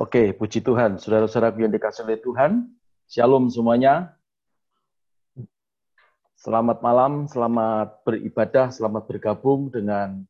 Oke, 0.00 0.32
puji 0.32 0.64
Tuhan. 0.64 0.96
Saudara-saudara 0.96 1.52
yang 1.60 1.68
dikasih 1.68 2.08
oleh 2.08 2.16
Tuhan, 2.16 2.72
Shalom 3.12 3.52
semuanya. 3.52 4.16
Selamat 6.32 6.80
malam, 6.80 7.28
selamat 7.28 8.00
beribadah, 8.08 8.72
selamat 8.72 9.04
bergabung 9.04 9.68
dengan 9.68 10.24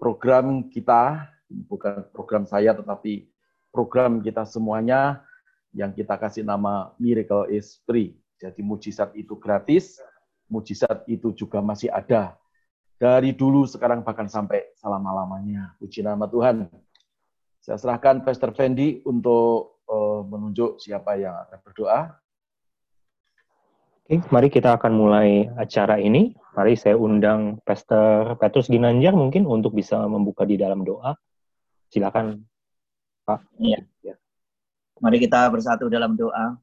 program 0.00 0.64
kita, 0.72 1.28
bukan 1.68 2.08
program 2.08 2.48
saya 2.48 2.72
tetapi 2.72 3.28
program 3.68 4.24
kita 4.24 4.48
semuanya 4.48 5.20
yang 5.76 5.92
kita 5.92 6.16
kasih 6.16 6.40
nama 6.40 6.96
Miracle 6.96 7.52
is 7.52 7.84
Free. 7.84 8.16
Jadi 8.40 8.64
mujizat 8.64 9.12
itu 9.12 9.36
gratis, 9.36 10.00
mujizat 10.48 11.04
itu 11.04 11.36
juga 11.36 11.60
masih 11.60 11.92
ada. 11.92 12.32
Dari 12.96 13.36
dulu, 13.36 13.68
sekarang, 13.68 14.00
bahkan 14.00 14.30
sampai 14.30 14.72
selama-lamanya. 14.80 15.76
Puji 15.76 16.00
nama 16.00 16.24
Tuhan. 16.30 16.70
Saya 17.62 17.78
serahkan 17.78 18.26
Pastor 18.26 18.50
Fendi 18.58 19.06
untuk 19.06 19.78
uh, 19.86 20.26
menunjuk 20.26 20.82
siapa 20.82 21.14
yang 21.14 21.46
akan 21.46 21.58
berdoa. 21.62 22.00
Oke, 24.02 24.18
mari 24.34 24.50
kita 24.50 24.74
akan 24.74 24.92
mulai 24.98 25.46
acara 25.54 25.94
ini. 26.02 26.34
Mari 26.58 26.74
saya 26.74 26.98
undang 26.98 27.62
Pastor 27.62 28.34
Petrus 28.42 28.66
Ginanjar 28.66 29.14
mungkin 29.14 29.46
untuk 29.46 29.78
bisa 29.78 29.94
membuka 30.10 30.42
di 30.42 30.58
dalam 30.58 30.82
doa. 30.82 31.14
Silakan, 31.86 32.42
Pak. 33.22 33.46
Iya. 33.62 33.86
Ya. 34.02 34.18
Mari 34.98 35.22
kita 35.22 35.46
bersatu 35.46 35.86
dalam 35.86 36.18
doa. 36.18 36.58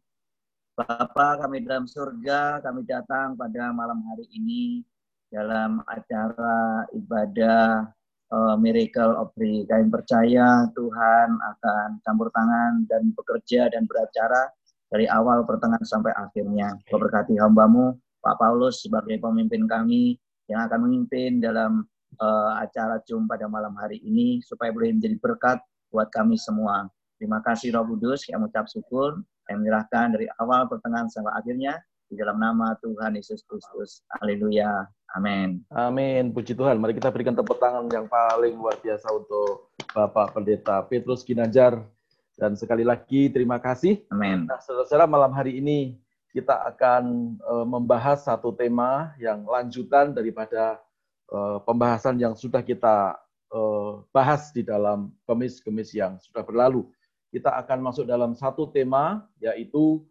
Bapa 0.75 1.39
kami 1.39 1.63
dalam 1.63 1.87
surga, 1.87 2.59
kami 2.59 2.83
datang 2.83 3.39
pada 3.39 3.71
malam 3.71 4.03
hari 4.03 4.27
ini 4.35 4.83
dalam 5.31 5.79
acara 5.87 6.83
ibadah 6.91 7.87
uh, 8.33 8.55
miracle 8.57 9.13
of 9.17 9.33
free. 9.33 9.65
Kami 9.65 9.89
percaya 9.89 10.65
Tuhan 10.73 11.29
akan 11.37 11.87
campur 12.05 12.29
tangan 12.33 12.85
dan 12.89 13.13
bekerja 13.13 13.69
dan 13.69 13.85
beracara 13.85 14.49
dari 14.89 15.05
awal 15.05 15.45
pertengahan 15.45 15.85
sampai 15.85 16.13
akhirnya. 16.17 16.73
Berkati 16.89 17.37
hambamu, 17.37 17.93
Pak 18.21 18.35
Paulus 18.41 18.81
sebagai 18.85 19.21
pemimpin 19.21 19.69
kami 19.69 20.17
yang 20.49 20.65
akan 20.65 20.89
memimpin 20.89 21.37
dalam 21.37 21.85
uh, 22.17 22.57
acara 22.57 22.97
Zoom 23.05 23.29
pada 23.29 23.45
malam 23.45 23.77
hari 23.77 24.01
ini 24.01 24.41
supaya 24.41 24.73
boleh 24.73 24.97
menjadi 24.97 25.17
berkat 25.21 25.57
buat 25.93 26.09
kami 26.09 26.37
semua. 26.37 26.89
Terima 27.21 27.43
kasih 27.43 27.75
Roh 27.75 27.85
Kudus, 27.85 28.25
yang 28.31 28.41
mengucap 28.41 28.65
syukur, 28.71 29.19
yang 29.51 29.59
menyerahkan 29.61 30.15
dari 30.15 30.25
awal 30.39 30.71
pertengahan 30.71 31.11
sampai 31.11 31.35
akhirnya 31.35 31.75
di 32.09 32.17
dalam 32.17 32.41
nama 32.41 32.73
Tuhan 32.81 33.13
Yesus 33.13 33.45
Kristus. 33.45 34.01
Haleluya. 34.17 34.89
Amin. 35.13 35.61
Amin. 35.69 36.33
Puji 36.33 36.57
Tuhan. 36.57 36.81
Mari 36.81 36.97
kita 36.97 37.13
berikan 37.13 37.37
tepuk 37.37 37.61
tangan 37.61 37.85
yang 37.93 38.09
paling 38.09 38.57
luar 38.57 38.75
biasa 38.81 39.13
untuk 39.13 39.69
Bapak 39.93 40.33
Pendeta 40.33 40.81
Petrus 40.89 41.21
Ginanjar. 41.21 41.85
Dan 42.33 42.57
sekali 42.57 42.81
lagi 42.81 43.29
terima 43.29 43.61
kasih. 43.61 44.01
Amin. 44.09 44.49
Nah, 44.49 44.57
saudara-saudara 44.57 45.05
malam 45.05 45.29
hari 45.37 45.61
ini 45.61 46.01
kita 46.33 46.65
akan 46.73 47.35
uh, 47.45 47.65
membahas 47.65 48.25
satu 48.25 48.53
tema 48.57 49.13
yang 49.21 49.45
lanjutan 49.45 50.13
daripada 50.13 50.81
uh, 51.29 51.61
pembahasan 51.61 52.17
yang 52.17 52.33
sudah 52.33 52.61
kita 52.65 53.17
uh, 53.53 54.01
bahas 54.09 54.49
di 54.53 54.65
dalam 54.65 55.13
kemis-kemis 55.29 55.93
yang 55.93 56.17
sudah 56.21 56.41
berlalu. 56.41 56.85
Kita 57.29 57.53
akan 57.61 57.85
masuk 57.85 58.09
dalam 58.09 58.33
satu 58.33 58.69
tema 58.73 59.29
yaitu 59.37 60.01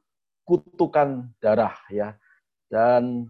kutukan 0.49 1.29
darah 1.37 1.77
ya. 1.93 2.17
Dan 2.73 3.29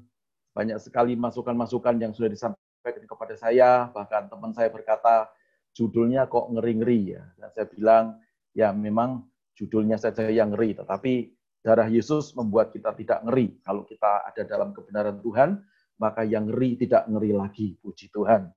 banyak 0.54 0.78
sekali 0.78 1.19
masukan-masukan 1.19 1.98
yang 1.98 2.15
sudah 2.15 2.31
disampaikan 2.31 3.03
kepada 3.03 3.34
saya, 3.34 3.91
bahkan 3.91 4.31
teman 4.31 4.54
saya 4.54 4.70
berkata, 4.70 5.26
judulnya 5.75 6.31
kok 6.31 6.54
ngeri-ngeri 6.54 7.19
ya. 7.19 7.26
Dan 7.34 7.48
saya 7.50 7.66
bilang, 7.66 8.04
ya 8.54 8.70
memang 8.70 9.26
judulnya 9.59 9.98
saja 9.98 10.31
yang 10.31 10.54
ngeri, 10.54 10.78
tetapi 10.78 11.34
darah 11.62 11.91
Yesus 11.91 12.34
membuat 12.38 12.70
kita 12.70 12.94
tidak 12.94 13.26
ngeri. 13.26 13.59
Kalau 13.66 13.82
kita 13.82 14.31
ada 14.31 14.42
dalam 14.47 14.71
kebenaran 14.71 15.19
Tuhan, 15.19 15.59
maka 15.98 16.22
yang 16.22 16.47
ngeri 16.47 16.78
tidak 16.78 17.10
ngeri 17.10 17.34
lagi. 17.34 17.75
Puji 17.82 18.15
Tuhan. 18.15 18.50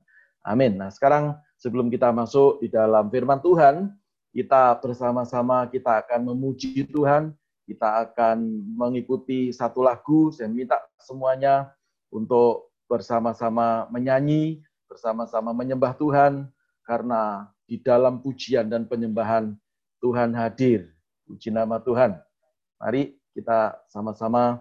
Amin. 0.45 0.77
Nah 0.77 0.89
sekarang 0.89 1.37
sebelum 1.57 1.89
kita 1.89 2.09
masuk 2.13 2.61
di 2.61 2.69
dalam 2.69 3.09
firman 3.09 3.41
Tuhan, 3.41 3.93
kita 4.31 4.79
bersama-sama 4.79 5.67
kita 5.67 6.01
akan 6.05 6.33
memuji 6.33 6.87
Tuhan, 6.87 7.35
kita 7.71 8.11
akan 8.11 8.43
mengikuti 8.75 9.55
satu 9.55 9.79
lagu. 9.79 10.27
Saya 10.35 10.51
minta 10.51 10.75
semuanya 10.99 11.71
untuk 12.11 12.75
bersama-sama 12.91 13.87
menyanyi, 13.87 14.59
bersama-sama 14.91 15.55
menyembah 15.55 15.95
Tuhan, 15.95 16.51
karena 16.83 17.47
di 17.63 17.79
dalam 17.79 18.19
pujian 18.19 18.67
dan 18.67 18.83
penyembahan 18.83 19.55
Tuhan 20.03 20.35
hadir. 20.35 20.91
Puji 21.23 21.47
nama 21.47 21.79
Tuhan. 21.79 22.19
Mari 22.75 23.15
kita 23.31 23.79
sama-sama 23.87 24.59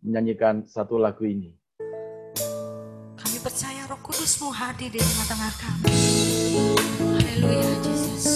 menyanyikan 0.00 0.64
satu 0.64 0.96
lagu 0.96 1.28
ini. 1.28 1.52
Kami 3.20 3.36
percaya 3.44 3.84
roh 3.84 4.00
kudusmu 4.00 4.48
hadir 4.48 4.88
di 4.88 4.96
tengah-tengah 4.96 5.52
kami. 5.60 5.92
Haleluya, 7.20 7.72
Yesus. 7.84 8.35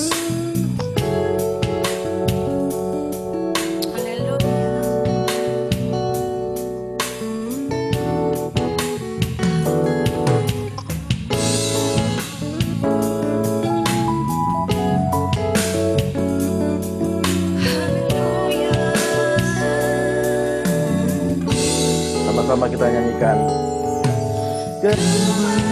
Sama-sama 22.51 22.67
kita 22.67 22.87
nyanyikan. 22.91 23.39
bisa 24.83 25.70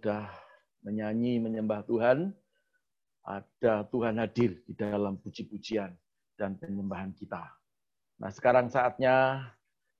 sudah 0.00 0.32
menyanyi, 0.80 1.36
menyembah 1.44 1.84
Tuhan. 1.84 2.32
Ada 3.20 3.84
Tuhan 3.92 4.16
hadir 4.16 4.64
di 4.64 4.72
dalam 4.72 5.20
puji-pujian 5.20 5.92
dan 6.40 6.56
penyembahan 6.56 7.12
kita. 7.12 7.44
Nah, 8.16 8.32
sekarang 8.32 8.72
saatnya 8.72 9.44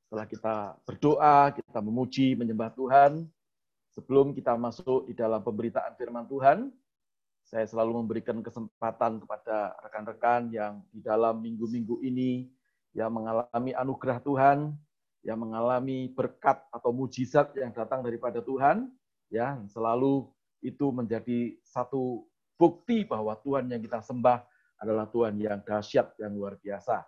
setelah 0.09 0.25
kita 0.25 0.57
berdoa, 0.89 1.53
kita 1.53 1.85
memuji, 1.85 2.33
menyembah 2.33 2.73
Tuhan, 2.73 3.29
sebelum 3.93 4.33
kita 4.33 4.57
masuk 4.57 5.05
di 5.05 5.13
dalam 5.13 5.45
pemberitaan 5.45 5.93
firman 6.01 6.25
Tuhan, 6.33 6.73
saya 7.45 7.69
selalu 7.69 8.01
memberikan 8.01 8.41
kesempatan 8.41 9.21
kepada 9.21 9.77
rekan-rekan 9.85 10.49
yang 10.49 10.81
di 10.97 11.05
dalam 11.05 11.45
minggu-minggu 11.45 12.01
ini 12.01 12.49
yang 12.97 13.13
mengalami 13.13 13.77
anugerah 13.77 14.25
Tuhan, 14.25 14.73
yang 15.29 15.37
mengalami 15.37 16.09
berkat 16.09 16.57
atau 16.73 16.89
mujizat 16.89 17.53
yang 17.53 17.69
datang 17.77 18.01
daripada 18.01 18.41
Tuhan, 18.41 18.89
ya 19.31 19.57
selalu 19.71 20.29
itu 20.61 20.93
menjadi 20.93 21.57
satu 21.65 22.27
bukti 22.61 23.09
bahwa 23.09 23.33
Tuhan 23.41 23.71
yang 23.73 23.81
kita 23.81 24.05
sembah 24.05 24.45
adalah 24.81 25.09
Tuhan 25.09 25.41
yang 25.41 25.61
dahsyat, 25.65 26.13
yang 26.21 26.37
luar 26.37 26.61
biasa. 26.61 27.01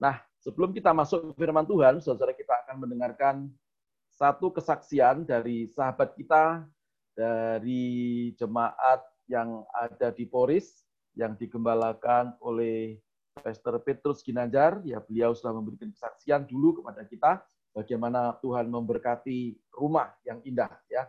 Nah, 0.00 0.20
sebelum 0.40 0.72
kita 0.72 0.92
masuk 0.92 1.32
ke 1.32 1.44
firman 1.44 1.64
Tuhan, 1.64 2.00
saudara 2.00 2.32
kita 2.36 2.52
akan 2.64 2.76
mendengarkan 2.84 3.48
satu 4.08 4.52
kesaksian 4.52 5.24
dari 5.24 5.68
sahabat 5.72 6.16
kita, 6.16 6.64
dari 7.16 8.32
jemaat 8.36 9.04
yang 9.28 9.64
ada 9.76 10.08
di 10.12 10.24
Poris, 10.24 10.84
yang 11.16 11.36
digembalakan 11.36 12.36
oleh 12.40 13.00
Pastor 13.36 13.80
Petrus 13.84 14.24
Ginanjar. 14.24 14.80
Ya, 14.88 15.00
beliau 15.04 15.36
sudah 15.36 15.52
memberikan 15.52 15.92
kesaksian 15.92 16.48
dulu 16.48 16.80
kepada 16.80 17.04
kita, 17.04 17.44
bagaimana 17.76 18.36
Tuhan 18.40 18.68
memberkati 18.72 19.56
rumah 19.76 20.12
yang 20.24 20.40
indah. 20.48 20.72
ya. 20.88 21.08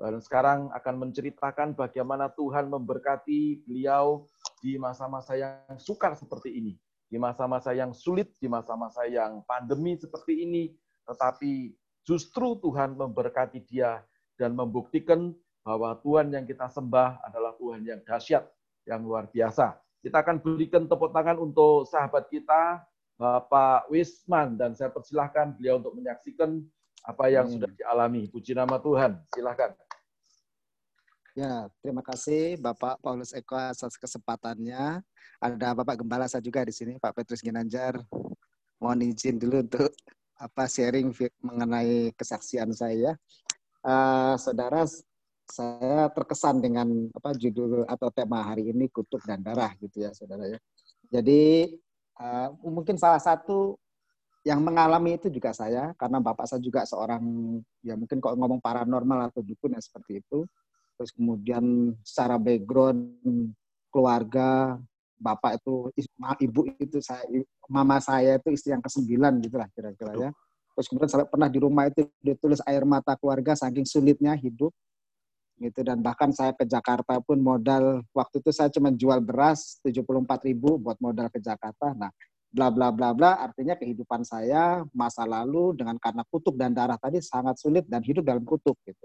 Dan 0.00 0.16
sekarang 0.24 0.72
akan 0.72 0.94
menceritakan 0.96 1.76
bagaimana 1.76 2.32
Tuhan 2.32 2.72
memberkati 2.72 3.68
beliau 3.68 4.24
di 4.64 4.80
masa-masa 4.80 5.36
yang 5.36 5.76
sukar 5.76 6.16
seperti 6.16 6.56
ini. 6.56 6.72
Di 7.04 7.20
masa-masa 7.20 7.76
yang 7.76 7.92
sulit, 7.92 8.32
di 8.40 8.48
masa-masa 8.48 9.04
yang 9.04 9.44
pandemi 9.44 10.00
seperti 10.00 10.48
ini. 10.48 10.72
Tetapi 11.04 11.76
justru 12.00 12.56
Tuhan 12.64 12.96
memberkati 12.96 13.60
dia 13.68 14.00
dan 14.40 14.56
membuktikan 14.56 15.36
bahwa 15.60 15.92
Tuhan 16.00 16.32
yang 16.32 16.48
kita 16.48 16.72
sembah 16.72 17.20
adalah 17.20 17.52
Tuhan 17.60 17.84
yang 17.84 18.00
dahsyat, 18.00 18.48
yang 18.88 19.04
luar 19.04 19.28
biasa. 19.28 19.76
Kita 20.00 20.24
akan 20.24 20.40
berikan 20.40 20.88
tepuk 20.88 21.12
tangan 21.12 21.36
untuk 21.36 21.84
sahabat 21.84 22.24
kita, 22.32 22.88
Bapak 23.20 23.92
Wisman, 23.92 24.56
dan 24.56 24.72
saya 24.72 24.88
persilahkan 24.88 25.60
beliau 25.60 25.76
untuk 25.76 25.92
menyaksikan 25.92 26.56
apa 27.04 27.28
yang 27.28 27.52
sudah 27.52 27.68
dialami. 27.68 28.32
Puji 28.32 28.56
nama 28.56 28.80
Tuhan. 28.80 29.20
Silahkan. 29.36 29.76
Ya, 31.40 31.72
terima 31.80 32.04
kasih 32.04 32.60
Bapak 32.60 33.00
Paulus 33.00 33.32
Eko 33.32 33.56
atas 33.56 33.96
kesempatannya. 33.96 35.00
Ada 35.40 35.72
Bapak 35.72 36.04
Gembala 36.04 36.28
saya 36.28 36.44
juga 36.44 36.60
di 36.68 36.74
sini, 36.76 37.00
Pak 37.00 37.16
Petrus 37.16 37.40
Ginanjar. 37.40 37.96
Mohon 38.76 39.08
izin 39.08 39.40
dulu 39.40 39.64
untuk 39.64 39.88
apa 40.36 40.68
sharing 40.68 41.08
mengenai 41.40 42.12
kesaksian 42.12 42.76
saya. 42.76 43.16
Uh, 43.80 44.36
saudara, 44.36 44.84
saya 45.48 46.12
terkesan 46.12 46.60
dengan 46.60 47.08
apa 47.16 47.32
judul 47.32 47.88
atau 47.88 48.12
tema 48.12 48.44
hari 48.44 48.76
ini 48.76 48.92
kutuk 48.92 49.24
dan 49.24 49.40
darah 49.40 49.72
gitu 49.80 50.04
ya, 50.04 50.12
saudara 50.12 50.44
ya. 50.44 50.60
Jadi 51.08 51.72
uh, 52.20 52.52
mungkin 52.68 53.00
salah 53.00 53.16
satu 53.16 53.80
yang 54.44 54.60
mengalami 54.60 55.16
itu 55.16 55.32
juga 55.32 55.56
saya 55.56 55.96
karena 55.96 56.20
bapak 56.20 56.44
saya 56.44 56.60
juga 56.60 56.84
seorang 56.84 57.24
ya 57.80 57.96
mungkin 57.96 58.20
kalau 58.20 58.36
ngomong 58.36 58.60
paranormal 58.60 59.32
atau 59.32 59.40
dukun 59.40 59.72
ya 59.76 59.80
seperti 59.80 60.20
itu 60.20 60.44
terus 61.00 61.16
kemudian 61.16 61.96
secara 62.04 62.36
background 62.36 63.08
keluarga 63.88 64.76
bapak 65.16 65.56
itu 65.56 65.88
ibu 66.44 66.60
itu 66.76 67.00
saya 67.00 67.24
mama 67.72 67.96
saya 68.04 68.36
itu 68.36 68.52
istri 68.52 68.76
yang 68.76 68.84
kesembilan 68.84 69.40
gitulah 69.40 69.68
kira-kira 69.72 70.28
ya 70.28 70.30
Terus 70.80 70.86
kemudian 70.86 71.10
sampai 71.12 71.28
pernah 71.28 71.48
di 71.52 71.58
rumah 71.60 71.92
itu 71.92 72.08
ditulis 72.24 72.62
air 72.64 72.88
mata 72.88 73.12
keluarga 73.18 73.52
saking 73.52 73.84
sulitnya 73.84 74.32
hidup 74.32 74.72
gitu 75.60 75.84
dan 75.84 76.00
bahkan 76.00 76.32
saya 76.32 76.56
ke 76.56 76.64
Jakarta 76.64 77.20
pun 77.20 77.36
modal 77.36 78.00
waktu 78.16 78.40
itu 78.40 78.48
saya 78.48 78.72
cuma 78.72 78.88
jual 78.88 79.20
beras 79.20 79.76
74.000 79.84 80.48
ribu 80.48 80.80
buat 80.80 80.96
modal 80.96 81.28
ke 81.28 81.36
Jakarta. 81.36 81.92
Nah, 81.92 82.08
bla 82.48 82.72
bla 82.72 82.88
bla 82.88 83.12
bla 83.12 83.44
artinya 83.44 83.76
kehidupan 83.76 84.24
saya 84.24 84.80
masa 84.96 85.28
lalu 85.28 85.76
dengan 85.76 86.00
karena 86.00 86.24
kutub 86.32 86.56
dan 86.56 86.72
darah 86.72 86.96
tadi 86.96 87.20
sangat 87.20 87.60
sulit 87.60 87.84
dan 87.84 88.00
hidup 88.00 88.24
dalam 88.24 88.40
kutub 88.40 88.72
gitu. 88.88 89.04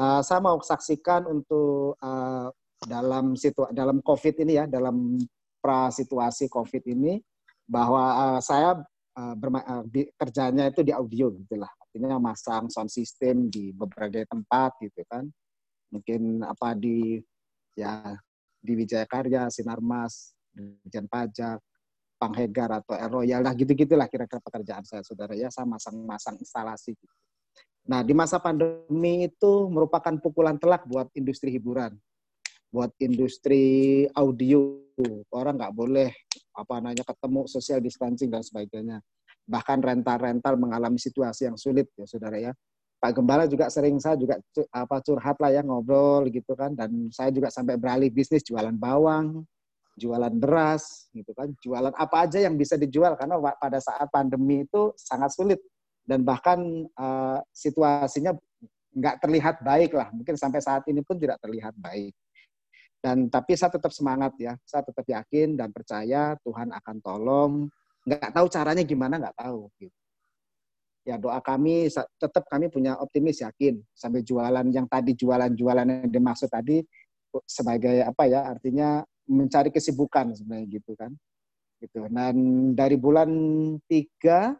Uh, 0.00 0.24
saya 0.24 0.40
mau 0.40 0.56
saksikan 0.64 1.28
untuk 1.28 1.92
uh, 2.00 2.48
dalam 2.88 3.36
situ 3.36 3.68
dalam 3.68 4.00
COVID 4.00 4.34
ini 4.40 4.56
ya 4.56 4.64
dalam 4.64 5.20
pra 5.60 5.92
situasi 5.92 6.48
COVID 6.48 6.88
ini 6.88 7.20
bahwa 7.68 8.00
uh, 8.16 8.40
saya 8.40 8.80
uh, 9.20 9.34
uh, 9.36 9.84
di, 9.84 10.08
kerjanya 10.16 10.72
itu 10.72 10.80
di 10.80 10.96
audio 10.96 11.28
gitulah 11.44 11.68
artinya 11.84 12.16
masang 12.16 12.72
sound 12.72 12.88
system 12.88 13.52
di 13.52 13.76
berbagai 13.76 14.24
tempat 14.24 14.80
gitu 14.80 15.04
kan 15.04 15.28
mungkin 15.92 16.48
apa 16.48 16.72
di 16.72 17.20
ya 17.76 18.16
di 18.60 18.72
Wijaya 18.76 19.08
Karya, 19.08 19.48
Sinarmas, 19.48 20.36
Dirjen 20.52 21.08
Pajak, 21.08 21.60
Panghegar 22.20 22.68
atau 22.84 22.92
Air 22.92 23.08
Royal 23.08 23.40
lah 23.40 23.56
gitu-gitulah 23.56 24.04
kira-kira 24.08 24.40
pekerjaan 24.44 24.84
saya 24.84 25.00
saudara 25.00 25.32
ya 25.32 25.48
saya 25.48 25.64
masang-masang 25.64 26.36
instalasi. 26.36 26.92
Gitu. 26.92 27.14
Nah 27.90 28.06
di 28.06 28.14
masa 28.14 28.38
pandemi 28.38 29.26
itu 29.26 29.66
merupakan 29.66 30.14
pukulan 30.22 30.54
telak 30.62 30.86
buat 30.86 31.10
industri 31.18 31.50
hiburan, 31.50 31.98
buat 32.70 32.94
industri 33.02 34.06
audio. 34.14 34.78
Orang 35.34 35.58
nggak 35.58 35.74
boleh 35.74 36.14
apa 36.54 36.78
namanya 36.78 37.02
ketemu 37.02 37.50
social 37.50 37.82
distancing 37.82 38.30
dan 38.30 38.46
sebagainya. 38.46 39.02
Bahkan 39.42 39.82
rental-rental 39.82 40.54
mengalami 40.54 41.02
situasi 41.02 41.50
yang 41.50 41.58
sulit 41.58 41.90
ya 41.98 42.06
saudara 42.06 42.38
ya. 42.38 42.54
Pak 43.02 43.16
Gembala 43.16 43.50
juga 43.50 43.66
sering 43.72 43.98
saya 43.98 44.14
juga 44.14 44.38
apa 44.70 45.02
curhat 45.02 45.40
lah 45.42 45.50
ya 45.50 45.66
ngobrol 45.66 46.30
gitu 46.30 46.54
kan. 46.54 46.78
Dan 46.78 47.10
saya 47.10 47.34
juga 47.34 47.50
sampai 47.50 47.74
beralih 47.74 48.12
bisnis 48.12 48.46
jualan 48.46 48.76
bawang, 48.78 49.42
jualan 49.98 50.30
beras 50.38 51.10
gitu 51.10 51.34
kan, 51.34 51.50
jualan 51.58 51.90
apa 51.90 52.16
aja 52.22 52.38
yang 52.38 52.54
bisa 52.54 52.78
dijual 52.78 53.18
karena 53.18 53.34
pada 53.58 53.82
saat 53.82 54.06
pandemi 54.14 54.62
itu 54.62 54.94
sangat 54.94 55.34
sulit 55.34 55.58
dan 56.10 56.26
bahkan 56.26 56.58
uh, 56.98 57.38
situasinya 57.54 58.34
nggak 58.90 59.22
terlihat 59.22 59.62
baik 59.62 59.94
lah. 59.94 60.10
Mungkin 60.10 60.34
sampai 60.34 60.58
saat 60.58 60.82
ini 60.90 61.06
pun 61.06 61.14
tidak 61.14 61.38
terlihat 61.38 61.70
baik. 61.78 62.10
Dan 62.98 63.30
tapi 63.30 63.54
saya 63.54 63.70
tetap 63.70 63.94
semangat 63.94 64.34
ya. 64.42 64.58
Saya 64.66 64.82
tetap 64.82 65.06
yakin 65.06 65.54
dan 65.54 65.70
percaya 65.70 66.34
Tuhan 66.42 66.74
akan 66.74 66.96
tolong. 66.98 67.52
Nggak 68.02 68.34
tahu 68.34 68.46
caranya 68.50 68.82
gimana 68.82 69.22
nggak 69.22 69.38
tahu 69.38 69.70
gitu. 69.78 69.94
Ya 71.06 71.16
doa 71.16 71.38
kami 71.40 71.88
tetap 72.18 72.44
kami 72.50 72.66
punya 72.66 72.98
optimis 72.98 73.38
yakin. 73.46 73.78
Sampai 73.94 74.26
jualan 74.26 74.66
yang 74.74 74.90
tadi 74.90 75.14
jualan-jualan 75.14 75.86
yang 75.86 76.10
dimaksud 76.10 76.50
tadi 76.50 76.82
sebagai 77.46 78.02
apa 78.02 78.26
ya 78.26 78.50
artinya 78.50 79.06
mencari 79.30 79.70
kesibukan 79.70 80.34
sebenarnya 80.34 80.66
gitu 80.74 80.98
kan. 80.98 81.14
Gitu. 81.78 82.02
Dan 82.10 82.34
dari 82.74 82.98
bulan 82.98 83.30
tiga 83.86 84.58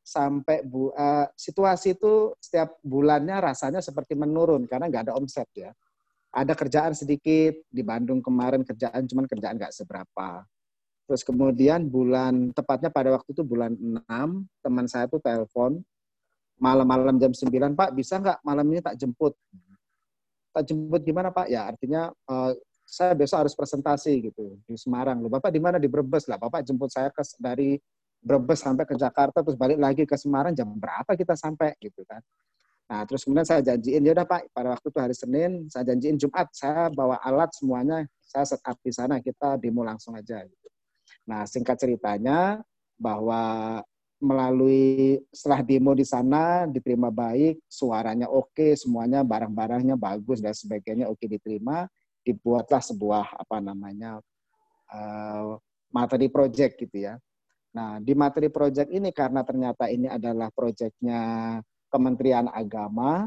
sampai 0.00 0.64
bu, 0.64 0.90
uh, 0.90 1.28
situasi 1.36 1.94
itu 1.94 2.34
setiap 2.40 2.80
bulannya 2.80 3.36
rasanya 3.38 3.84
seperti 3.84 4.16
menurun 4.16 4.64
karena 4.66 4.88
nggak 4.88 5.10
ada 5.10 5.14
omset 5.16 5.46
ya 5.54 5.70
ada 6.30 6.54
kerjaan 6.54 6.94
sedikit 6.94 7.62
di 7.68 7.82
Bandung 7.82 8.22
kemarin 8.22 8.62
kerjaan 8.62 9.06
cuman 9.06 9.26
kerjaan 9.26 9.58
nggak 9.58 9.74
seberapa 9.74 10.46
Terus 11.10 11.26
kemudian 11.26 11.90
bulan, 11.90 12.54
tepatnya 12.54 12.86
pada 12.86 13.10
waktu 13.10 13.34
itu 13.34 13.42
bulan 13.42 13.74
6, 13.74 14.46
teman 14.62 14.86
saya 14.86 15.10
tuh 15.10 15.18
telepon, 15.18 15.82
malam-malam 16.54 17.18
jam 17.18 17.34
9, 17.34 17.50
Pak 17.74 17.90
bisa 17.98 18.22
nggak 18.22 18.38
malam 18.46 18.62
ini 18.70 18.78
tak 18.78 18.94
jemput? 18.94 19.34
Tak 20.54 20.70
jemput 20.70 21.02
gimana 21.02 21.34
Pak? 21.34 21.50
Ya 21.50 21.66
artinya 21.66 22.14
uh, 22.30 22.54
saya 22.86 23.18
besok 23.18 23.42
harus 23.42 23.58
presentasi 23.58 24.30
gitu 24.30 24.54
di 24.62 24.78
Semarang. 24.78 25.18
Loh, 25.18 25.26
Bapak 25.26 25.50
di 25.50 25.58
mana? 25.58 25.82
Di 25.82 25.90
Brebes 25.90 26.30
lah. 26.30 26.38
Bapak 26.38 26.62
jemput 26.62 26.94
saya 26.94 27.10
ke, 27.10 27.26
dari 27.42 27.74
Brebes 28.20 28.60
sampai 28.60 28.84
ke 28.84 28.94
Jakarta, 28.96 29.40
terus 29.40 29.56
balik 29.56 29.80
lagi 29.80 30.04
ke 30.04 30.16
Semarang, 30.16 30.52
jam 30.52 30.68
berapa 30.68 31.08
kita 31.16 31.32
sampai 31.34 31.72
gitu 31.80 32.04
kan. 32.04 32.20
Nah, 32.90 33.06
terus 33.06 33.22
kemudian 33.22 33.46
saya 33.46 33.62
janjiin, 33.62 34.02
ya 34.02 34.12
udah 34.12 34.26
Pak, 34.26 34.50
pada 34.50 34.74
waktu 34.74 34.86
itu 34.90 34.98
hari 34.98 35.14
Senin, 35.14 35.50
saya 35.70 35.86
janjiin 35.94 36.18
Jumat, 36.18 36.50
saya 36.50 36.90
bawa 36.90 37.22
alat 37.22 37.54
semuanya, 37.54 38.02
saya 38.18 38.42
set 38.44 38.60
up 38.66 38.76
di 38.82 38.90
sana, 38.90 39.22
kita 39.22 39.56
demo 39.62 39.86
langsung 39.86 40.18
aja. 40.18 40.42
Gitu. 40.42 40.68
Nah, 41.30 41.46
singkat 41.46 41.78
ceritanya 41.78 42.58
bahwa 42.98 43.78
melalui 44.20 45.22
setelah 45.32 45.64
demo 45.64 45.96
di 45.96 46.04
sana 46.04 46.68
diterima 46.68 47.08
baik, 47.08 47.62
suaranya 47.70 48.28
oke, 48.28 48.76
semuanya 48.76 49.24
barang-barangnya 49.24 49.96
bagus 49.96 50.44
dan 50.44 50.52
sebagainya 50.52 51.08
oke 51.08 51.24
diterima, 51.24 51.88
dibuatlah 52.20 52.84
sebuah 52.84 53.38
apa 53.38 53.64
namanya 53.64 54.20
uh, 54.92 55.56
materi 55.88 56.28
project 56.28 56.76
gitu 56.84 57.08
ya. 57.08 57.16
Nah, 57.70 58.02
di 58.02 58.12
materi 58.18 58.50
project 58.50 58.90
ini 58.90 59.14
karena 59.14 59.46
ternyata 59.46 59.86
ini 59.86 60.10
adalah 60.10 60.50
projectnya 60.50 61.56
Kementerian 61.90 62.50
Agama, 62.50 63.26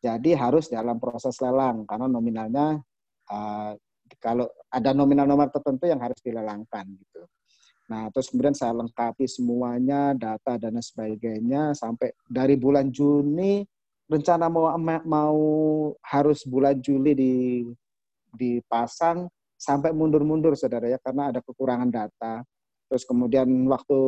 jadi 0.00 0.34
harus 0.38 0.70
dalam 0.70 0.96
proses 0.96 1.36
lelang 1.42 1.84
karena 1.84 2.06
nominalnya 2.08 2.80
uh, 3.28 3.72
kalau 4.18 4.48
ada 4.72 4.90
nominal 4.90 5.28
nomor 5.28 5.52
tertentu 5.52 5.86
yang 5.86 6.02
harus 6.02 6.18
dilelangkan 6.22 6.86
gitu. 6.86 7.22
Nah, 7.90 8.06
terus 8.14 8.30
kemudian 8.30 8.54
saya 8.54 8.74
lengkapi 8.74 9.26
semuanya, 9.26 10.14
data 10.14 10.54
dan 10.58 10.78
sebagainya 10.78 11.74
sampai 11.74 12.14
dari 12.26 12.54
bulan 12.54 12.90
Juni 12.94 13.66
rencana 14.06 14.46
mau 14.50 14.74
mau 15.06 15.38
harus 16.02 16.42
bulan 16.46 16.78
Juli 16.78 17.14
di 17.14 17.34
dipasang 18.30 19.26
sampai 19.58 19.90
mundur-mundur 19.90 20.54
saudara 20.54 20.86
ya 20.86 20.98
karena 21.02 21.34
ada 21.34 21.42
kekurangan 21.42 21.90
data. 21.90 22.46
Terus 22.90 23.06
kemudian 23.06 23.46
waktu 23.70 23.98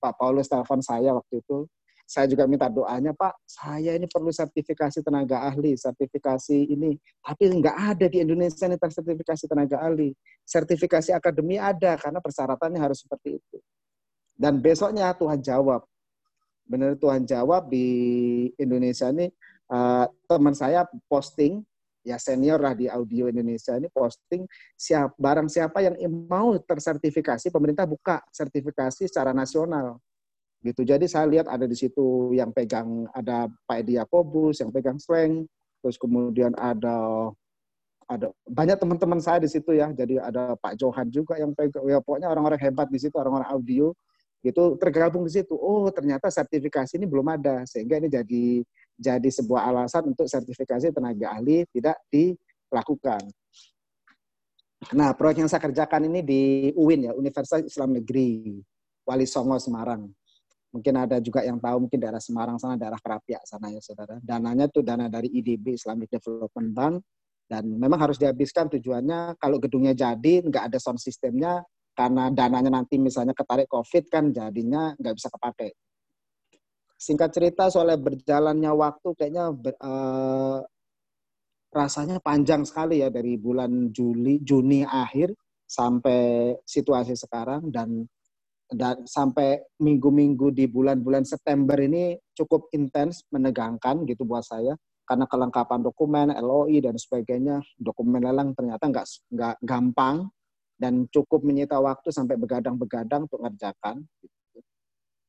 Pak 0.00 0.16
Paulus 0.16 0.48
telepon 0.48 0.80
saya 0.80 1.12
waktu 1.12 1.44
itu, 1.44 1.68
saya 2.04 2.28
juga 2.28 2.44
minta 2.44 2.68
doanya, 2.68 3.12
Pak, 3.16 3.44
saya 3.48 3.96
ini 3.96 4.04
perlu 4.04 4.28
sertifikasi 4.28 5.00
tenaga 5.00 5.44
ahli, 5.44 5.76
sertifikasi 5.76 6.72
ini. 6.72 6.96
Tapi 7.20 7.48
nggak 7.48 7.76
ada 7.96 8.06
di 8.08 8.20
Indonesia 8.20 8.64
nih 8.68 8.76
sertifikasi 8.76 9.44
tenaga 9.48 9.80
ahli. 9.80 10.12
Sertifikasi 10.44 11.16
akademi 11.16 11.56
ada, 11.56 11.96
karena 11.96 12.20
persyaratannya 12.20 12.80
harus 12.80 13.04
seperti 13.04 13.40
itu. 13.40 13.56
Dan 14.36 14.60
besoknya 14.60 15.16
Tuhan 15.16 15.40
jawab. 15.40 15.84
Benar 16.64 16.96
Tuhan 16.96 17.28
jawab 17.28 17.68
di 17.68 17.88
Indonesia 18.56 19.08
ini, 19.08 19.28
uh, 19.68 20.08
teman 20.28 20.56
saya 20.56 20.84
posting, 21.08 21.64
ya 22.04 22.20
senior 22.20 22.60
lah 22.60 22.76
di 22.76 22.86
audio 22.86 23.32
Indonesia 23.32 23.74
ini 23.74 23.88
posting 23.88 24.44
siap 24.76 25.16
barang 25.16 25.48
siapa 25.48 25.80
yang 25.80 25.96
mau 26.28 26.52
tersertifikasi 26.60 27.48
pemerintah 27.48 27.88
buka 27.88 28.20
sertifikasi 28.28 29.08
secara 29.08 29.32
nasional 29.32 29.98
gitu. 30.64 30.84
Jadi 30.84 31.04
saya 31.08 31.28
lihat 31.28 31.48
ada 31.48 31.68
di 31.68 31.76
situ 31.76 32.32
yang 32.32 32.52
pegang 32.52 33.08
ada 33.12 33.48
Pak 33.68 33.84
Edi 33.84 34.00
Yakobus 34.00 34.60
yang 34.64 34.72
pegang 34.72 34.96
slang, 34.96 35.44
terus 35.84 36.00
kemudian 36.00 36.56
ada 36.56 37.28
ada 38.04 38.28
banyak 38.44 38.76
teman-teman 38.76 39.20
saya 39.20 39.40
di 39.40 39.48
situ 39.48 39.76
ya. 39.76 39.92
Jadi 39.92 40.20
ada 40.20 40.56
Pak 40.56 40.76
Johan 40.80 41.08
juga 41.12 41.36
yang 41.40 41.52
pegang 41.52 41.84
ya 41.88 42.00
pokoknya 42.00 42.32
orang-orang 42.32 42.60
hebat 42.60 42.88
di 42.88 43.00
situ, 43.00 43.16
orang-orang 43.16 43.48
audio 43.48 43.92
gitu 44.44 44.76
tergabung 44.80 45.24
di 45.24 45.32
situ. 45.32 45.56
Oh, 45.56 45.88
ternyata 45.92 46.28
sertifikasi 46.32 46.96
ini 46.96 47.08
belum 47.08 47.28
ada 47.32 47.64
sehingga 47.68 48.00
ini 48.00 48.08
jadi 48.08 48.64
jadi 48.94 49.28
sebuah 49.28 49.70
alasan 49.70 50.14
untuk 50.14 50.30
sertifikasi 50.30 50.94
tenaga 50.94 51.34
ahli 51.34 51.66
tidak 51.74 51.98
dilakukan. 52.08 53.22
Nah, 54.92 55.16
proyek 55.16 55.40
yang 55.40 55.50
saya 55.50 55.64
kerjakan 55.64 56.12
ini 56.12 56.20
di 56.20 56.42
UIN 56.76 57.08
ya, 57.08 57.12
Universitas 57.16 57.64
Islam 57.64 57.96
Negeri 57.96 58.60
Wali 59.08 59.24
Songo 59.24 59.56
Semarang 59.56 60.08
mungkin 60.74 60.94
ada 60.98 61.22
juga 61.22 61.46
yang 61.46 61.62
tahu 61.62 61.86
mungkin 61.86 62.02
daerah 62.02 62.18
Semarang 62.18 62.58
sana 62.58 62.74
daerah 62.74 62.98
Kerapiak 62.98 63.46
sana 63.46 63.70
ya 63.70 63.78
saudara 63.78 64.18
dananya 64.18 64.66
itu 64.66 64.82
dana 64.82 65.06
dari 65.06 65.30
IDB 65.30 65.78
Islamic 65.78 66.10
Development 66.10 66.68
Bank 66.74 66.94
dan 67.46 67.70
memang 67.70 68.02
harus 68.02 68.18
dihabiskan 68.18 68.66
tujuannya 68.74 69.38
kalau 69.38 69.62
gedungnya 69.62 69.94
jadi 69.94 70.42
nggak 70.42 70.74
ada 70.74 70.78
sound 70.82 70.98
sistemnya 70.98 71.62
karena 71.94 72.26
dananya 72.34 72.74
nanti 72.74 72.98
misalnya 72.98 73.30
ketarik 73.38 73.70
COVID 73.70 74.10
kan 74.10 74.34
jadinya 74.34 74.90
nggak 74.98 75.14
bisa 75.14 75.30
kepake. 75.30 75.78
Singkat 76.94 77.30
cerita 77.34 77.68
soalnya 77.68 77.98
berjalannya 78.00 78.72
waktu 78.72 79.08
kayaknya 79.18 79.50
ber, 79.52 79.74
uh, 79.82 80.62
rasanya 81.74 82.22
panjang 82.22 82.62
sekali 82.62 83.02
ya 83.02 83.10
dari 83.10 83.34
bulan 83.34 83.90
Juli 83.90 84.38
Juni 84.46 84.86
akhir 84.86 85.34
sampai 85.66 86.54
situasi 86.62 87.18
sekarang 87.18 87.68
dan 87.74 88.06
dan 88.70 89.04
sampai 89.04 89.60
minggu-minggu 89.82 90.54
di 90.54 90.70
bulan-bulan 90.70 91.26
September 91.26 91.76
ini 91.76 92.16
cukup 92.32 92.72
intens 92.72 93.26
menegangkan 93.28 94.06
gitu 94.08 94.24
buat 94.24 94.46
saya 94.46 94.72
karena 95.04 95.28
kelengkapan 95.28 95.84
dokumen 95.84 96.32
LOI 96.32 96.80
dan 96.80 96.96
sebagainya 96.96 97.60
dokumen 97.76 98.24
lelang 98.24 98.56
ternyata 98.56 98.88
nggak 98.88 99.06
nggak 99.36 99.54
gampang 99.60 100.32
dan 100.80 101.06
cukup 101.12 101.44
menyita 101.44 101.78
waktu 101.78 102.10
sampai 102.10 102.34
begadang-begadang 102.40 103.28
untuk 103.30 103.40
ngerjakan. 103.44 104.02
Gitu. 104.18 104.58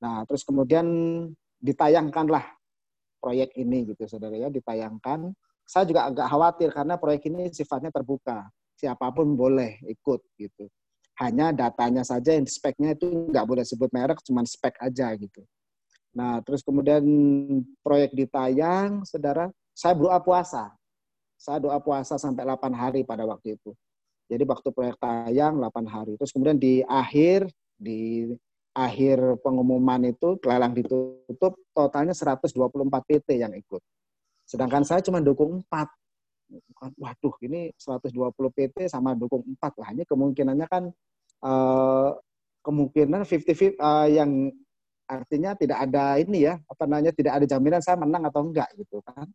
Nah 0.01 0.23
terus 0.25 0.41
kemudian 0.47 0.87
ditayangkanlah 1.65 2.45
proyek 3.17 3.57
ini 3.57 3.89
gitu 3.89 4.05
saudara 4.05 4.37
ya 4.37 4.53
ditayangkan. 4.53 5.33
Saya 5.65 5.89
juga 5.89 6.05
agak 6.05 6.29
khawatir 6.29 6.69
karena 6.69 6.93
proyek 7.01 7.25
ini 7.25 7.49
sifatnya 7.49 7.89
terbuka. 7.89 8.45
Siapa 8.77 9.09
pun 9.09 9.33
boleh 9.33 9.81
ikut 9.89 10.21
gitu. 10.37 10.69
Hanya 11.17 11.49
datanya 11.49 12.05
saja 12.05 12.37
speknya 12.45 12.93
itu 12.93 13.09
nggak 13.33 13.45
boleh 13.49 13.65
sebut 13.65 13.89
merek 13.89 14.21
cuma 14.21 14.45
spek 14.45 14.77
aja 14.77 15.09
gitu. 15.17 15.41
Nah 16.13 16.37
terus 16.45 16.61
kemudian 16.61 17.01
proyek 17.81 18.13
ditayang 18.13 19.01
saudara 19.09 19.49
saya 19.73 19.97
berdoa 19.97 20.21
puasa. 20.21 20.69
Saya 21.35 21.59
doa 21.59 21.81
puasa 21.83 22.15
sampai 22.15 22.47
8 22.47 22.71
hari 22.71 23.01
pada 23.03 23.27
waktu 23.27 23.59
itu. 23.59 23.75
Jadi 24.29 24.43
waktu 24.47 24.69
proyek 24.71 24.97
tayang 25.01 25.59
8 25.59 25.85
hari. 25.85 26.13
Terus 26.15 26.31
kemudian 26.31 26.55
di 26.55 26.85
akhir 26.85 27.49
di 27.75 28.31
akhir 28.75 29.39
pengumuman 29.39 30.03
itu 30.03 30.35
lelang 30.43 30.75
ditutup 30.75 31.55
totalnya 31.71 32.11
124 32.11 32.51
PT 33.07 33.39
yang 33.39 33.55
ikut. 33.55 33.79
Sedangkan 34.43 34.83
saya 34.83 34.99
cuma 34.99 35.23
dukung 35.23 35.63
4. 35.71 35.87
Waduh, 36.99 37.35
ini 37.47 37.71
120 37.79 38.35
PT 38.51 38.91
sama 38.91 39.15
dukung 39.15 39.41
4 39.47 39.81
lah. 39.81 39.89
Ini 39.95 40.03
kemungkinannya 40.03 40.67
kan 40.67 40.83
eh, 41.41 42.09
kemungkinan 42.61 43.23
50 43.23 43.79
eh, 43.79 44.07
yang 44.11 44.51
artinya 45.07 45.55
tidak 45.55 45.79
ada 45.85 46.19
ini 46.19 46.43
ya, 46.45 46.59
apa 46.67 46.83
namanya 46.89 47.15
tidak 47.15 47.39
ada 47.41 47.45
jaminan 47.47 47.81
saya 47.81 47.95
menang 47.95 48.27
atau 48.27 48.43
enggak 48.43 48.69
gitu 48.75 48.99
kan. 49.07 49.25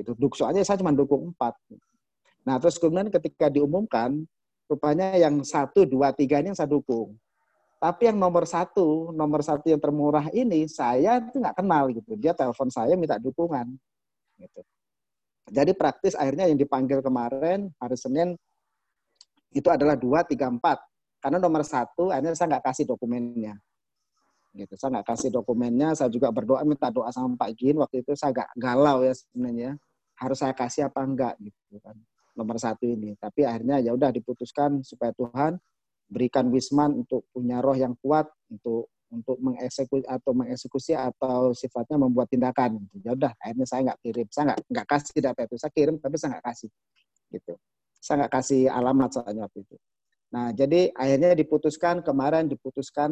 Itu 0.00 0.16
duk 0.16 0.32
soalnya 0.32 0.64
saya 0.64 0.80
cuma 0.80 0.96
dukung 0.96 1.36
4. 1.36 1.54
Nah, 2.48 2.56
terus 2.56 2.80
kemudian 2.80 3.12
ketika 3.12 3.52
diumumkan 3.52 4.24
rupanya 4.64 5.12
yang 5.20 5.44
satu, 5.44 5.84
dua, 5.84 6.16
tiga 6.16 6.40
ini 6.40 6.50
yang 6.50 6.58
saya 6.58 6.72
dukung. 6.72 7.12
Tapi 7.78 8.10
yang 8.10 8.18
nomor 8.18 8.42
satu, 8.42 9.14
nomor 9.14 9.38
satu 9.38 9.70
yang 9.70 9.78
termurah 9.78 10.26
ini 10.34 10.66
saya 10.66 11.22
itu 11.22 11.38
nggak 11.38 11.62
kenal 11.62 11.86
gitu. 11.94 12.18
Dia 12.18 12.34
telepon 12.34 12.66
saya 12.74 12.98
minta 12.98 13.22
dukungan. 13.22 13.70
Gitu. 14.34 14.60
Jadi 15.48 15.72
praktis 15.78 16.18
akhirnya 16.18 16.50
yang 16.50 16.58
dipanggil 16.58 16.98
kemarin 16.98 17.70
hari 17.78 17.94
Senin 17.94 18.34
itu 19.54 19.70
adalah 19.70 19.94
dua, 19.94 20.26
tiga, 20.26 20.50
empat. 20.50 20.82
Karena 21.22 21.38
nomor 21.38 21.62
satu 21.62 22.10
akhirnya 22.10 22.34
saya 22.34 22.58
nggak 22.58 22.66
kasih 22.66 22.84
dokumennya. 22.90 23.54
Gitu. 24.58 24.74
Saya 24.74 24.98
nggak 24.98 25.14
kasih 25.14 25.30
dokumennya. 25.30 25.94
Saya 25.94 26.10
juga 26.10 26.34
berdoa 26.34 26.66
minta 26.66 26.90
doa 26.90 27.14
sama 27.14 27.38
Pak 27.38 27.54
Gin. 27.54 27.78
Waktu 27.78 28.02
itu 28.02 28.18
saya 28.18 28.34
agak 28.34 28.48
galau 28.58 29.06
ya 29.06 29.14
sebenarnya. 29.14 29.78
Harus 30.18 30.42
saya 30.42 30.50
kasih 30.50 30.90
apa 30.90 30.98
enggak 31.06 31.38
gitu 31.38 31.78
kan 31.78 31.94
nomor 32.34 32.58
satu 32.58 32.86
ini. 32.86 33.14
Tapi 33.18 33.46
akhirnya 33.46 33.78
ya 33.78 33.94
udah 33.94 34.10
diputuskan 34.10 34.82
supaya 34.82 35.14
Tuhan 35.14 35.62
berikan 36.08 36.48
Wisman 36.48 37.04
untuk 37.04 37.28
punya 37.30 37.60
roh 37.60 37.76
yang 37.76 37.94
kuat 38.00 38.26
untuk 38.48 38.88
untuk 39.08 39.40
mengeksekusi 39.40 40.04
atau 40.04 40.32
mengeksekusi 40.36 40.92
atau 40.92 41.56
sifatnya 41.56 41.96
membuat 41.96 42.28
tindakan. 42.28 42.84
Ya 43.00 43.16
udah, 43.16 43.32
akhirnya 43.40 43.64
saya 43.64 43.80
nggak 43.88 44.00
kirim, 44.04 44.26
saya 44.28 44.44
nggak 44.52 44.60
nggak 44.68 44.86
kasih 44.88 45.20
data 45.24 45.40
itu, 45.48 45.56
saya 45.56 45.72
kirim 45.72 45.96
tapi 45.96 46.16
saya 46.20 46.28
nggak 46.36 46.46
kasih, 46.52 46.70
gitu. 47.32 47.54
Saya 47.98 48.14
nggak 48.24 48.32
kasih 48.36 48.62
alamat 48.68 49.10
soalnya 49.16 49.42
waktu 49.48 49.58
itu. 49.64 49.76
Nah, 50.28 50.52
jadi 50.52 50.92
akhirnya 50.92 51.32
diputuskan 51.32 52.04
kemarin 52.04 52.52
diputuskan 52.52 53.10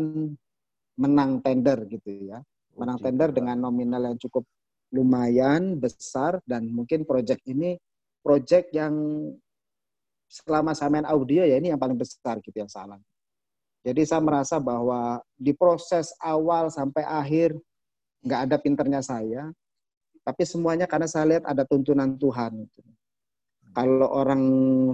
menang 1.00 1.40
tender 1.40 1.88
gitu 1.88 2.08
ya, 2.28 2.44
menang 2.76 3.00
tender 3.00 3.32
dengan 3.32 3.56
nominal 3.56 4.12
yang 4.12 4.18
cukup 4.20 4.44
lumayan 4.92 5.80
besar 5.80 6.38
dan 6.44 6.68
mungkin 6.70 7.08
proyek 7.08 7.42
ini 7.48 7.80
proyek 8.22 8.70
yang 8.70 8.94
selama 10.26 10.74
saya 10.74 10.90
main 10.90 11.06
audio 11.06 11.46
ya 11.46 11.56
ini 11.56 11.70
yang 11.70 11.80
paling 11.80 11.96
besar 11.96 12.42
gitu 12.42 12.56
yang 12.58 12.70
salah. 12.70 12.98
Jadi 13.86 14.02
saya 14.02 14.18
merasa 14.18 14.58
bahwa 14.58 15.22
di 15.38 15.54
proses 15.54 16.10
awal 16.18 16.74
sampai 16.74 17.06
akhir 17.06 17.54
nggak 18.26 18.40
ada 18.50 18.56
pinternya 18.58 18.98
saya, 18.98 19.54
tapi 20.26 20.42
semuanya 20.42 20.90
karena 20.90 21.06
saya 21.06 21.24
lihat 21.30 21.46
ada 21.46 21.62
tuntunan 21.62 22.18
Tuhan. 22.18 22.66
Gitu. 22.66 22.90
Kalau 23.70 24.08
orang 24.10 24.42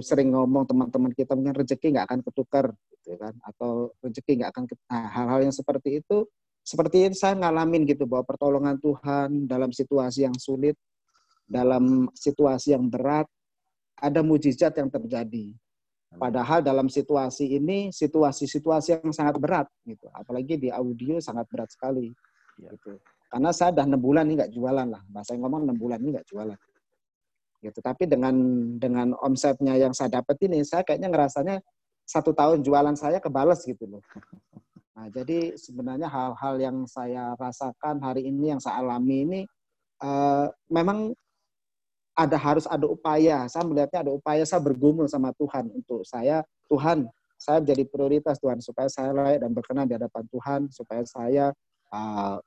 sering 0.05 0.29
ngomong 0.37 0.69
teman-teman 0.69 1.09
kita 1.09 1.33
mungkin 1.33 1.57
rezeki 1.57 1.97
nggak 1.97 2.05
akan 2.05 2.19
ketukar, 2.21 2.65
gitu 2.93 3.17
kan? 3.17 3.33
Atau 3.41 3.97
rezeki 4.05 4.45
nggak 4.45 4.51
akan 4.53 4.63
nah, 4.85 5.09
hal-hal 5.09 5.39
yang 5.49 5.55
seperti 5.55 6.05
itu, 6.05 6.29
seperti 6.61 7.09
itu 7.09 7.15
saya 7.17 7.33
ngalamin 7.33 7.89
gitu 7.89 8.05
bahwa 8.05 8.29
pertolongan 8.29 8.77
Tuhan 8.77 9.49
dalam 9.49 9.73
situasi 9.73 10.29
yang 10.29 10.37
sulit, 10.37 10.77
dalam 11.49 12.13
situasi 12.13 12.77
yang 12.77 12.85
berat, 12.93 13.25
ada 14.03 14.19
mujizat 14.19 14.75
yang 14.75 14.91
terjadi. 14.91 15.55
Padahal 16.13 16.61
dalam 16.61 16.91
situasi 16.91 17.57
ini 17.57 17.89
situasi-situasi 17.89 19.01
yang 19.01 19.15
sangat 19.15 19.39
berat 19.39 19.65
gitu. 19.87 20.05
Apalagi 20.13 20.59
di 20.59 20.69
audio 20.69 21.17
sangat 21.17 21.49
berat 21.49 21.73
sekali 21.73 22.11
gitu. 22.59 22.99
Karena 23.31 23.49
saya 23.49 23.73
udah 23.73 23.85
enam 23.89 23.97
bulan 23.97 24.29
ini 24.29 24.37
nggak 24.37 24.53
jualan 24.53 24.87
lah. 24.93 25.01
Bahasa 25.09 25.33
yang 25.33 25.49
ngomong 25.49 25.65
enam 25.65 25.77
bulan 25.79 25.97
ini 26.05 26.13
nggak 26.13 26.27
jualan. 26.29 26.59
Gitu. 27.63 27.79
Tapi 27.81 28.03
dengan 28.05 28.35
dengan 28.77 29.17
omsetnya 29.23 29.73
yang 29.73 29.95
saya 29.95 30.21
dapat 30.21 30.37
ini, 30.45 30.61
saya 30.61 30.85
kayaknya 30.85 31.09
ngerasanya 31.09 31.55
satu 32.05 32.35
tahun 32.35 32.61
jualan 32.61 32.93
saya 32.93 33.17
kebales 33.17 33.63
gitu 33.65 33.87
loh. 33.87 34.03
Nah, 34.93 35.09
jadi 35.09 35.57
sebenarnya 35.57 36.05
hal-hal 36.05 36.55
yang 36.61 36.77
saya 36.85 37.33
rasakan 37.41 37.97
hari 38.03 38.29
ini, 38.29 38.53
yang 38.53 38.61
saya 38.61 38.85
alami 38.85 39.25
ini, 39.25 39.41
uh, 40.05 40.45
memang 40.69 41.17
ada 42.13 42.37
harus 42.37 42.65
ada 42.69 42.85
upaya. 42.85 43.49
Saya 43.49 43.65
melihatnya 43.65 44.05
ada 44.05 44.13
upaya 44.13 44.45
saya 44.45 44.61
bergumul 44.61 45.09
sama 45.09 45.33
Tuhan 45.37 45.69
untuk 45.73 46.05
saya, 46.05 46.45
Tuhan, 46.69 47.09
saya 47.37 47.59
jadi 47.59 47.83
prioritas 47.83 48.39
Tuhan 48.39 48.63
supaya 48.63 48.87
saya 48.87 49.11
layak 49.11 49.43
dan 49.43 49.51
berkenan 49.51 49.85
di 49.89 49.97
hadapan 49.97 50.23
Tuhan, 50.31 50.61
supaya 50.71 51.03
saya 51.03 51.45
uh, 51.91 52.37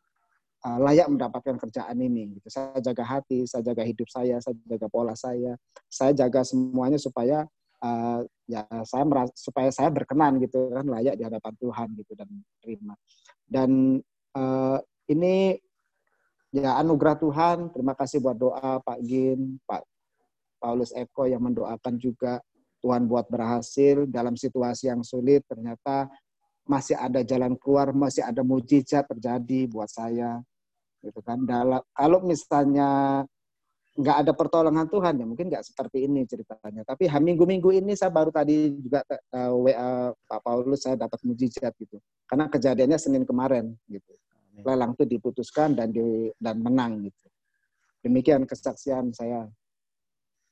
uh, 0.65 0.79
layak 0.81 1.11
mendapatkan 1.11 1.61
kerjaan 1.61 1.99
ini. 2.01 2.39
Gitu. 2.39 2.49
Saya 2.49 2.79
jaga 2.81 3.05
hati, 3.05 3.45
saya 3.45 3.61
jaga 3.67 3.83
hidup 3.85 4.09
saya, 4.09 4.41
saya 4.41 4.57
jaga 4.65 4.87
pola 4.89 5.13
saya, 5.13 5.59
saya 5.91 6.17
jaga 6.17 6.47
semuanya 6.47 6.97
supaya 6.97 7.45
uh, 7.85 8.25
ya 8.49 8.65
saya 8.87 9.05
merasa, 9.05 9.35
supaya 9.37 9.69
saya 9.75 9.93
berkenan 9.93 10.41
gitu 10.41 10.73
kan 10.73 10.87
layak 10.87 11.19
di 11.19 11.25
hadapan 11.27 11.55
Tuhan 11.61 11.89
gitu 12.01 12.13
dan 12.17 12.29
terima. 12.63 12.95
Dan 13.45 14.01
uh, 14.33 14.79
ini 15.11 15.61
ya 16.57 16.81
anugerah 16.81 17.17
Tuhan. 17.21 17.69
Terima 17.73 17.93
kasih 17.93 18.25
buat 18.25 18.37
doa 18.37 18.81
Pak 18.81 18.99
Gin, 19.05 19.61
Pak 19.69 19.85
Paulus 20.57 20.91
Eko 20.97 21.29
yang 21.29 21.45
mendoakan 21.45 22.01
juga 22.01 22.41
Tuhan 22.81 23.05
buat 23.05 23.29
berhasil 23.29 24.09
dalam 24.09 24.35
situasi 24.35 24.89
yang 24.89 25.05
sulit. 25.05 25.45
Ternyata 25.45 26.09
masih 26.67 26.97
ada 26.97 27.21
jalan 27.23 27.55
keluar, 27.61 27.93
masih 27.93 28.25
ada 28.25 28.41
mujizat 28.41 29.05
terjadi 29.05 29.69
buat 29.69 29.91
saya. 29.93 30.41
Gitu 31.05 31.21
kan. 31.21 31.45
Dalam, 31.45 31.85
kalau 31.93 32.25
misalnya 32.25 33.23
nggak 33.97 34.29
ada 34.29 34.33
pertolongan 34.37 34.85
Tuhan 34.93 35.17
ya 35.17 35.25
mungkin 35.25 35.49
nggak 35.49 35.65
seperti 35.65 36.09
ini 36.09 36.25
ceritanya. 36.25 36.85
Tapi 36.85 37.09
minggu-minggu 37.09 37.81
ini 37.81 37.97
saya 37.97 38.13
baru 38.13 38.33
tadi 38.33 38.73
juga 38.77 39.05
uh, 39.09 39.53
WA 39.57 40.13
Pak 40.13 40.41
Paulus 40.41 40.85
saya 40.85 40.97
dapat 40.97 41.21
mujizat 41.25 41.73
gitu. 41.77 42.01
Karena 42.29 42.49
kejadiannya 42.49 42.99
Senin 43.01 43.25
kemarin 43.25 43.73
gitu 43.89 44.17
lelang 44.65 44.97
itu 44.97 45.05
diputuskan 45.05 45.77
dan 45.77 45.93
di, 45.93 46.33
dan 46.41 46.63
menang 46.63 47.05
gitu. 47.05 47.27
Demikian 48.01 48.47
kesaksian 48.47 49.13
saya. 49.13 49.51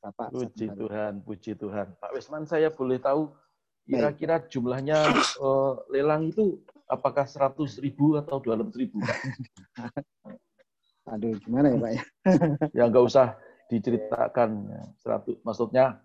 Bapak. 0.04 0.36
Puji 0.36 0.68
Tuhan, 0.68 1.12
puji 1.24 1.52
Tuhan. 1.56 1.96
Pak 1.96 2.12
Wisman, 2.12 2.44
saya 2.44 2.68
boleh 2.68 3.00
tahu 3.00 3.32
kira-kira 3.88 4.40
jumlahnya 4.48 5.00
uh, 5.40 5.80
lelang 5.88 6.28
itu 6.28 6.60
apakah 6.88 7.24
100 7.24 7.80
ribu 7.80 8.20
atau 8.20 8.40
200 8.40 8.68
ribu? 8.76 9.00
Aduh, 11.12 11.36
gimana 11.40 11.72
ya 11.72 11.76
Pak 11.80 11.92
ya? 11.92 12.02
ya 12.80 12.84
nggak 12.88 13.04
usah 13.04 13.36
diceritakan. 13.72 14.68
100, 15.00 15.44
maksudnya 15.44 16.00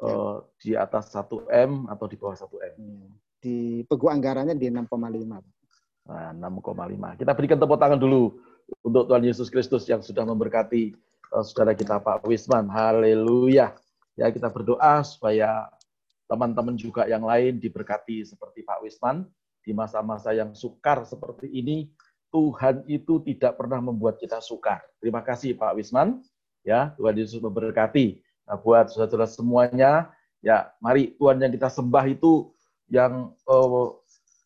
uh, 0.00 0.44
di 0.60 0.76
atas 0.76 1.12
1 1.12 1.48
M 1.48 1.88
atau 1.88 2.04
di 2.04 2.16
bawah 2.20 2.36
1 2.36 2.48
M? 2.48 2.74
Iya. 2.76 3.08
Di 3.38 3.56
pegu 3.86 4.10
anggarannya 4.10 4.58
di 4.58 4.66
6,5. 4.68 4.88
Nah, 6.08 6.32
6,5. 6.32 7.20
Kita 7.20 7.32
berikan 7.36 7.60
tepuk 7.60 7.76
tangan 7.76 8.00
dulu 8.00 8.40
untuk 8.80 9.12
Tuhan 9.12 9.28
Yesus 9.28 9.52
Kristus 9.52 9.84
yang 9.84 10.00
sudah 10.00 10.24
memberkati 10.24 10.96
uh, 11.36 11.44
saudara 11.44 11.76
kita 11.76 12.00
Pak 12.00 12.24
Wisman. 12.24 12.64
Haleluya. 12.72 13.76
Ya, 14.16 14.26
kita 14.32 14.48
berdoa 14.48 15.04
supaya 15.04 15.68
teman-teman 16.24 16.80
juga 16.80 17.04
yang 17.04 17.28
lain 17.28 17.60
diberkati 17.60 18.24
seperti 18.24 18.64
Pak 18.64 18.80
Wisman 18.80 19.28
di 19.60 19.76
masa-masa 19.76 20.32
yang 20.32 20.56
sukar 20.56 21.04
seperti 21.04 21.52
ini. 21.52 21.92
Tuhan 22.28 22.84
itu 22.88 23.24
tidak 23.24 23.56
pernah 23.56 23.80
membuat 23.80 24.20
kita 24.20 24.40
sukar. 24.40 24.84
Terima 25.00 25.20
kasih 25.20 25.56
Pak 25.60 25.76
Wisman. 25.76 26.24
Ya, 26.64 26.96
Tuhan 26.96 27.16
Yesus 27.20 27.40
memberkati. 27.40 28.20
Nah, 28.48 28.56
buat 28.56 28.88
saudara-saudara 28.88 29.28
semuanya, 29.28 30.08
ya 30.40 30.72
mari 30.80 31.12
Tuhan 31.20 31.36
yang 31.36 31.52
kita 31.52 31.68
sembah 31.68 32.04
itu 32.08 32.52
yang 32.88 33.32
uh, 33.44 33.92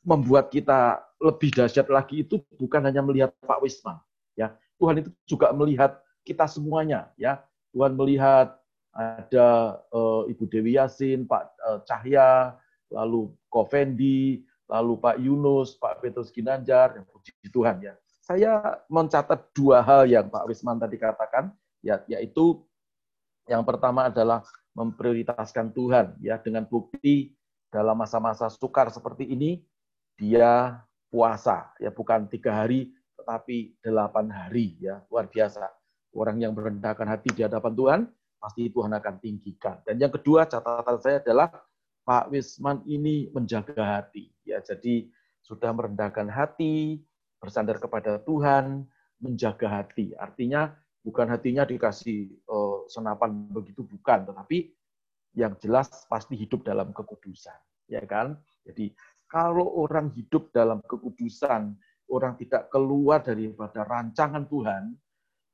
membuat 0.02 0.50
kita 0.50 1.02
lebih 1.22 1.54
dahsyat 1.54 1.86
lagi 1.86 2.26
itu 2.26 2.42
bukan 2.58 2.82
hanya 2.82 2.98
melihat 2.98 3.30
Pak 3.46 3.62
Wisman, 3.62 4.02
ya. 4.34 4.50
Tuhan 4.82 4.98
itu 4.98 5.10
juga 5.24 5.54
melihat 5.54 6.02
kita 6.26 6.50
semuanya, 6.50 7.14
ya. 7.14 7.38
Tuhan 7.70 7.94
melihat 7.94 8.58
ada 8.92 9.80
uh, 9.94 10.28
Ibu 10.28 10.44
Dewi 10.50 10.76
Yasin, 10.76 11.24
Pak 11.24 11.54
uh, 11.62 11.80
Cahya, 11.86 12.58
lalu 12.90 13.30
Kovendi, 13.48 14.44
lalu 14.68 14.98
Pak 15.00 15.16
Yunus, 15.22 15.78
Pak 15.78 16.02
Petrus 16.02 16.34
Ginanjar, 16.34 16.98
yang 16.98 17.06
puji 17.08 17.32
Tuhan 17.48 17.80
ya. 17.80 17.94
saya 18.22 18.78
mencatat 18.86 19.50
dua 19.50 19.82
hal 19.82 20.06
yang 20.06 20.26
Pak 20.28 20.46
Wisman 20.46 20.78
tadi 20.78 20.98
katakan, 21.00 21.50
ya, 21.82 22.02
yaitu 22.06 22.62
yang 23.50 23.66
pertama 23.66 24.06
adalah 24.10 24.46
memprioritaskan 24.72 25.74
Tuhan, 25.74 26.16
ya 26.22 26.38
dengan 26.38 26.64
bukti 26.68 27.34
dalam 27.72 27.96
masa-masa 27.96 28.52
sukar 28.52 28.92
seperti 28.92 29.32
ini 29.32 29.64
dia 30.20 30.78
puasa, 31.12 31.76
ya 31.76 31.92
bukan 31.92 32.24
tiga 32.32 32.64
hari 32.64 32.88
tetapi 33.20 33.76
delapan 33.84 34.32
hari, 34.32 34.80
ya 34.80 35.04
luar 35.12 35.28
biasa. 35.28 35.68
Orang 36.16 36.40
yang 36.40 36.56
merendahkan 36.56 37.04
hati 37.04 37.28
di 37.36 37.44
hadapan 37.44 37.72
Tuhan 37.76 38.00
pasti 38.40 38.72
Tuhan 38.72 38.90
akan 38.96 39.14
tinggikan. 39.20 39.78
Dan 39.84 40.00
yang 40.00 40.10
kedua 40.10 40.48
catatan 40.48 40.98
saya 40.98 41.20
adalah 41.20 41.52
Pak 42.02 42.34
Wisman 42.34 42.82
ini 42.88 43.30
menjaga 43.30 44.00
hati, 44.00 44.32
ya 44.42 44.58
jadi 44.58 45.06
sudah 45.46 45.70
merendahkan 45.70 46.26
hati, 46.26 46.98
bersandar 47.38 47.78
kepada 47.78 48.18
Tuhan, 48.26 48.88
menjaga 49.22 49.70
hati. 49.70 50.10
Artinya 50.18 50.74
bukan 51.06 51.30
hatinya 51.30 51.62
dikasih 51.62 52.30
uh, 52.50 52.86
senapan 52.90 53.46
begitu 53.54 53.86
bukan, 53.86 54.26
tetapi 54.26 54.74
yang 55.38 55.54
jelas 55.62 55.88
pasti 56.10 56.34
hidup 56.34 56.66
dalam 56.66 56.90
kekudusan, 56.90 57.58
ya 57.86 58.02
kan? 58.02 58.34
Jadi 58.66 58.94
kalau 59.32 59.64
orang 59.80 60.12
hidup 60.12 60.52
dalam 60.52 60.84
kekudusan, 60.84 61.72
orang 62.12 62.36
tidak 62.36 62.68
keluar 62.68 63.24
daripada 63.24 63.80
rancangan 63.80 64.44
Tuhan, 64.44 64.92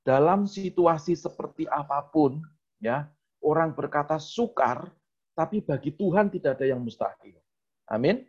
dalam 0.03 0.51
situasi 0.51 1.15
seperti 1.15 1.71
apa 1.71 2.03
pun, 2.11 2.43
ya 2.83 3.07
orang 3.39 3.71
berkata 3.79 4.19
sukar, 4.19 4.91
tapi 5.39 5.63
bagi 5.63 5.95
Tuhan 5.95 6.27
tidak 6.27 6.59
ada 6.59 6.67
yang 6.67 6.83
mustahil. 6.83 7.39
Amin. 7.87 8.27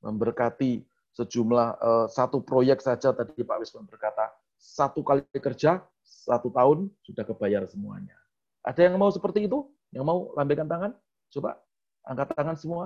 Memberkati 0.00 0.80
sejumlah 1.12 1.68
uh, 1.76 2.06
satu 2.08 2.40
proyek 2.40 2.80
saja 2.80 3.12
tadi 3.12 3.44
Pak 3.44 3.60
Wisman 3.60 3.84
berkata 3.84 4.32
satu 4.56 5.04
kali 5.04 5.26
kerja 5.36 5.84
satu 6.00 6.48
tahun 6.48 6.88
sudah 7.04 7.28
kebayar 7.28 7.68
semuanya. 7.68 8.16
Ada 8.64 8.88
yang 8.88 8.96
mau 8.96 9.12
seperti 9.12 9.44
itu? 9.44 9.68
Yang 9.92 10.04
mau 10.08 10.18
lambaikan 10.32 10.64
tangan? 10.64 10.96
Coba 11.28 11.60
angkat 12.06 12.32
tangan 12.32 12.56
semua. 12.56 12.84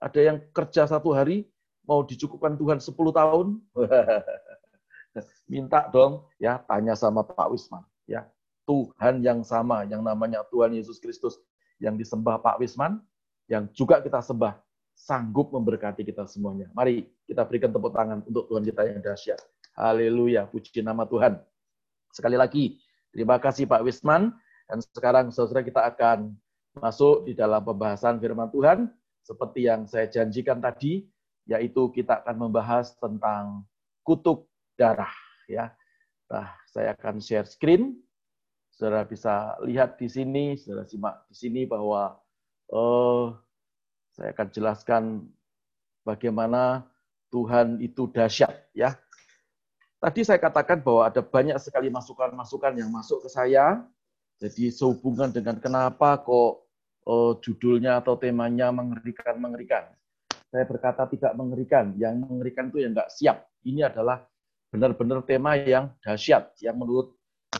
Ada 0.00 0.20
yang 0.20 0.38
kerja 0.52 0.84
satu 0.84 1.16
hari 1.16 1.48
mau 1.88 2.04
dicukupkan 2.04 2.58
Tuhan 2.58 2.78
10 2.82 2.92
tahun? 2.92 3.46
Minta 5.52 5.88
dong 5.88 6.28
ya 6.36 6.60
tanya 6.68 6.92
sama 6.92 7.24
Pak 7.24 7.48
Wisman 7.48 7.84
ya. 8.04 8.28
Tuhan 8.66 9.22
yang 9.22 9.46
sama 9.46 9.86
yang 9.86 10.02
namanya 10.02 10.42
Tuhan 10.50 10.74
Yesus 10.74 10.98
Kristus 10.98 11.38
yang 11.78 11.94
disembah 11.94 12.42
Pak 12.42 12.58
Wisman 12.58 12.98
yang 13.46 13.70
juga 13.70 14.02
kita 14.02 14.18
sembah 14.18 14.58
sanggup 14.96 15.54
memberkati 15.54 16.02
kita 16.02 16.26
semuanya. 16.26 16.66
Mari 16.74 17.06
kita 17.28 17.46
berikan 17.46 17.70
tepuk 17.70 17.94
tangan 17.94 18.24
untuk 18.26 18.50
Tuhan 18.50 18.64
kita 18.66 18.82
yang 18.90 19.00
dahsyat. 19.04 19.38
Haleluya, 19.76 20.48
puji 20.48 20.80
nama 20.80 21.04
Tuhan. 21.04 21.36
Sekali 22.10 22.34
lagi, 22.34 22.80
terima 23.12 23.36
kasih 23.36 23.68
Pak 23.68 23.84
Wisman. 23.84 24.32
Dan 24.66 24.82
sekarang 24.82 25.30
saudara 25.30 25.62
kita 25.62 25.84
akan 25.84 26.34
masuk 26.80 27.28
di 27.28 27.36
dalam 27.36 27.62
pembahasan 27.62 28.18
firman 28.18 28.50
Tuhan. 28.50 28.90
Seperti 29.26 29.66
yang 29.66 29.90
saya 29.90 30.06
janjikan 30.06 30.62
tadi, 30.62 31.02
yaitu 31.50 31.90
kita 31.90 32.22
akan 32.22 32.46
membahas 32.46 32.94
tentang 33.02 33.66
kutuk 34.06 34.46
darah. 34.78 35.10
Ya, 35.50 35.74
Nah, 36.26 36.50
saya 36.66 36.94
akan 36.94 37.22
share 37.22 37.46
screen. 37.46 38.02
Saudara 38.74 39.06
bisa 39.08 39.56
lihat 39.64 39.96
di 39.96 40.10
sini, 40.10 40.58
saudara 40.58 40.84
simak 40.84 41.24
di 41.32 41.34
sini 41.38 41.62
bahwa 41.64 42.18
eh, 42.68 43.26
saya 44.12 44.28
akan 44.36 44.48
jelaskan 44.52 45.02
bagaimana 46.04 46.84
Tuhan 47.32 47.80
itu 47.80 48.10
dahsyat 48.12 48.52
ya. 48.76 48.98
Tadi 49.96 50.20
saya 50.28 50.36
katakan 50.36 50.84
bahwa 50.84 51.08
ada 51.08 51.24
banyak 51.24 51.56
sekali 51.56 51.88
masukan-masukan 51.88 52.76
yang 52.76 52.92
masuk 52.92 53.24
ke 53.24 53.28
saya. 53.32 53.80
Jadi 54.36 54.68
sehubungan 54.68 55.32
dengan 55.32 55.56
kenapa 55.56 56.20
kok 56.20 56.65
oh, 57.06 57.38
judulnya 57.38 58.02
atau 58.02 58.18
temanya 58.18 58.74
mengerikan-mengerikan. 58.74 59.86
Saya 60.50 60.64
berkata 60.66 61.06
tidak 61.06 61.32
mengerikan. 61.38 61.94
Yang 61.94 62.26
mengerikan 62.26 62.68
itu 62.68 62.82
yang 62.82 62.92
nggak 62.92 63.10
siap. 63.14 63.46
Ini 63.62 63.86
adalah 63.86 64.26
benar-benar 64.74 65.22
tema 65.22 65.54
yang 65.54 65.94
dahsyat. 66.02 66.58
Yang 66.58 66.76
menurut 66.76 67.08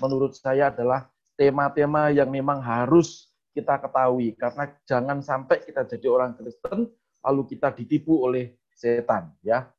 menurut 0.03 0.33
saya 0.37 0.69
adalah 0.69 1.09
tema-tema 1.39 2.11
yang 2.13 2.29
memang 2.29 2.61
harus 2.61 3.33
kita 3.57 3.81
ketahui 3.81 4.37
karena 4.37 4.69
jangan 4.85 5.25
sampai 5.25 5.65
kita 5.65 5.89
jadi 5.89 6.13
orang 6.13 6.37
Kristen 6.37 6.93
lalu 7.25 7.43
kita 7.57 7.73
ditipu 7.73 8.21
oleh 8.21 8.61
setan 8.77 9.33
ya. 9.41 9.73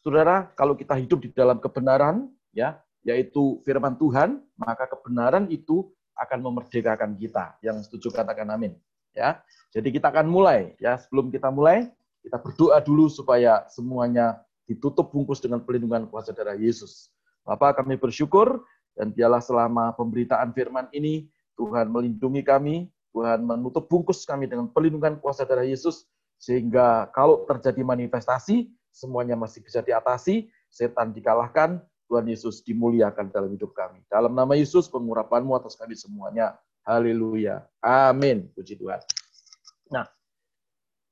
Saudara, 0.00 0.48
kalau 0.56 0.72
kita 0.72 0.96
hidup 0.96 1.20
di 1.20 1.30
dalam 1.36 1.60
kebenaran 1.60 2.32
ya, 2.56 2.80
yaitu 3.04 3.60
firman 3.66 3.98
Tuhan, 4.00 4.40
maka 4.56 4.88
kebenaran 4.88 5.44
itu 5.52 5.92
akan 6.16 6.38
memerdekakan 6.48 7.12
kita. 7.18 7.60
Yang 7.60 7.90
setuju 7.90 8.16
katakan 8.22 8.48
amin. 8.48 8.72
Ya. 9.18 9.42
Jadi 9.74 9.98
kita 9.98 10.14
akan 10.14 10.30
mulai 10.30 10.78
ya. 10.78 10.94
Sebelum 10.94 11.34
kita 11.34 11.50
mulai, 11.50 11.90
kita 12.22 12.38
berdoa 12.38 12.78
dulu 12.78 13.10
supaya 13.10 13.66
semuanya 13.66 14.38
ditutup 14.70 15.10
bungkus 15.10 15.42
dengan 15.42 15.58
pelindungan 15.66 16.06
kuasa 16.06 16.30
darah 16.30 16.54
Yesus. 16.54 17.10
Bapak 17.42 17.82
kami 17.82 17.98
bersyukur 17.98 18.62
dan 18.94 19.10
biarlah 19.10 19.42
selama 19.42 19.96
pemberitaan 19.98 20.54
firman 20.54 20.86
ini 20.94 21.26
Tuhan 21.58 21.90
melindungi 21.90 22.46
kami, 22.46 22.86
Tuhan 23.10 23.42
menutup 23.42 23.90
bungkus 23.90 24.22
kami 24.22 24.46
dengan 24.46 24.70
pelindungan 24.70 25.18
kuasa 25.18 25.42
darah 25.42 25.66
Yesus, 25.66 26.06
sehingga 26.38 27.10
kalau 27.10 27.42
terjadi 27.50 27.82
manifestasi, 27.82 28.70
semuanya 28.94 29.34
masih 29.34 29.64
bisa 29.64 29.82
diatasi, 29.82 30.46
setan 30.70 31.10
dikalahkan, 31.10 31.82
Tuhan 32.06 32.24
Yesus 32.30 32.62
dimuliakan 32.62 33.34
dalam 33.34 33.50
hidup 33.50 33.74
kami. 33.74 34.00
Dalam 34.06 34.32
nama 34.32 34.54
Yesus, 34.54 34.86
pengurapanmu 34.86 35.52
atas 35.58 35.74
kami 35.74 35.98
semuanya. 35.98 36.54
Haleluya. 36.88 37.68
Amin. 37.84 38.48
Puji 38.56 38.80
Tuhan. 38.80 38.96
Nah, 39.92 40.08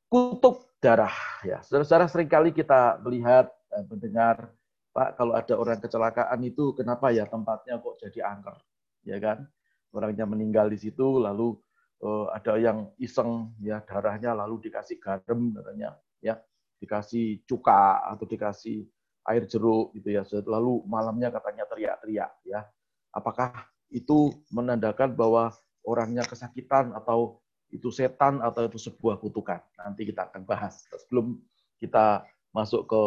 kutuk 0.08 0.72
darah. 0.80 1.12
ya 1.44 1.60
Saudara-saudara 1.60 2.08
sering 2.08 2.32
kali 2.32 2.56
kita 2.56 2.96
melihat 3.04 3.52
dan 3.68 3.84
mendengar, 3.84 4.56
Pak, 4.96 5.20
kalau 5.20 5.36
ada 5.36 5.52
orang 5.52 5.76
kecelakaan 5.76 6.40
itu 6.48 6.72
kenapa 6.72 7.12
ya 7.12 7.28
tempatnya 7.28 7.76
kok 7.76 8.00
jadi 8.00 8.24
angker? 8.24 8.56
Ya 9.04 9.20
kan? 9.20 9.44
Orangnya 9.92 10.24
meninggal 10.24 10.72
di 10.72 10.80
situ, 10.80 11.20
lalu 11.20 11.52
uh, 12.00 12.32
ada 12.32 12.56
yang 12.56 12.88
iseng 12.96 13.52
ya 13.60 13.84
darahnya 13.84 14.32
lalu 14.32 14.68
dikasih 14.68 14.96
garam 14.96 15.52
katanya 15.56 15.96
ya 16.20 16.40
dikasih 16.80 17.44
cuka 17.48 18.04
atau 18.16 18.24
dikasih 18.28 18.84
air 19.28 19.44
jeruk 19.48 19.96
gitu 19.96 20.12
ya 20.12 20.22
lalu 20.44 20.84
malamnya 20.84 21.32
katanya 21.32 21.64
teriak-teriak 21.68 22.32
ya 22.44 22.68
apakah 23.16 23.64
itu 23.88 24.34
menandakan 24.52 25.14
bahwa 25.14 25.54
orangnya 25.86 26.26
kesakitan 26.26 26.92
atau 26.92 27.38
itu 27.70 27.90
setan 27.90 28.42
atau 28.42 28.66
itu 28.66 28.78
sebuah 28.78 29.18
kutukan. 29.22 29.62
Nanti 29.78 30.06
kita 30.06 30.30
akan 30.30 30.42
bahas. 30.42 30.86
Sebelum 31.06 31.38
kita 31.78 32.26
masuk 32.50 32.90
ke 32.90 33.02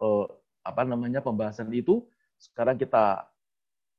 eh, 0.00 0.26
apa 0.64 0.82
namanya 0.88 1.20
pembahasan 1.20 1.68
itu 1.76 2.04
sekarang 2.40 2.80
kita 2.80 3.28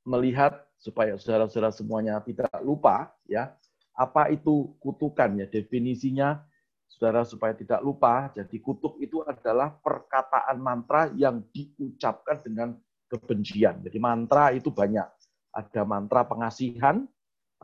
melihat 0.06 0.66
supaya 0.82 1.18
saudara-saudara 1.18 1.74
semuanya 1.74 2.22
tidak 2.22 2.52
lupa 2.62 3.10
ya 3.26 3.54
apa 3.98 4.30
itu 4.30 4.76
kutukan 4.78 5.40
ya 5.40 5.48
definisinya 5.50 6.44
saudara 6.96 7.28
supaya 7.28 7.52
tidak 7.52 7.84
lupa. 7.84 8.32
Jadi 8.32 8.62
kutuk 8.64 8.96
itu 9.04 9.20
adalah 9.28 9.76
perkataan 9.76 10.58
mantra 10.62 11.12
yang 11.14 11.44
diucapkan 11.52 12.40
dengan 12.40 12.76
kebencian. 13.12 13.84
Jadi 13.84 13.98
mantra 14.00 14.56
itu 14.56 14.72
banyak. 14.72 15.06
Ada 15.56 15.88
mantra 15.88 16.28
pengasihan 16.28 17.04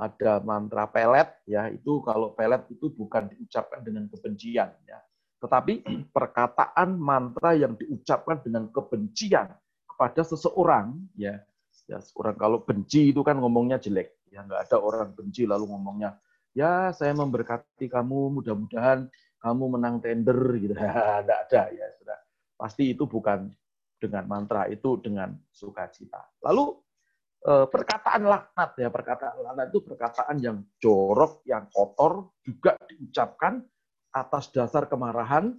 ada 0.01 0.41
mantra 0.41 0.89
pelet 0.89 1.29
ya 1.45 1.69
itu 1.69 2.01
kalau 2.01 2.33
pelet 2.33 2.65
itu 2.73 2.89
bukan 2.89 3.29
diucapkan 3.29 3.85
dengan 3.85 4.09
kebencian 4.09 4.73
ya 4.89 4.97
tetapi 5.37 5.85
perkataan 6.15 6.97
mantra 6.97 7.53
yang 7.53 7.77
diucapkan 7.77 8.41
dengan 8.41 8.65
kebencian 8.73 9.53
kepada 9.85 10.25
seseorang 10.25 10.97
ya 11.13 11.37
ya 11.85 12.01
kalau 12.33 12.65
benci 12.65 13.13
itu 13.13 13.21
kan 13.21 13.37
ngomongnya 13.37 13.77
jelek 13.77 14.17
Ya 14.31 14.47
nggak 14.47 14.71
ada 14.71 14.77
orang 14.79 15.11
benci 15.11 15.43
lalu 15.43 15.67
ngomongnya, 15.67 16.15
ya 16.55 16.95
saya 16.95 17.11
memberkati 17.11 17.91
kamu, 17.91 18.39
mudah-mudahan 18.39 19.11
kamu 19.43 19.63
menang 19.75 19.99
tender 19.99 20.39
gitu. 20.55 20.71
Nggak 21.27 21.39
ada 21.51 21.61
ya 21.75 21.85
sudah. 21.99 22.19
Pasti 22.55 22.95
itu 22.95 23.03
bukan 23.03 23.51
dengan 23.99 24.23
mantra 24.31 24.71
itu 24.71 24.95
dengan 25.03 25.35
sukacita. 25.51 26.23
Lalu 26.47 26.79
eh, 27.45 27.65
perkataan 27.69 28.21
laknat 28.25 28.71
ya 28.77 28.89
perkataan 28.89 29.36
laknat 29.41 29.67
itu 29.73 29.82
perkataan 29.86 30.36
yang 30.41 30.58
jorok, 30.77 31.41
yang 31.45 31.65
kotor 31.69 32.34
juga 32.45 32.77
diucapkan 32.89 33.62
atas 34.12 34.51
dasar 34.51 34.91
kemarahan 34.91 35.56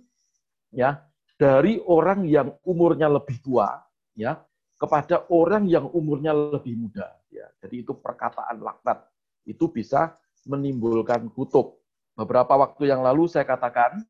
ya 0.71 1.03
dari 1.41 1.81
orang 1.83 2.29
yang 2.29 2.55
umurnya 2.63 3.09
lebih 3.09 3.41
tua 3.43 3.81
ya 4.15 4.39
kepada 4.83 5.31
orang 5.31 5.71
yang 5.71 5.87
umurnya 5.95 6.35
lebih 6.35 6.75
muda. 6.75 7.15
Ya, 7.31 7.47
jadi 7.63 7.87
itu 7.87 7.95
perkataan 7.95 8.59
laknat. 8.59 9.07
Itu 9.47 9.71
bisa 9.71 10.19
menimbulkan 10.43 11.31
kutuk. 11.31 11.79
Beberapa 12.19 12.59
waktu 12.59 12.91
yang 12.91 13.07
lalu 13.07 13.31
saya 13.31 13.47
katakan, 13.47 14.03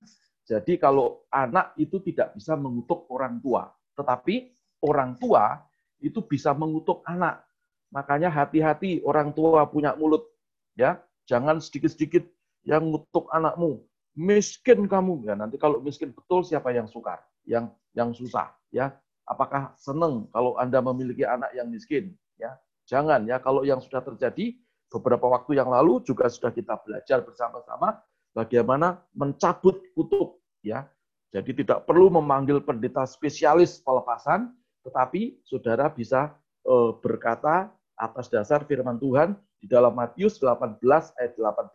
jadi 0.49 0.81
kalau 0.81 1.29
anak 1.29 1.77
itu 1.77 2.01
tidak 2.01 2.33
bisa 2.33 2.57
mengutuk 2.57 3.05
orang 3.13 3.37
tua. 3.45 3.69
Tetapi 4.01 4.49
orang 4.89 5.21
tua 5.21 5.61
itu 6.01 6.25
bisa 6.25 6.57
mengutuk 6.57 7.05
anak. 7.05 7.45
Makanya 7.93 8.33
hati-hati 8.33 9.05
orang 9.05 9.37
tua 9.37 9.69
punya 9.69 9.93
mulut. 9.95 10.25
Ya, 10.73 11.05
jangan 11.29 11.61
sedikit-sedikit 11.61 12.25
yang 12.65 12.89
ngutuk 12.89 13.29
anakmu. 13.29 13.85
Miskin 14.17 14.89
kamu. 14.89 15.29
Ya, 15.29 15.37
nanti 15.37 15.61
kalau 15.61 15.85
miskin 15.85 16.11
betul 16.17 16.41
siapa 16.43 16.73
yang 16.73 16.89
sukar? 16.89 17.21
Yang 17.45 17.77
yang 17.93 18.11
susah, 18.17 18.57
ya. 18.73 18.97
Apakah 19.29 19.77
senang 19.79 20.27
kalau 20.33 20.57
Anda 20.57 20.81
memiliki 20.81 21.23
anak 21.23 21.53
yang 21.53 21.69
miskin? 21.69 22.17
Ya, 22.41 22.57
jangan 22.89 23.29
ya. 23.29 23.39
Kalau 23.39 23.63
yang 23.63 23.79
sudah 23.85 24.01
terjadi 24.01 24.57
beberapa 24.89 25.29
waktu 25.29 25.61
yang 25.61 25.69
lalu 25.69 26.01
juga 26.05 26.33
sudah 26.33 26.53
kita 26.53 26.81
belajar 26.81 27.21
bersama-sama 27.21 28.01
bagaimana 28.33 29.05
mencabut 29.13 29.85
kutuk, 29.93 30.41
ya. 30.65 30.89
Jadi 31.33 31.65
tidak 31.65 31.89
perlu 31.89 32.13
memanggil 32.13 32.61
pendeta 32.61 33.09
spesialis 33.09 33.81
pelepasan, 33.81 34.53
tetapi 34.85 35.41
saudara 35.49 35.89
bisa 35.89 36.33
eh, 36.65 36.91
berkata 37.01 37.73
atas 37.97 38.29
dasar 38.33 38.65
firman 38.65 38.99
Tuhan 38.99 39.37
di 39.61 39.67
dalam 39.71 39.95
Matius 39.95 40.41
18 40.41 40.81
ayat 41.19 41.33
18 41.39 41.73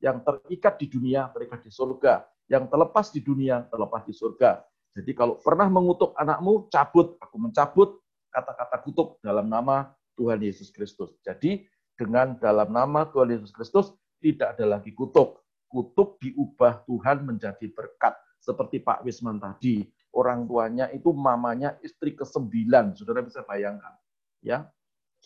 yang 0.00 0.20
terikat 0.22 0.76
di 0.80 0.86
dunia 0.88 1.28
terikat 1.32 1.64
di 1.64 1.72
surga. 1.72 2.24
Yang 2.46 2.70
terlepas 2.70 3.06
di 3.10 3.20
dunia 3.24 3.66
terlepas 3.66 4.06
di 4.06 4.14
surga. 4.14 4.62
Jadi 4.96 5.12
kalau 5.12 5.36
pernah 5.42 5.66
mengutuk 5.66 6.14
anakmu 6.14 6.70
cabut. 6.70 7.18
Aku 7.18 7.36
mencabut 7.42 7.98
kata-kata 8.30 8.86
kutuk 8.86 9.18
dalam 9.18 9.50
nama 9.50 9.90
Tuhan 10.14 10.38
Yesus 10.40 10.70
Kristus. 10.70 11.18
Jadi 11.26 11.66
dengan 11.98 12.38
dalam 12.38 12.70
nama 12.70 13.08
Tuhan 13.10 13.34
Yesus 13.34 13.50
Kristus 13.50 13.90
tidak 14.22 14.56
ada 14.56 14.78
lagi 14.78 14.94
kutuk. 14.94 15.42
Kutuk 15.66 16.22
diubah 16.22 16.86
Tuhan 16.86 17.26
menjadi 17.26 17.66
berkat. 17.74 18.14
Seperti 18.38 18.78
Pak 18.78 19.02
Wisman 19.02 19.42
tadi 19.42 19.82
orang 20.16 20.48
tuanya 20.48 20.88
itu 20.96 21.12
mamanya 21.12 21.76
istri 21.84 22.16
ke-9 22.16 22.48
saudara 22.96 23.20
bisa 23.20 23.44
bayangkan 23.44 23.92
ya 24.40 24.64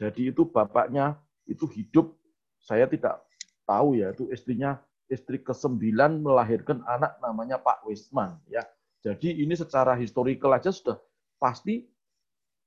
jadi 0.01 0.33
itu 0.33 0.49
bapaknya 0.49 1.21
itu 1.45 1.69
hidup, 1.69 2.17
saya 2.57 2.89
tidak 2.89 3.21
tahu 3.69 4.01
ya, 4.01 4.17
itu 4.17 4.33
istrinya 4.33 4.81
istri 5.13 5.37
ke-9 5.45 5.77
melahirkan 6.25 6.81
anak 6.89 7.21
namanya 7.21 7.61
Pak 7.61 7.85
Wisman. 7.85 8.41
ya. 8.49 8.65
Jadi 9.05 9.45
ini 9.45 9.53
secara 9.53 9.93
historical 10.01 10.57
aja 10.57 10.73
sudah 10.73 10.97
pasti 11.37 11.85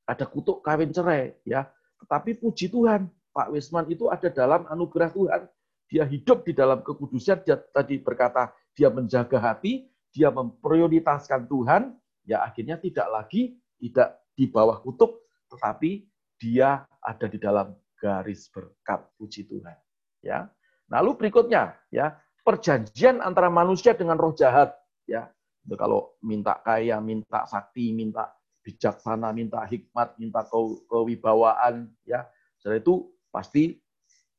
ada 0.06 0.30
kutuk 0.30 0.62
kawin 0.62 0.94
cerai. 0.94 1.34
ya. 1.42 1.66
Tetapi 2.06 2.38
puji 2.38 2.70
Tuhan, 2.70 3.10
Pak 3.34 3.50
Wisman 3.50 3.90
itu 3.90 4.14
ada 4.14 4.30
dalam 4.30 4.70
anugerah 4.70 5.10
Tuhan. 5.10 5.42
Dia 5.90 6.06
hidup 6.06 6.46
di 6.46 6.54
dalam 6.54 6.86
kekudusan, 6.86 7.42
dia 7.42 7.58
tadi 7.58 7.98
berkata 7.98 8.54
dia 8.78 8.94
menjaga 8.94 9.42
hati, 9.42 9.90
dia 10.14 10.30
memprioritaskan 10.30 11.50
Tuhan, 11.50 11.98
ya 12.30 12.46
akhirnya 12.46 12.78
tidak 12.78 13.10
lagi 13.10 13.58
tidak 13.82 14.22
di 14.34 14.50
bawah 14.50 14.82
kutuk, 14.82 15.22
tetapi 15.54 16.06
dia 16.42 16.86
ada 17.04 17.28
di 17.28 17.38
dalam 17.38 17.76
garis 18.00 18.48
berkat 18.52 19.04
puji 19.20 19.48
Tuhan 19.48 19.78
ya. 20.24 20.48
Lalu 20.92 21.16
berikutnya 21.20 21.76
ya 21.92 22.16
perjanjian 22.44 23.24
antara 23.24 23.48
manusia 23.48 23.96
dengan 23.96 24.20
roh 24.20 24.36
jahat 24.36 24.76
ya. 25.08 25.32
Itu 25.64 25.80
kalau 25.80 26.20
minta 26.20 26.60
kaya 26.60 27.00
minta 27.00 27.48
sakti 27.48 27.96
minta 27.96 28.32
bijaksana 28.64 29.32
minta 29.32 29.64
hikmat 29.64 30.20
minta 30.20 30.44
kewibawaan 30.92 31.92
ya. 32.04 32.28
Setelah 32.60 32.80
itu 32.80 32.96
pasti 33.32 33.80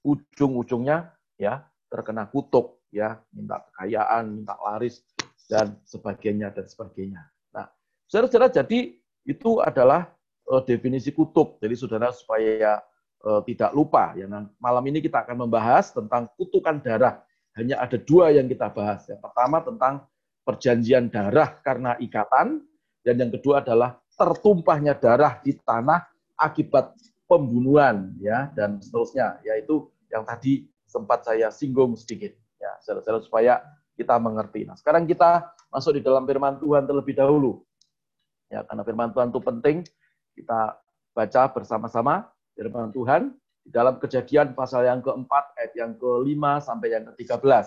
ujung-ujungnya 0.05 1.12
ya 1.40 1.64
terkena 1.88 2.29
kutuk 2.29 2.85
ya 2.92 3.20
minta 3.33 3.64
kekayaan 3.72 4.44
minta 4.44 4.57
laris 4.61 5.00
dan 5.48 5.77
sebagainya 5.88 6.53
dan 6.53 6.68
sebagainya. 6.68 7.22
Nah 7.57 7.68
saudara-saudara 8.09 8.53
jadi 8.53 8.96
itu 9.24 9.50
adalah 9.64 10.12
uh, 10.48 10.62
definisi 10.64 11.11
kutuk 11.12 11.61
jadi 11.61 11.74
saudara 11.76 12.09
supaya 12.12 12.80
uh, 13.24 13.40
tidak 13.44 13.72
lupa. 13.72 14.12
Ya, 14.14 14.28
nah, 14.28 14.46
malam 14.61 14.85
ini 14.88 15.00
kita 15.00 15.24
akan 15.24 15.48
membahas 15.48 15.90
tentang 15.90 16.28
kutukan 16.37 16.78
darah. 16.85 17.24
Hanya 17.54 17.78
ada 17.78 17.94
dua 17.94 18.35
yang 18.35 18.50
kita 18.50 18.66
bahas. 18.74 19.07
Yang 19.07 19.22
pertama 19.22 19.62
tentang 19.62 19.94
perjanjian 20.42 21.09
darah 21.09 21.54
karena 21.62 21.94
ikatan, 22.02 22.61
dan 23.07 23.14
yang 23.14 23.30
kedua 23.30 23.62
adalah 23.62 23.96
tertumpahnya 24.18 24.98
darah 24.98 25.38
di 25.40 25.54
tanah 25.57 26.02
akibat 26.35 26.92
pembunuhan, 27.30 28.12
ya 28.18 28.50
dan 28.59 28.83
seterusnya. 28.83 29.38
Yaitu 29.46 29.87
yang 30.11 30.26
tadi 30.26 30.66
sempat 30.85 31.22
saya 31.22 31.48
singgung 31.54 31.94
sedikit, 31.94 32.35
ya, 32.59 32.70
saudara 32.83 33.22
supaya 33.22 33.62
kita 33.94 34.18
mengerti. 34.18 34.66
Nah, 34.66 34.74
sekarang 34.74 35.07
kita 35.07 35.54
masuk 35.70 35.98
di 35.98 36.02
dalam 36.02 36.26
firman 36.26 36.59
Tuhan 36.59 36.87
terlebih 36.87 37.14
dahulu. 37.14 37.62
Ya, 38.50 38.66
karena 38.66 38.83
firman 38.83 39.11
Tuhan 39.14 39.30
itu 39.30 39.40
penting, 39.42 39.76
kita 40.35 40.77
baca 41.14 41.42
bersama-sama 41.55 42.29
firman 42.59 42.90
Tuhan 42.90 43.35
di 43.64 43.70
dalam 43.73 43.97
kejadian 43.97 44.53
pasal 44.53 44.85
yang 44.85 45.01
keempat, 45.01 45.57
ayat 45.57 45.73
yang 45.73 45.97
kelima 45.97 46.61
sampai 46.61 46.92
yang 46.92 47.09
ke-13. 47.09 47.66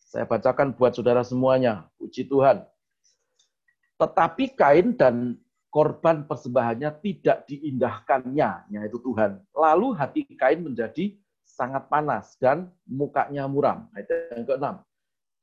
Saya 0.00 0.24
bacakan 0.24 0.72
buat 0.72 0.96
saudara 0.96 1.20
semuanya. 1.20 1.92
Puji 2.00 2.24
Tuhan. 2.24 2.64
Tetapi 4.00 4.56
Kain 4.56 4.96
dan 4.96 5.36
korban 5.68 6.24
persembahannya 6.24 6.88
tidak 7.04 7.44
diindahkannya, 7.52 8.72
yaitu 8.72 8.96
Tuhan. 9.04 9.44
Lalu 9.52 9.92
hati 9.92 10.24
Kain 10.40 10.64
menjadi 10.64 11.12
sangat 11.44 11.84
panas 11.92 12.40
dan 12.40 12.72
mukanya 12.88 13.44
muram. 13.44 13.92
Ayat 13.92 14.32
yang 14.32 14.48
ke-6. 14.48 14.64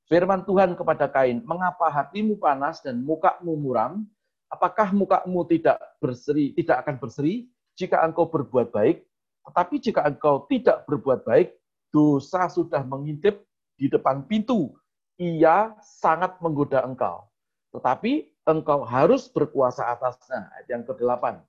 Firman 0.09 0.41
Tuhan 0.41 0.73
kepada 0.73 1.05
Kain, 1.05 1.45
mengapa 1.45 1.93
hatimu 1.93 2.41
panas 2.41 2.81
dan 2.81 2.97
mukamu 3.05 3.53
muram? 3.53 4.09
Apakah 4.53 4.93
mukamu 4.93 5.41
tidak 5.49 5.81
berseri, 5.97 6.53
tidak 6.53 6.85
akan 6.85 7.01
berseri 7.01 7.49
jika 7.73 8.05
engkau 8.05 8.29
berbuat 8.29 8.69
baik, 8.69 9.01
tetapi 9.49 9.75
jika 9.81 10.05
engkau 10.05 10.45
tidak 10.45 10.85
berbuat 10.85 11.25
baik, 11.25 11.57
dosa 11.89 12.45
sudah 12.45 12.85
mengintip 12.85 13.41
di 13.73 13.89
depan 13.89 14.21
pintu. 14.29 14.77
Ia 15.17 15.73
sangat 15.81 16.37
menggoda 16.37 16.85
engkau. 16.85 17.25
Tetapi 17.73 18.29
engkau 18.45 18.85
harus 18.85 19.25
berkuasa 19.25 19.89
atasnya. 19.89 20.53
Ayat 20.53 20.67
yang 20.69 20.83
ke-8. 20.85 21.41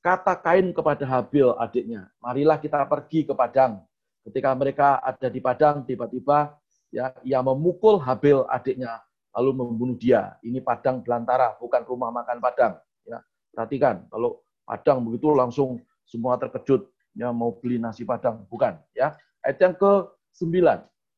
Kata 0.00 0.34
Kain 0.40 0.72
kepada 0.72 1.04
Habil 1.04 1.52
adiknya, 1.58 2.08
marilah 2.22 2.56
kita 2.56 2.86
pergi 2.86 3.26
ke 3.26 3.34
padang. 3.34 3.82
Ketika 4.22 4.54
mereka 4.54 5.02
ada 5.02 5.26
di 5.26 5.40
padang, 5.42 5.82
tiba-tiba 5.82 6.54
ya 6.88 7.12
ia 7.26 7.40
memukul 7.42 7.98
Habil 7.98 8.46
adiknya, 8.46 9.02
lalu 9.38 9.54
membunuh 9.54 9.94
dia. 9.94 10.34
Ini 10.42 10.58
padang 10.58 11.06
belantara, 11.06 11.54
bukan 11.62 11.86
rumah 11.86 12.10
makan 12.10 12.42
padang. 12.42 12.74
Ya, 13.06 13.22
perhatikan, 13.54 14.10
kalau 14.10 14.42
Padang 14.68 15.00
begitu 15.00 15.32
langsung 15.32 15.80
semua 16.04 16.36
terkejut 16.36 16.92
ya 17.16 17.32
mau 17.32 17.56
beli 17.56 17.80
nasi 17.80 18.04
Padang, 18.04 18.44
bukan 18.52 18.76
ya. 18.92 19.16
Ayat 19.40 19.56
yang 19.64 19.74
ke-9. 19.80 20.60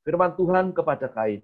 Firman 0.06 0.32
Tuhan 0.38 0.70
kepada 0.70 1.10
Kain, 1.10 1.42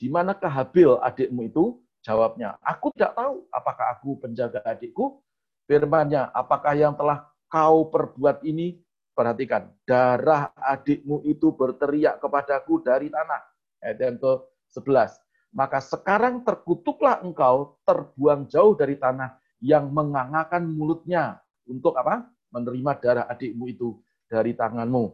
di 0.00 0.08
manakah 0.08 0.48
Habil 0.48 0.96
adikmu 1.04 1.44
itu? 1.44 1.64
Jawabnya, 2.02 2.58
aku 2.64 2.90
tidak 2.96 3.14
tahu 3.14 3.46
apakah 3.52 3.86
aku 3.94 4.18
penjaga 4.18 4.58
adikku. 4.64 5.22
Firmannya, 5.70 6.34
apakah 6.34 6.74
yang 6.74 6.98
telah 6.98 7.30
kau 7.46 7.86
perbuat 7.92 8.42
ini? 8.42 8.80
Perhatikan, 9.12 9.70
darah 9.84 10.50
adikmu 10.56 11.20
itu 11.28 11.52
berteriak 11.52 12.16
kepadaku 12.16 12.80
dari 12.80 13.12
tanah. 13.12 13.44
Ayat 13.84 13.98
yang 14.00 14.16
ke-11. 14.18 15.20
Maka 15.52 15.84
sekarang 15.84 16.40
terkutuklah 16.48 17.20
engkau, 17.20 17.76
terbuang 17.84 18.48
jauh 18.48 18.72
dari 18.72 18.96
tanah 18.96 19.36
yang 19.60 19.92
mengangakan 19.92 20.64
mulutnya 20.64 21.44
untuk 21.68 21.92
apa? 22.00 22.24
Menerima 22.48 22.92
darah 23.00 23.26
adikmu 23.28 23.68
itu 23.68 24.00
dari 24.32 24.56
tanganmu. 24.56 25.12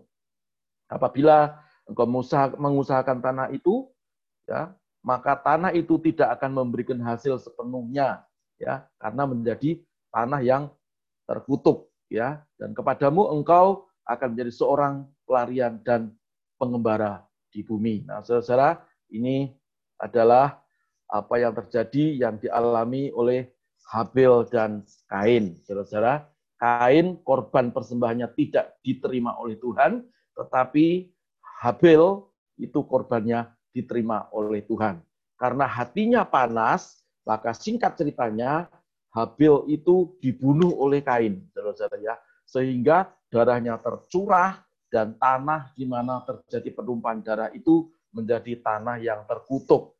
Apabila 0.87 1.59
engkau 1.90 2.07
mengusahakan 2.55 3.18
tanah 3.18 3.51
itu, 3.51 3.90
ya, 4.46 4.70
maka 5.03 5.35
tanah 5.35 5.74
itu 5.74 5.98
tidak 5.98 6.38
akan 6.38 6.55
memberikan 6.55 7.03
hasil 7.03 7.42
sepenuhnya, 7.42 8.22
ya, 8.62 8.87
karena 9.03 9.27
menjadi 9.27 9.83
tanah 10.14 10.40
yang 10.40 10.70
terkutuk, 11.27 11.90
ya. 12.07 12.46
Dan 12.55 12.79
kepadamu 12.79 13.27
engkau 13.35 13.90
akan 14.07 14.38
menjadi 14.38 14.53
seorang 14.55 14.94
pelarian 15.27 15.83
dan 15.83 16.14
pengembara 16.57 17.27
di 17.51 17.66
bumi. 17.66 18.07
Nah, 18.07 18.22
saudara, 18.22 18.81
ini 19.11 19.58
adalah 19.98 20.62
apa 21.08 21.34
yang 21.40 21.52
terjadi 21.56 22.28
yang 22.28 22.34
dialami 22.38 23.11
oleh 23.12 23.48
Habil 23.88 24.44
dan 24.52 24.84
Kain. 25.08 25.56
Saudara-saudara, 25.64 26.28
Kain 26.61 27.16
korban 27.24 27.72
persembahannya 27.72 28.28
tidak 28.37 28.76
diterima 28.84 29.38
oleh 29.40 29.56
Tuhan, 29.56 30.04
tetapi 30.37 31.08
Habil 31.64 32.02
itu 32.61 32.80
korbannya 32.84 33.48
diterima 33.72 34.28
oleh 34.34 34.61
Tuhan. 34.66 35.00
Karena 35.38 35.64
hatinya 35.64 36.26
panas, 36.26 37.00
maka 37.24 37.54
singkat 37.56 37.96
ceritanya 37.96 38.68
Habil 39.08 39.70
itu 39.72 40.18
dibunuh 40.20 40.76
oleh 40.76 41.00
Kain, 41.00 41.48
saudara-saudara 41.56 41.96
ya. 42.02 42.14
Sehingga 42.44 43.08
darahnya 43.32 43.80
tercurah 43.80 44.61
dan 44.88 45.16
tanah 45.16 45.72
di 45.76 45.84
mana 45.84 46.24
terjadi 46.24 46.72
penumpahan 46.76 47.20
darah 47.20 47.50
itu 47.52 47.92
menjadi 48.18 48.59
tanah 48.59 48.98
yang 48.98 49.22
terkutuk. 49.31 49.94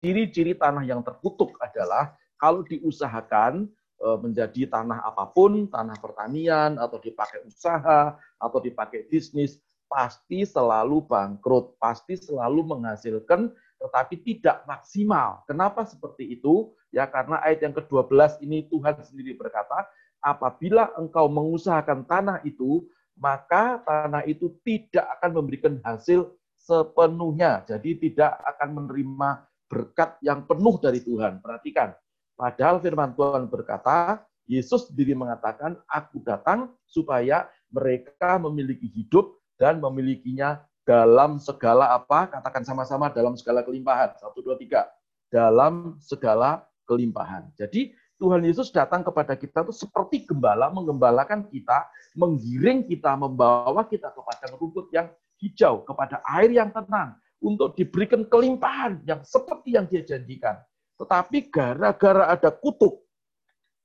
Ciri-ciri 0.00 0.56
tanah 0.56 0.88
yang 0.88 1.04
terkutuk 1.04 1.52
adalah 1.60 2.16
kalau 2.40 2.64
diusahakan 2.64 3.68
eh, 4.00 4.18
menjadi 4.24 4.72
tanah 4.72 5.04
apa 5.04 5.28
pun, 5.28 5.68
tanah 5.68 6.00
pertanian 6.00 6.80
atau 6.80 6.96
dipakai 6.96 7.44
usaha 7.44 8.16
atau 8.40 8.58
dipakai 8.58 9.04
bisnis, 9.12 9.60
pasti 9.88 10.48
selalu 10.48 11.04
bangkrut, 11.04 11.76
pasti 11.76 12.16
selalu 12.16 12.64
menghasilkan 12.64 13.52
tetapi 13.78 14.18
tidak 14.26 14.66
maksimal. 14.66 15.46
Kenapa 15.46 15.86
seperti 15.86 16.34
itu? 16.34 16.74
Ya 16.90 17.06
karena 17.06 17.38
ayat 17.46 17.62
yang 17.62 17.74
ke-12 17.78 18.42
ini 18.42 18.66
Tuhan 18.66 18.98
sendiri 19.06 19.38
berkata, 19.38 19.86
apabila 20.18 20.90
engkau 20.98 21.30
mengusahakan 21.30 22.02
tanah 22.04 22.42
itu, 22.42 22.82
maka 23.14 23.82
tanah 23.86 24.26
itu 24.26 24.50
tidak 24.66 25.06
akan 25.18 25.30
memberikan 25.42 25.74
hasil 25.82 26.30
sepenuhnya. 26.58 27.64
Jadi 27.64 27.96
tidak 27.96 28.36
akan 28.44 28.68
menerima 28.82 29.28
berkat 29.68 30.18
yang 30.20 30.44
penuh 30.44 30.76
dari 30.82 31.00
Tuhan. 31.00 31.40
Perhatikan, 31.40 31.94
padahal 32.34 32.82
firman 32.82 33.14
Tuhan 33.14 33.46
berkata, 33.46 34.26
Yesus 34.48 34.88
sendiri 34.88 35.12
mengatakan, 35.12 35.76
aku 35.84 36.24
datang 36.24 36.72
supaya 36.88 37.46
mereka 37.68 38.40
memiliki 38.40 38.88
hidup 38.88 39.36
dan 39.60 39.76
memilikinya 39.78 40.64
dalam 40.88 41.36
segala 41.36 41.92
apa? 41.92 42.32
Katakan 42.32 42.64
sama-sama 42.64 43.12
dalam 43.12 43.36
segala 43.36 43.60
kelimpahan. 43.60 44.16
Satu, 44.16 44.40
dua, 44.40 44.56
tiga. 44.56 44.88
Dalam 45.28 46.00
segala 46.00 46.64
kelimpahan. 46.88 47.52
Jadi 47.60 47.92
Tuhan 48.16 48.40
Yesus 48.40 48.72
datang 48.72 49.04
kepada 49.04 49.36
kita 49.36 49.62
itu 49.68 49.70
seperti 49.70 50.24
gembala, 50.24 50.72
menggembalakan 50.72 51.46
kita, 51.52 51.86
menggiring 52.16 52.88
kita, 52.88 53.14
membawa 53.14 53.84
kita 53.84 54.10
kepada 54.10 54.56
rumput 54.56 54.88
yang 54.90 55.12
hijau, 55.38 55.86
kepada 55.86 56.20
air 56.38 56.50
yang 56.54 56.70
tenang, 56.70 57.14
untuk 57.38 57.78
diberikan 57.78 58.26
kelimpahan 58.26 59.02
yang 59.06 59.22
seperti 59.22 59.78
yang 59.78 59.86
dia 59.86 60.02
janjikan. 60.02 60.58
Tetapi 60.98 61.48
gara-gara 61.54 62.34
ada 62.34 62.50
kutuk, 62.50 63.06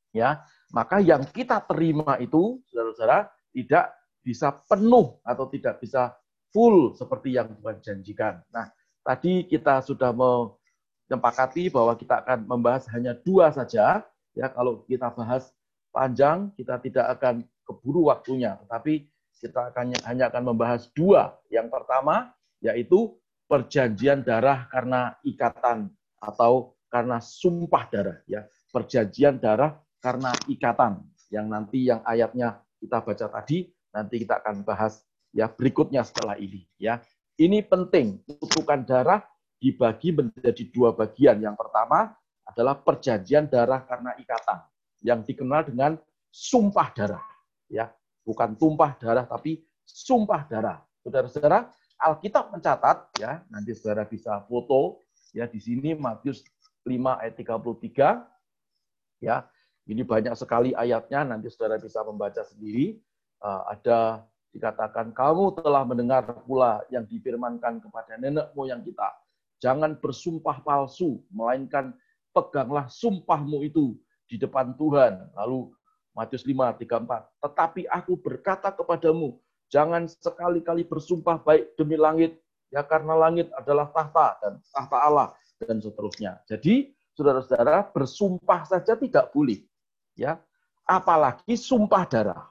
ya 0.10 0.42
maka 0.74 0.98
yang 0.98 1.22
kita 1.30 1.62
terima 1.70 2.18
itu, 2.18 2.58
saudara-saudara, 2.74 3.30
tidak 3.54 3.94
bisa 4.26 4.50
penuh 4.66 5.22
atau 5.22 5.46
tidak 5.54 5.78
bisa 5.78 6.18
full 6.50 6.98
seperti 6.98 7.38
yang 7.38 7.54
Tuhan 7.62 7.78
janjikan. 7.78 8.42
Nah, 8.50 8.74
tadi 9.06 9.46
kita 9.46 9.86
sudah 9.86 10.10
menyepakati 10.10 11.70
bahwa 11.70 11.94
kita 11.94 12.26
akan 12.26 12.50
membahas 12.50 12.90
hanya 12.90 13.14
dua 13.14 13.54
saja. 13.54 14.02
Ya, 14.34 14.50
kalau 14.50 14.82
kita 14.90 15.14
bahas 15.14 15.54
panjang, 15.94 16.50
kita 16.58 16.82
tidak 16.82 17.06
akan 17.22 17.46
keburu 17.70 18.10
waktunya, 18.10 18.58
tetapi 18.66 19.06
kita 19.44 19.76
akan 19.76 19.92
hanya 20.08 20.32
akan 20.32 20.56
membahas 20.56 20.88
dua. 20.96 21.36
Yang 21.52 21.68
pertama 21.76 22.32
yaitu 22.64 23.12
perjanjian 23.52 24.24
darah 24.24 24.72
karena 24.72 25.20
ikatan 25.28 25.92
atau 26.24 26.80
karena 26.88 27.20
sumpah 27.20 27.84
darah 27.92 28.18
ya. 28.24 28.48
Perjanjian 28.72 29.44
darah 29.44 29.76
karena 30.00 30.32
ikatan 30.48 31.04
yang 31.28 31.52
nanti 31.52 31.92
yang 31.92 32.00
ayatnya 32.08 32.64
kita 32.80 33.04
baca 33.04 33.28
tadi 33.28 33.68
nanti 33.92 34.24
kita 34.24 34.40
akan 34.40 34.64
bahas 34.64 35.04
ya 35.36 35.52
berikutnya 35.52 36.08
setelah 36.08 36.40
ini 36.40 36.64
ya. 36.80 37.04
Ini 37.34 37.66
penting, 37.66 38.22
kutukan 38.30 38.86
darah 38.86 39.26
dibagi 39.58 40.14
menjadi 40.14 40.70
dua 40.70 40.94
bagian. 40.94 41.42
Yang 41.42 41.66
pertama 41.66 42.14
adalah 42.46 42.78
perjanjian 42.78 43.50
darah 43.50 43.82
karena 43.90 44.14
ikatan 44.22 44.62
yang 45.02 45.26
dikenal 45.26 45.66
dengan 45.66 45.98
sumpah 46.30 46.94
darah 46.94 47.26
ya, 47.74 47.90
bukan 48.24 48.56
tumpah 48.56 48.96
darah 48.98 49.28
tapi 49.28 49.62
sumpah 49.84 50.48
darah. 50.48 50.80
Saudara-saudara, 51.04 51.68
Alkitab 52.00 52.52
mencatat 52.52 52.98
ya, 53.20 53.44
nanti 53.52 53.76
saudara 53.76 54.08
bisa 54.08 54.44
foto 54.48 55.04
ya 55.36 55.48
di 55.48 55.60
sini 55.60 55.96
Matius 55.96 56.44
5 56.88 57.22
ayat 57.22 57.36
33 57.36 59.24
ya. 59.24 59.48
Ini 59.84 60.00
banyak 60.08 60.32
sekali 60.40 60.72
ayatnya, 60.72 61.28
nanti 61.28 61.52
saudara 61.52 61.76
bisa 61.76 62.00
membaca 62.08 62.40
sendiri. 62.48 63.04
Uh, 63.44 63.68
ada 63.68 64.24
dikatakan 64.56 65.12
kamu 65.12 65.60
telah 65.60 65.84
mendengar 65.84 66.24
pula 66.48 66.80
yang 66.88 67.04
difirmankan 67.04 67.84
kepada 67.84 68.16
nenek 68.16 68.56
moyang 68.56 68.80
kita. 68.80 69.12
Jangan 69.60 70.00
bersumpah 70.00 70.64
palsu, 70.64 71.20
melainkan 71.28 71.92
peganglah 72.32 72.88
sumpahmu 72.88 73.64
itu 73.68 74.00
di 74.28 74.40
depan 74.40 74.72
Tuhan. 74.80 75.36
Lalu 75.36 75.76
Matius 76.14 76.46
5, 76.46 76.78
34. 76.82 77.42
Tetapi 77.42 77.82
aku 77.90 78.14
berkata 78.18 78.70
kepadamu, 78.70 79.38
jangan 79.70 80.06
sekali-kali 80.06 80.86
bersumpah 80.86 81.42
baik 81.42 81.74
demi 81.78 81.98
langit, 81.98 82.38
ya 82.70 82.86
karena 82.86 83.18
langit 83.18 83.50
adalah 83.58 83.90
tahta 83.90 84.38
dan 84.42 84.54
tahta 84.70 84.98
Allah 84.98 85.28
dan 85.58 85.82
seterusnya. 85.82 86.42
Jadi, 86.46 86.94
saudara-saudara, 87.18 87.90
bersumpah 87.90 88.62
saja 88.70 88.94
tidak 88.94 89.34
boleh. 89.34 89.66
Ya, 90.14 90.38
apalagi 90.86 91.58
sumpah 91.58 92.06
darah. 92.06 92.46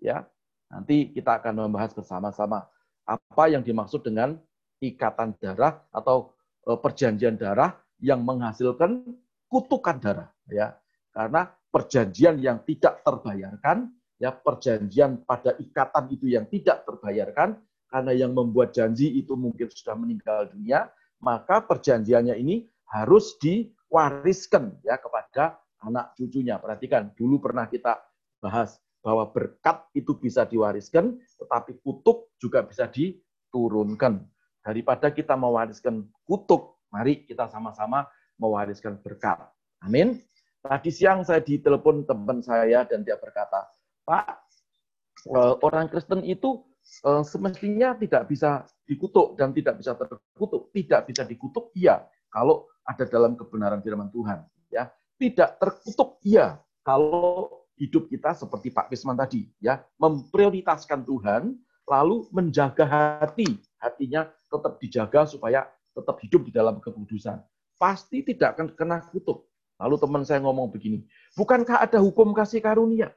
Ya, 0.00 0.24
Nanti 0.74 1.14
kita 1.14 1.38
akan 1.38 1.70
membahas 1.70 1.94
bersama-sama 1.94 2.66
apa 3.06 3.44
yang 3.46 3.62
dimaksud 3.62 4.02
dengan 4.02 4.34
ikatan 4.82 5.38
darah 5.38 5.78
atau 5.94 6.34
e, 6.66 6.74
perjanjian 6.74 7.38
darah 7.38 7.78
yang 8.02 8.26
menghasilkan 8.26 9.06
kutukan 9.46 10.02
darah 10.02 10.28
ya. 10.50 10.74
Karena 11.14 11.46
perjanjian 11.74 12.38
yang 12.38 12.62
tidak 12.62 13.02
terbayarkan 13.02 13.90
ya 14.22 14.30
perjanjian 14.30 15.26
pada 15.26 15.58
ikatan 15.58 16.04
itu 16.14 16.30
yang 16.30 16.46
tidak 16.46 16.86
terbayarkan 16.86 17.58
karena 17.90 18.12
yang 18.14 18.34
membuat 18.34 18.74
janji 18.74 19.10
itu 19.18 19.38
mungkin 19.38 19.70
sudah 19.70 19.94
meninggal 19.94 20.50
dunia, 20.50 20.90
maka 21.22 21.62
perjanjiannya 21.62 22.34
ini 22.42 22.66
harus 22.90 23.38
diwariskan 23.38 24.82
ya 24.82 24.98
kepada 24.98 25.62
anak 25.78 26.10
cucunya. 26.18 26.58
Perhatikan, 26.58 27.14
dulu 27.14 27.38
pernah 27.38 27.70
kita 27.70 28.02
bahas 28.42 28.82
bahwa 28.98 29.30
berkat 29.30 29.86
itu 29.94 30.10
bisa 30.18 30.42
diwariskan, 30.42 31.22
tetapi 31.38 31.78
kutuk 31.86 32.34
juga 32.42 32.66
bisa 32.66 32.90
diturunkan. 32.90 34.26
Daripada 34.64 35.14
kita 35.14 35.38
mewariskan 35.38 36.08
kutuk, 36.26 36.82
mari 36.90 37.22
kita 37.22 37.46
sama-sama 37.46 38.10
mewariskan 38.40 38.98
berkat. 38.98 39.38
Amin. 39.84 40.18
Tadi 40.64 40.88
siang 40.88 41.20
saya 41.20 41.44
ditelepon 41.44 42.08
teman 42.08 42.40
saya 42.40 42.88
dan 42.88 43.04
dia 43.04 43.20
berkata, 43.20 43.68
Pak, 44.08 44.26
eh, 45.28 45.54
orang 45.60 45.92
Kristen 45.92 46.24
itu 46.24 46.64
eh, 47.04 47.20
semestinya 47.20 47.92
tidak 48.00 48.32
bisa 48.32 48.64
dikutuk 48.88 49.36
dan 49.36 49.52
tidak 49.52 49.76
bisa 49.76 49.92
terkutuk. 49.92 50.72
Tidak 50.72 51.04
bisa 51.04 51.28
dikutuk, 51.28 51.68
iya, 51.76 52.00
kalau 52.32 52.64
ada 52.80 53.04
dalam 53.04 53.36
kebenaran 53.36 53.84
firman 53.84 54.08
Tuhan. 54.08 54.40
Ya, 54.72 54.88
tidak 55.20 55.60
terkutuk, 55.60 56.16
iya, 56.24 56.56
kalau 56.80 57.60
hidup 57.76 58.08
kita 58.08 58.32
seperti 58.32 58.72
Pak 58.72 58.88
Pisman 58.88 59.20
tadi, 59.20 59.44
ya, 59.60 59.84
memprioritaskan 60.00 61.04
Tuhan, 61.04 61.60
lalu 61.84 62.24
menjaga 62.32 62.88
hati, 63.20 63.60
hatinya 63.76 64.32
tetap 64.48 64.80
dijaga 64.80 65.28
supaya 65.28 65.68
tetap 65.92 66.16
hidup 66.24 66.48
di 66.48 66.52
dalam 66.56 66.80
kekudusan. 66.80 67.36
Pasti 67.76 68.24
tidak 68.24 68.56
akan 68.56 68.72
kena 68.72 69.04
kutuk. 69.12 69.44
Lalu 69.78 69.96
teman 69.98 70.22
saya 70.22 70.38
ngomong 70.38 70.70
begini, 70.70 71.02
bukankah 71.34 71.82
ada 71.82 71.98
hukum 71.98 72.30
kasih 72.30 72.62
karunia? 72.62 73.10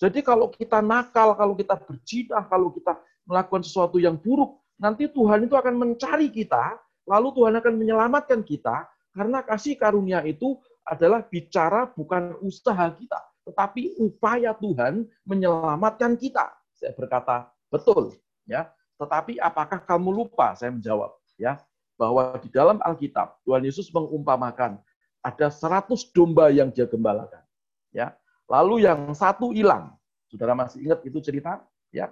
Jadi 0.00 0.24
kalau 0.24 0.50
kita 0.50 0.80
nakal, 0.80 1.36
kalau 1.36 1.54
kita 1.54 1.76
berjidah, 1.76 2.42
kalau 2.48 2.72
kita 2.72 2.98
melakukan 3.28 3.62
sesuatu 3.62 4.00
yang 4.00 4.16
buruk, 4.18 4.58
nanti 4.80 5.06
Tuhan 5.06 5.46
itu 5.46 5.54
akan 5.54 5.76
mencari 5.76 6.32
kita, 6.32 6.80
lalu 7.04 7.30
Tuhan 7.36 7.54
akan 7.60 7.74
menyelamatkan 7.76 8.40
kita, 8.42 8.88
karena 9.12 9.44
kasih 9.44 9.76
karunia 9.76 10.24
itu 10.24 10.56
adalah 10.88 11.22
bicara 11.22 11.86
bukan 11.92 12.34
usaha 12.42 12.90
kita, 12.96 13.20
tetapi 13.46 14.00
upaya 14.00 14.56
Tuhan 14.56 15.06
menyelamatkan 15.28 16.16
kita. 16.18 16.48
Saya 16.74 16.96
berkata, 16.96 17.52
betul, 17.68 18.16
ya. 18.48 18.72
Tetapi 18.96 19.36
apakah 19.40 19.84
kamu 19.84 20.10
lupa? 20.12 20.56
Saya 20.56 20.72
menjawab, 20.72 21.12
ya, 21.36 21.60
bahwa 22.00 22.36
di 22.40 22.48
dalam 22.48 22.80
Alkitab 22.80 23.36
Tuhan 23.44 23.62
Yesus 23.68 23.92
mengumpamakan 23.92 24.80
ada 25.20 25.52
100 25.52 26.10
domba 26.16 26.48
yang 26.48 26.72
dia 26.72 26.88
gembalakan, 26.88 27.44
ya. 27.92 28.16
Lalu 28.50 28.88
yang 28.88 29.14
satu 29.14 29.54
hilang. 29.54 29.94
Saudara 30.26 30.58
masih 30.58 30.82
ingat 30.82 31.00
itu 31.06 31.18
cerita, 31.22 31.62
ya? 31.94 32.10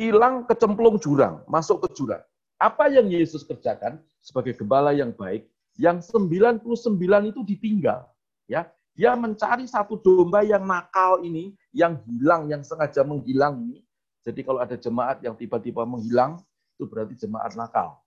Hilang 0.00 0.48
kecemplung 0.48 0.96
jurang, 0.98 1.44
masuk 1.46 1.86
ke 1.86 1.88
jurang. 1.94 2.22
Apa 2.56 2.88
yang 2.88 3.10
Yesus 3.10 3.44
kerjakan 3.44 4.00
sebagai 4.22 4.56
gembala 4.56 4.94
yang 4.94 5.12
baik? 5.12 5.46
Yang 5.76 6.12
99 6.14 7.32
itu 7.32 7.40
ditinggal, 7.48 8.04
ya 8.44 8.68
dia 8.92 9.16
mencari 9.16 9.64
satu 9.64 9.96
domba 9.96 10.44
yang 10.44 10.68
nakal 10.68 11.24
ini, 11.24 11.56
yang 11.72 11.96
hilang, 12.04 12.48
yang 12.52 12.60
sengaja 12.60 13.00
menghilang 13.00 13.64
ini. 13.64 13.80
Jadi 14.22 14.44
kalau 14.44 14.60
ada 14.60 14.76
jemaat 14.76 15.24
yang 15.24 15.32
tiba-tiba 15.34 15.82
menghilang, 15.88 16.38
itu 16.76 16.84
berarti 16.84 17.16
jemaat 17.16 17.56
nakal. 17.56 17.98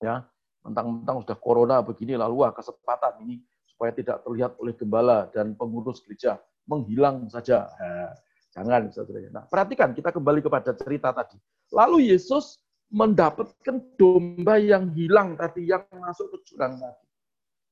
Ya, 0.00 0.24
mentang-mentang 0.60 1.24
sudah 1.24 1.38
corona 1.40 1.80
begini 1.80 2.16
lalu 2.16 2.44
wah 2.44 2.52
kesempatan 2.52 3.24
ini 3.24 3.40
supaya 3.64 3.96
tidak 3.96 4.20
terlihat 4.24 4.60
oleh 4.60 4.76
gembala 4.76 5.28
dan 5.32 5.56
pengurus 5.56 6.04
gereja 6.04 6.36
menghilang 6.68 7.26
saja. 7.32 7.64
Nah, 7.66 8.12
jangan, 8.52 8.92
saudara. 8.92 9.28
Nah, 9.32 9.44
perhatikan 9.48 9.96
kita 9.96 10.12
kembali 10.12 10.44
kepada 10.44 10.76
cerita 10.76 11.10
tadi. 11.16 11.40
Lalu 11.72 12.12
Yesus 12.12 12.60
mendapatkan 12.90 13.80
domba 13.96 14.58
yang 14.58 14.90
hilang 14.92 15.38
tadi 15.38 15.70
yang 15.70 15.86
masuk 15.90 16.34
ke 16.36 16.52
jurang 16.52 16.76
tadi. 16.76 17.06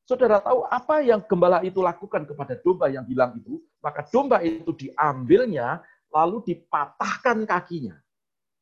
Saudara 0.09 0.41
tahu 0.41 0.65
apa 0.65 1.05
yang 1.05 1.21
gembala 1.29 1.61
itu 1.61 1.85
lakukan 1.85 2.25
kepada 2.25 2.57
domba 2.65 2.89
yang 2.89 3.05
hilang 3.05 3.37
itu? 3.37 3.61
Maka 3.85 4.09
domba 4.09 4.41
itu 4.41 4.73
diambilnya 4.73 5.85
lalu 6.09 6.41
dipatahkan 6.49 7.45
kakinya. 7.45 8.01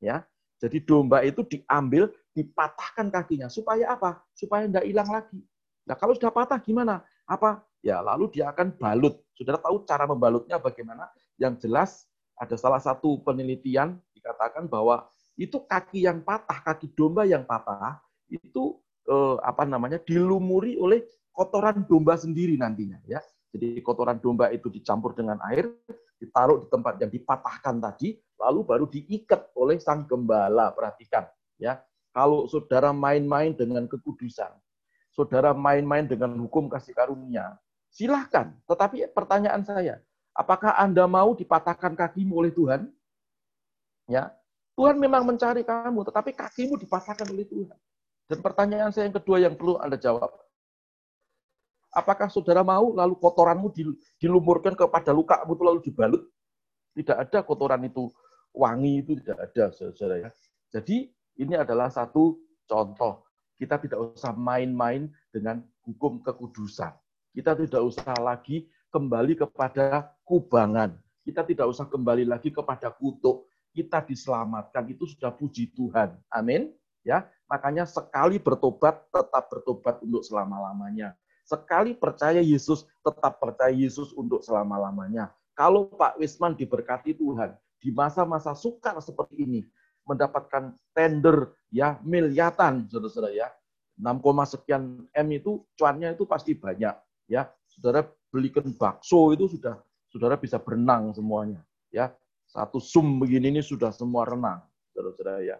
Ya. 0.02 0.26
Jadi 0.58 0.82
domba 0.82 1.22
itu 1.22 1.44
diambil, 1.46 2.10
dipatahkan 2.36 3.08
kakinya 3.08 3.48
supaya 3.48 3.96
apa? 3.96 4.20
Supaya 4.36 4.68
tidak 4.68 4.84
hilang 4.84 5.08
lagi. 5.08 5.40
Nah, 5.88 5.96
kalau 5.96 6.12
sudah 6.12 6.28
patah 6.28 6.60
gimana? 6.60 7.00
Apa? 7.24 7.64
Ya, 7.80 8.04
lalu 8.04 8.28
dia 8.36 8.52
akan 8.52 8.76
balut. 8.76 9.24
Saudara 9.32 9.56
tahu 9.56 9.88
cara 9.88 10.04
membalutnya 10.04 10.60
bagaimana? 10.60 11.08
Yang 11.40 11.64
jelas 11.64 11.90
ada 12.36 12.52
salah 12.60 12.82
satu 12.82 13.24
penelitian 13.24 13.96
dikatakan 14.12 14.68
bahwa 14.68 15.08
itu 15.40 15.56
kaki 15.64 16.04
yang 16.04 16.20
patah, 16.20 16.60
kaki 16.60 16.92
domba 16.92 17.24
yang 17.24 17.48
patah 17.48 18.04
itu 18.28 18.76
eh, 19.08 19.36
apa 19.40 19.64
namanya? 19.64 19.96
dilumuri 20.02 20.76
oleh 20.76 21.04
kotoran 21.32 21.84
domba 21.88 22.20
sendiri 22.20 22.60
nantinya 22.60 23.00
ya. 23.08 23.20
Jadi 23.56 23.80
kotoran 23.80 24.20
domba 24.20 24.52
itu 24.52 24.68
dicampur 24.68 25.16
dengan 25.16 25.40
air, 25.48 25.72
ditaruh 26.20 26.64
di 26.64 26.68
tempat 26.68 27.00
yang 27.00 27.08
dipatahkan 27.08 27.80
tadi, 27.80 28.20
lalu 28.36 28.60
baru 28.68 28.84
diikat 28.84 29.56
oleh 29.56 29.80
sang 29.80 30.04
gembala. 30.04 30.72
Perhatikan 30.76 31.24
ya. 31.56 31.80
Kalau 32.16 32.48
saudara 32.48 32.96
main-main 32.96 33.52
dengan 33.52 33.84
kekudusan, 33.84 34.48
saudara 35.12 35.52
main-main 35.52 36.08
dengan 36.08 36.32
hukum 36.40 36.64
kasih 36.72 36.96
karunia, 36.96 37.60
silahkan. 37.92 38.56
Tetapi 38.64 39.12
pertanyaan 39.12 39.60
saya, 39.60 40.00
apakah 40.32 40.72
Anda 40.80 41.04
mau 41.04 41.36
dipatahkan 41.36 41.92
kakimu 41.92 42.32
oleh 42.40 42.56
Tuhan? 42.56 42.88
Ya, 44.08 44.32
Tuhan 44.80 44.96
memang 44.96 45.28
mencari 45.28 45.60
kamu, 45.60 46.08
tetapi 46.08 46.32
kakimu 46.32 46.80
dipatahkan 46.80 47.28
oleh 47.28 47.44
Tuhan. 47.44 47.76
Dan 48.32 48.38
pertanyaan 48.40 48.96
saya 48.96 49.12
yang 49.12 49.16
kedua 49.20 49.36
yang 49.36 49.52
perlu 49.52 49.76
Anda 49.76 50.00
jawab, 50.00 50.32
Apakah 51.96 52.28
saudara 52.28 52.60
mau 52.60 52.92
lalu 52.92 53.16
kotoranmu 53.16 53.72
dilumurkan 54.20 54.76
kepada 54.76 55.16
lukamu 55.16 55.56
itu 55.56 55.64
lalu 55.64 55.80
dibalut? 55.80 56.22
Tidak 56.92 57.16
ada 57.16 57.40
kotoran 57.40 57.80
itu 57.88 58.12
wangi 58.52 59.00
itu 59.00 59.16
tidak 59.24 59.48
ada, 59.48 59.72
saudara 59.72 60.28
ya. 60.28 60.30
Jadi 60.76 61.15
ini 61.36 61.54
adalah 61.56 61.92
satu 61.92 62.40
contoh. 62.64 63.24
Kita 63.56 63.80
tidak 63.80 64.16
usah 64.16 64.36
main-main 64.36 65.08
dengan 65.32 65.64
hukum 65.84 66.20
kekudusan. 66.20 66.92
Kita 67.32 67.56
tidak 67.56 67.84
usah 67.84 68.16
lagi 68.20 68.68
kembali 68.92 69.36
kepada 69.36 70.12
kubangan. 70.24 70.96
Kita 71.24 71.44
tidak 71.44 71.68
usah 71.68 71.88
kembali 71.88 72.28
lagi 72.28 72.52
kepada 72.52 72.92
kutuk. 72.92 73.48
Kita 73.72 74.00
diselamatkan 74.04 74.88
itu 74.88 75.04
sudah 75.08 75.32
puji 75.32 75.72
Tuhan. 75.72 76.16
Amin. 76.32 76.72
Ya, 77.04 77.28
makanya 77.46 77.86
sekali 77.86 78.40
bertobat 78.40 79.04
tetap 79.12 79.44
bertobat 79.52 80.00
untuk 80.02 80.24
selama-lamanya. 80.24 81.14
Sekali 81.46 81.94
percaya 81.94 82.42
Yesus, 82.42 82.88
tetap 83.04 83.38
percaya 83.38 83.70
Yesus 83.70 84.10
untuk 84.16 84.42
selama-lamanya. 84.42 85.30
Kalau 85.54 85.86
Pak 85.86 86.18
Wisman 86.18 86.58
diberkati 86.58 87.14
Tuhan, 87.14 87.54
di 87.78 87.94
masa-masa 87.94 88.50
sukar 88.56 88.98
seperti 88.98 89.46
ini, 89.46 89.60
mendapatkan 90.06 90.72
tender 90.94 91.52
ya 91.68 91.98
miliatan, 92.06 92.86
saudara-saudara 92.88 93.34
ya. 93.34 93.48
6, 93.96 94.20
sekian 94.44 95.08
M 95.08 95.28
itu 95.32 95.64
cuannya 95.74 96.14
itu 96.14 96.24
pasti 96.28 96.52
banyak 96.54 96.94
ya. 97.26 97.48
Saudara 97.66 98.04
belikan 98.30 98.68
bakso 98.76 99.32
itu 99.32 99.48
sudah 99.50 99.80
saudara 100.08 100.36
bisa 100.38 100.56
berenang 100.62 101.12
semuanya 101.12 101.60
ya. 101.90 102.12
Satu 102.46 102.78
sum 102.78 103.18
begini 103.18 103.50
ini 103.50 103.60
sudah 103.60 103.90
semua 103.90 104.24
renang, 104.24 104.62
saudara-saudara 104.94 105.42
ya. 105.42 105.56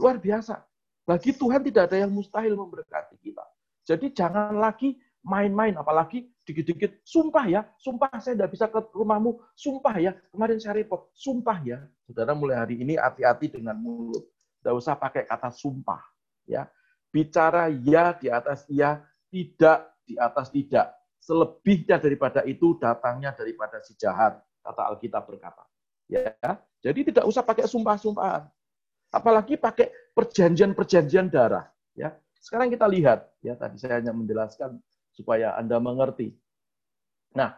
Luar 0.00 0.16
biasa. 0.16 0.64
Bagi 1.04 1.36
Tuhan 1.36 1.60
tidak 1.66 1.90
ada 1.90 2.06
yang 2.06 2.12
mustahil 2.14 2.56
memberkati 2.56 3.20
kita. 3.20 3.44
Jadi 3.84 4.14
jangan 4.14 4.56
lagi 4.56 4.96
main-main, 5.26 5.76
apalagi 5.76 6.30
dikit-dikit, 6.50 7.06
sumpah 7.06 7.46
ya, 7.46 7.60
sumpah 7.78 8.10
saya 8.18 8.34
tidak 8.34 8.50
bisa 8.50 8.66
ke 8.66 8.80
rumahmu, 8.90 9.38
sumpah 9.54 9.94
ya, 10.02 10.12
kemarin 10.34 10.58
saya 10.58 10.82
repot, 10.82 11.08
sumpah 11.14 11.58
ya. 11.62 11.78
Saudara 12.10 12.34
mulai 12.34 12.58
hari 12.58 12.82
ini 12.82 12.98
hati-hati 12.98 13.54
dengan 13.54 13.78
mulut. 13.78 14.26
Tidak 14.60 14.74
usah 14.74 14.98
pakai 14.98 15.24
kata 15.24 15.54
sumpah. 15.54 16.02
ya 16.44 16.66
Bicara 17.08 17.70
ya 17.70 18.12
di 18.18 18.26
atas 18.28 18.66
ya, 18.66 19.00
tidak 19.30 19.94
di 20.02 20.18
atas 20.18 20.50
tidak. 20.50 20.90
Selebihnya 21.22 22.02
daripada 22.02 22.42
itu 22.42 22.74
datangnya 22.76 23.30
daripada 23.30 23.78
si 23.80 23.94
jahat, 23.94 24.42
kata 24.66 24.82
Alkitab 24.90 25.22
berkata. 25.30 25.64
Ya, 26.10 26.34
jadi 26.82 27.14
tidak 27.14 27.24
usah 27.30 27.46
pakai 27.46 27.70
sumpah-sumpahan. 27.70 28.50
Apalagi 29.14 29.54
pakai 29.54 29.90
perjanjian-perjanjian 30.10 31.30
darah. 31.30 31.70
Ya, 31.94 32.18
sekarang 32.40 32.72
kita 32.72 32.88
lihat, 32.88 33.30
ya 33.44 33.54
tadi 33.54 33.76
saya 33.78 34.00
hanya 34.00 34.16
menjelaskan 34.16 34.80
supaya 35.20 35.52
Anda 35.60 35.76
mengerti. 35.76 36.32
Nah, 37.36 37.52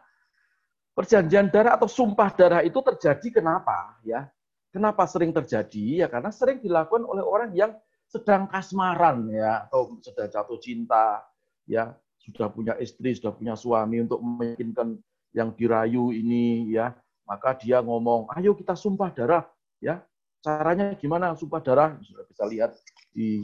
perjanjian 0.98 1.48
darah 1.48 1.78
atau 1.78 1.86
sumpah 1.86 2.34
darah 2.34 2.60
itu 2.66 2.82
terjadi 2.82 3.40
kenapa? 3.40 3.96
Ya, 4.02 4.28
kenapa 4.74 5.06
sering 5.06 5.30
terjadi? 5.30 6.04
Ya 6.04 6.06
karena 6.10 6.34
sering 6.34 6.58
dilakukan 6.58 7.06
oleh 7.06 7.22
orang 7.22 7.54
yang 7.54 7.72
sedang 8.12 8.44
kasmaran 8.44 9.24
ya 9.32 9.64
atau 9.64 9.96
sedang 10.04 10.28
jatuh 10.28 10.60
cinta 10.60 11.24
ya 11.64 11.96
sudah 12.20 12.52
punya 12.52 12.76
istri 12.76 13.16
sudah 13.16 13.32
punya 13.32 13.56
suami 13.56 14.04
untuk 14.04 14.20
meyakinkan 14.20 15.00
yang 15.32 15.56
dirayu 15.56 16.12
ini 16.12 16.76
ya 16.76 16.92
maka 17.24 17.56
dia 17.56 17.80
ngomong 17.80 18.28
ayo 18.36 18.52
kita 18.52 18.76
sumpah 18.76 19.08
darah 19.16 19.48
ya 19.80 20.04
caranya 20.44 20.92
gimana 21.00 21.32
sumpah 21.32 21.60
darah 21.64 21.96
sudah 22.04 22.24
bisa 22.28 22.44
lihat 22.52 22.70
di 23.16 23.40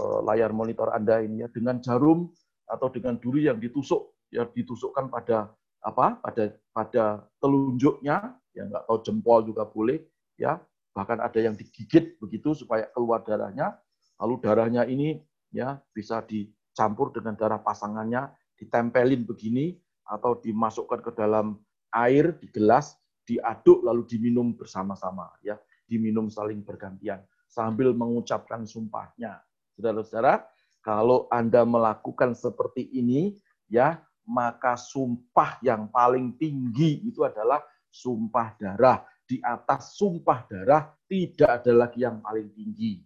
uh, 0.00 0.24
layar 0.24 0.50
monitor 0.56 0.96
anda 0.96 1.20
ini 1.20 1.44
ya 1.44 1.48
dengan 1.52 1.76
jarum 1.84 2.32
atau 2.66 2.90
dengan 2.90 3.16
duri 3.16 3.46
yang 3.46 3.62
ditusuk 3.62 4.26
ya 4.30 4.44
ditusukkan 4.46 5.06
pada 5.08 5.54
apa? 5.86 6.18
Pada 6.18 6.44
pada 6.74 7.04
telunjuknya 7.38 8.34
ya 8.52 8.62
nggak 8.66 8.84
tahu 8.90 8.98
jempol 9.06 9.46
juga 9.46 9.64
boleh 9.66 10.02
ya. 10.34 10.58
Bahkan 10.96 11.20
ada 11.20 11.38
yang 11.38 11.54
digigit 11.54 12.18
begitu 12.18 12.56
supaya 12.56 12.88
keluar 12.90 13.22
darahnya. 13.22 13.78
Lalu 14.16 14.34
darahnya 14.40 14.82
ini 14.88 15.20
ya 15.52 15.78
bisa 15.92 16.24
dicampur 16.24 17.12
dengan 17.12 17.36
darah 17.36 17.60
pasangannya 17.60 18.32
ditempelin 18.56 19.28
begini 19.28 19.76
atau 20.08 20.40
dimasukkan 20.40 21.04
ke 21.04 21.12
dalam 21.12 21.60
air 21.92 22.34
di 22.40 22.48
gelas 22.48 22.96
diaduk 23.28 23.84
lalu 23.84 24.08
diminum 24.08 24.56
bersama-sama 24.56 25.30
ya. 25.44 25.60
Diminum 25.86 26.26
saling 26.26 26.66
bergantian 26.66 27.22
sambil 27.46 27.94
mengucapkan 27.94 28.66
sumpahnya. 28.66 29.38
Saudara-saudara 29.78 30.42
kalau 30.86 31.26
Anda 31.34 31.66
melakukan 31.66 32.38
seperti 32.38 32.86
ini, 32.94 33.34
ya, 33.66 33.98
maka 34.22 34.78
sumpah 34.78 35.58
yang 35.58 35.90
paling 35.90 36.38
tinggi 36.38 37.10
itu 37.10 37.26
adalah 37.26 37.58
sumpah 37.90 38.54
darah. 38.54 39.02
Di 39.26 39.42
atas 39.42 39.98
sumpah 39.98 40.46
darah 40.46 40.94
tidak 41.10 41.50
ada 41.58 41.72
lagi 41.74 42.06
yang 42.06 42.22
paling 42.22 42.54
tinggi. 42.54 43.02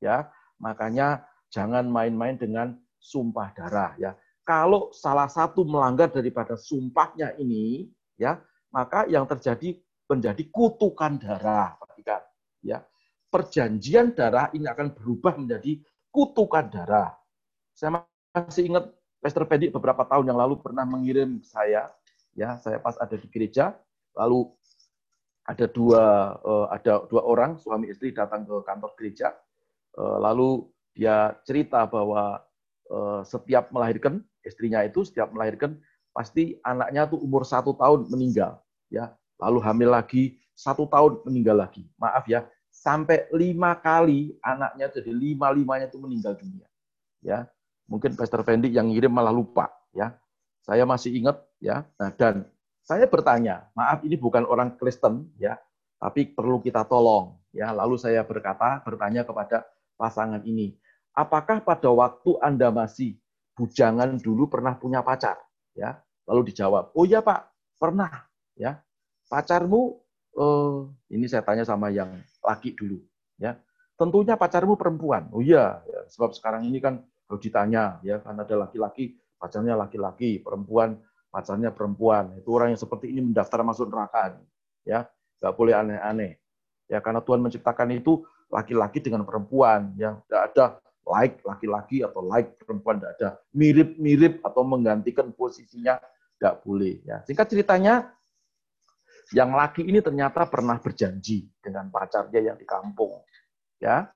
Ya, 0.00 0.32
makanya 0.56 1.28
jangan 1.52 1.84
main-main 1.84 2.40
dengan 2.40 2.80
sumpah 2.96 3.52
darah 3.52 3.92
ya. 4.00 4.16
Kalau 4.40 4.88
salah 4.96 5.28
satu 5.28 5.68
melanggar 5.68 6.08
daripada 6.08 6.56
sumpahnya 6.56 7.36
ini, 7.36 7.92
ya, 8.16 8.40
maka 8.72 9.04
yang 9.04 9.28
terjadi 9.28 9.76
menjadi 10.08 10.48
kutukan 10.48 11.20
darah. 11.20 11.76
Perhatikan, 11.76 12.24
ya. 12.64 12.80
Perjanjian 13.28 14.16
darah 14.16 14.48
ini 14.56 14.64
akan 14.64 14.96
berubah 14.96 15.36
menjadi 15.36 15.76
kutukan 16.12 16.68
darah. 16.68 17.16
Saya 17.72 18.04
masih 18.36 18.68
ingat 18.68 18.92
Pastor 19.18 19.48
Pedi 19.48 19.72
beberapa 19.72 20.04
tahun 20.04 20.28
yang 20.28 20.38
lalu 20.38 20.60
pernah 20.60 20.84
mengirim 20.84 21.40
saya, 21.40 21.88
ya 22.36 22.60
saya 22.60 22.78
pas 22.78 22.98
ada 23.00 23.16
di 23.16 23.26
gereja, 23.32 23.72
lalu 24.12 24.50
ada 25.48 25.66
dua 25.66 26.36
uh, 26.42 26.66
ada 26.70 27.02
dua 27.08 27.22
orang 27.24 27.56
suami 27.58 27.90
istri 27.90 28.12
datang 28.12 28.44
ke 28.44 28.62
kantor 28.66 28.92
gereja, 28.98 29.32
uh, 29.96 30.18
lalu 30.20 30.68
dia 30.92 31.32
cerita 31.48 31.88
bahwa 31.88 32.44
uh, 32.92 33.22
setiap 33.24 33.72
melahirkan 33.72 34.20
istrinya 34.44 34.84
itu 34.84 35.06
setiap 35.06 35.32
melahirkan 35.32 35.80
pasti 36.12 36.60
anaknya 36.66 37.08
tuh 37.08 37.22
umur 37.22 37.46
satu 37.46 37.72
tahun 37.78 38.10
meninggal, 38.12 38.60
ya 38.92 39.14
lalu 39.40 39.58
hamil 39.64 39.90
lagi 39.96 40.36
satu 40.52 40.84
tahun 40.90 41.24
meninggal 41.24 41.56
lagi, 41.62 41.86
maaf 41.96 42.26
ya 42.26 42.44
sampai 42.82 43.30
lima 43.30 43.78
kali 43.78 44.34
anaknya 44.42 44.90
jadi 44.90 45.14
lima 45.14 45.54
limanya 45.54 45.86
itu 45.86 46.02
meninggal 46.02 46.34
dunia. 46.34 46.66
Ya 47.22 47.46
mungkin 47.86 48.18
Pastor 48.18 48.42
Fendi 48.42 48.74
yang 48.74 48.90
ngirim 48.90 49.14
malah 49.14 49.30
lupa 49.30 49.70
ya. 49.94 50.18
Saya 50.66 50.82
masih 50.82 51.14
ingat 51.14 51.42
ya. 51.62 51.86
Nah, 51.98 52.10
dan 52.18 52.50
saya 52.82 53.06
bertanya 53.06 53.70
maaf 53.78 54.02
ini 54.02 54.18
bukan 54.18 54.42
orang 54.42 54.74
Kristen 54.74 55.30
ya 55.38 55.54
tapi 56.02 56.26
perlu 56.26 56.58
kita 56.58 56.82
tolong. 56.82 57.38
Ya 57.54 57.70
lalu 57.70 57.94
saya 57.94 58.26
berkata 58.26 58.82
bertanya 58.82 59.22
kepada 59.22 59.62
pasangan 59.94 60.42
ini 60.42 60.74
apakah 61.14 61.62
pada 61.62 61.86
waktu 61.86 62.34
anda 62.42 62.74
masih 62.74 63.14
bujangan 63.54 64.18
dulu 64.18 64.50
pernah 64.50 64.74
punya 64.74 65.06
pacar? 65.06 65.38
Ya 65.78 66.02
lalu 66.26 66.50
dijawab 66.50 66.90
oh 66.98 67.06
ya 67.06 67.22
pak 67.22 67.46
pernah. 67.78 68.26
Ya 68.58 68.82
pacarmu 69.30 70.01
eh, 70.36 70.78
ini 71.12 71.26
saya 71.28 71.42
tanya 71.44 71.64
sama 71.64 71.92
yang 71.92 72.10
laki 72.44 72.72
dulu 72.76 73.00
ya 73.36 73.56
tentunya 73.96 74.34
pacarmu 74.36 74.74
perempuan 74.74 75.28
oh 75.32 75.44
iya 75.44 75.80
ya, 75.84 76.00
sebab 76.08 76.32
sekarang 76.32 76.66
ini 76.66 76.80
kan 76.80 77.04
kalau 77.28 77.38
ditanya 77.40 78.00
ya 78.04 78.20
kan 78.20 78.36
ada 78.36 78.68
laki-laki 78.68 79.16
pacarnya 79.42 79.74
laki-laki, 79.74 80.38
perempuan 80.38 81.02
pacarnya 81.34 81.74
perempuan. 81.74 82.38
Itu 82.38 82.54
orang 82.54 82.76
yang 82.76 82.80
seperti 82.80 83.10
ini 83.10 83.26
mendaftar 83.26 83.66
masuk 83.66 83.90
neraka. 83.90 84.38
Ya, 84.86 85.10
nggak 85.42 85.54
boleh 85.58 85.74
aneh-aneh. 85.74 86.38
Ya, 86.86 87.02
karena 87.02 87.18
Tuhan 87.18 87.42
menciptakan 87.42 87.90
itu 87.90 88.22
laki-laki 88.46 89.02
dengan 89.02 89.26
perempuan. 89.26 89.90
Ya, 89.98 90.14
tidak 90.30 90.42
ada 90.54 90.64
like 91.02 91.42
laki-laki 91.42 92.06
atau 92.06 92.22
like 92.22 92.54
perempuan, 92.62 93.02
tidak 93.02 93.12
ada 93.18 93.28
mirip-mirip 93.50 94.38
atau 94.46 94.62
menggantikan 94.62 95.34
posisinya, 95.34 95.98
tidak 96.38 96.62
boleh. 96.62 97.02
Ya, 97.02 97.26
singkat 97.26 97.50
ceritanya, 97.50 98.14
yang 99.30 99.54
laki 99.54 99.86
ini 99.86 100.02
ternyata 100.02 100.50
pernah 100.50 100.82
berjanji 100.82 101.46
dengan 101.62 101.86
pacarnya 101.94 102.52
yang 102.52 102.56
di 102.58 102.66
kampung. 102.66 103.22
Ya, 103.78 104.10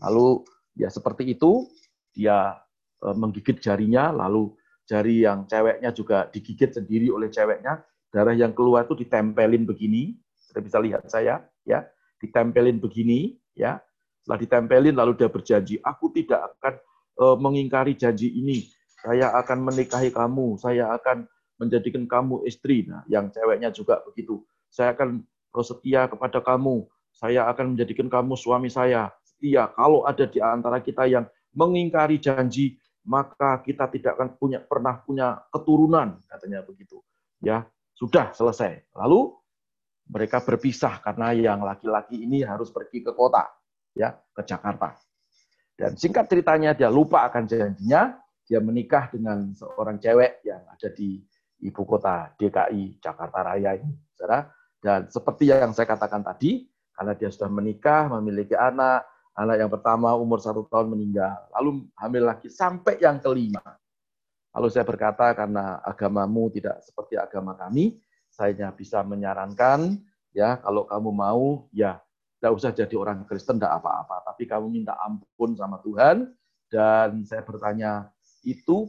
lalu 0.00 0.44
ya 0.76 0.88
seperti 0.88 1.36
itu 1.36 1.68
dia 2.16 2.56
eh, 3.04 3.16
menggigit 3.16 3.60
jarinya, 3.60 4.08
lalu 4.08 4.56
jari 4.88 5.26
yang 5.26 5.44
ceweknya 5.44 5.90
juga 5.92 6.30
digigit 6.32 6.72
sendiri 6.72 7.12
oleh 7.12 7.28
ceweknya, 7.28 7.84
darah 8.08 8.32
yang 8.32 8.54
keluar 8.54 8.86
itu 8.86 8.96
ditempelin 8.96 9.66
begini, 9.66 10.16
Anda 10.54 10.60
bisa 10.62 10.78
lihat 10.80 11.04
saya, 11.10 11.42
ya, 11.66 11.84
ditempelin 12.22 12.80
begini, 12.80 13.36
ya. 13.52 13.82
Setelah 14.22 14.38
ditempelin 14.42 14.94
lalu 14.96 15.12
dia 15.14 15.30
berjanji, 15.30 15.78
aku 15.82 16.10
tidak 16.10 16.50
akan 16.58 16.74
uh, 17.22 17.36
mengingkari 17.38 17.94
janji 17.94 18.34
ini. 18.34 18.66
Saya 18.98 19.30
akan 19.38 19.70
menikahi 19.70 20.10
kamu, 20.10 20.58
saya 20.58 20.90
akan 20.98 21.30
menjadikan 21.56 22.04
kamu 22.04 22.44
istri. 22.44 22.84
Nah, 22.88 23.04
yang 23.08 23.32
ceweknya 23.32 23.72
juga 23.72 24.00
begitu. 24.04 24.44
Saya 24.68 24.92
akan 24.92 25.24
setia 25.64 26.08
kepada 26.08 26.40
kamu. 26.44 26.84
Saya 27.16 27.48
akan 27.48 27.76
menjadikan 27.76 28.12
kamu 28.12 28.36
suami 28.36 28.68
saya. 28.68 29.08
Setia. 29.24 29.72
Kalau 29.72 30.04
ada 30.04 30.24
di 30.28 30.38
antara 30.40 30.84
kita 30.84 31.08
yang 31.08 31.24
mengingkari 31.56 32.20
janji, 32.20 32.76
maka 33.06 33.62
kita 33.62 33.86
tidak 33.86 34.18
akan 34.18 34.28
punya 34.34 34.58
pernah 34.58 34.98
punya 34.98 35.38
keturunan 35.54 36.18
katanya 36.26 36.66
begitu 36.66 36.98
ya 37.38 37.62
sudah 37.94 38.34
selesai 38.34 38.82
lalu 38.98 39.30
mereka 40.10 40.42
berpisah 40.42 40.98
karena 41.00 41.30
yang 41.32 41.62
laki-laki 41.62 42.18
ini 42.26 42.42
harus 42.42 42.74
pergi 42.74 43.06
ke 43.06 43.14
kota 43.14 43.46
ya 43.94 44.10
ke 44.34 44.42
Jakarta 44.42 44.98
dan 45.78 45.94
singkat 45.94 46.26
ceritanya 46.26 46.74
dia 46.74 46.90
lupa 46.90 47.22
akan 47.30 47.46
janjinya 47.46 48.18
dia 48.42 48.58
menikah 48.58 49.06
dengan 49.14 49.54
seorang 49.54 50.02
cewek 50.02 50.42
yang 50.42 50.66
ada 50.66 50.90
di 50.90 51.22
ibu 51.62 51.82
kota 51.88 52.32
DKI 52.36 53.00
Jakarta 53.00 53.40
Raya 53.46 53.76
ini 53.76 53.92
saudara. 54.12 54.48
Dan 54.76 55.08
seperti 55.08 55.50
yang 55.50 55.72
saya 55.72 55.88
katakan 55.88 56.22
tadi 56.22 56.68
karena 56.92 57.12
dia 57.16 57.28
sudah 57.32 57.50
menikah 57.50 58.08
memiliki 58.12 58.54
anak 58.54 59.08
Anak 59.36 59.60
yang 59.60 59.68
pertama 59.68 60.16
umur 60.16 60.40
satu 60.40 60.64
tahun 60.64 60.96
meninggal, 60.96 61.36
lalu 61.52 61.84
hamil 62.00 62.24
lagi 62.24 62.48
sampai 62.48 62.96
yang 63.04 63.20
kelima. 63.20 63.60
Lalu 64.56 64.72
saya 64.72 64.88
berkata 64.88 65.28
karena 65.36 65.76
agamamu 65.84 66.48
tidak 66.48 66.80
seperti 66.80 67.20
agama 67.20 67.52
kami, 67.52 68.00
saya 68.32 68.72
bisa 68.72 69.04
menyarankan 69.04 70.00
ya 70.32 70.56
kalau 70.64 70.88
kamu 70.88 71.12
mau 71.12 71.68
ya 71.68 72.00
tidak 72.40 72.52
usah 72.56 72.72
jadi 72.72 72.96
orang 72.96 73.28
Kristen 73.28 73.60
tidak 73.60 73.76
apa-apa, 73.76 74.24
tapi 74.32 74.48
kamu 74.48 74.72
minta 74.72 74.96
ampun 75.04 75.52
sama 75.52 75.84
Tuhan. 75.84 76.32
Dan 76.72 77.28
saya 77.28 77.44
bertanya 77.44 78.08
itu 78.40 78.88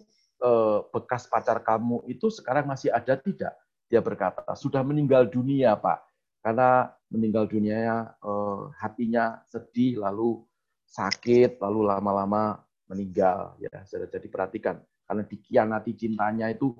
bekas 0.93 1.25
pacar 1.25 1.61
kamu 1.65 2.05
itu 2.05 2.29
sekarang 2.29 2.69
masih 2.69 2.93
ada 2.93 3.17
tidak? 3.17 3.53
Dia 3.87 4.03
berkata 4.03 4.43
sudah 4.53 4.83
meninggal 4.85 5.31
dunia 5.31 5.73
pak. 5.79 6.03
Karena 6.43 6.87
meninggal 7.11 7.49
dunia 7.49 8.13
eh, 8.13 8.61
hatinya 8.79 9.41
sedih 9.49 9.99
lalu 9.99 10.43
sakit 10.87 11.59
lalu 11.59 11.89
lama-lama 11.89 12.61
meninggal. 12.87 13.57
Ya 13.59 13.83
sudah 13.83 14.07
jadi 14.07 14.27
perhatikan. 14.29 14.77
Karena 15.07 15.23
dikianati 15.23 15.91
cintanya 15.95 16.51
itu 16.51 16.75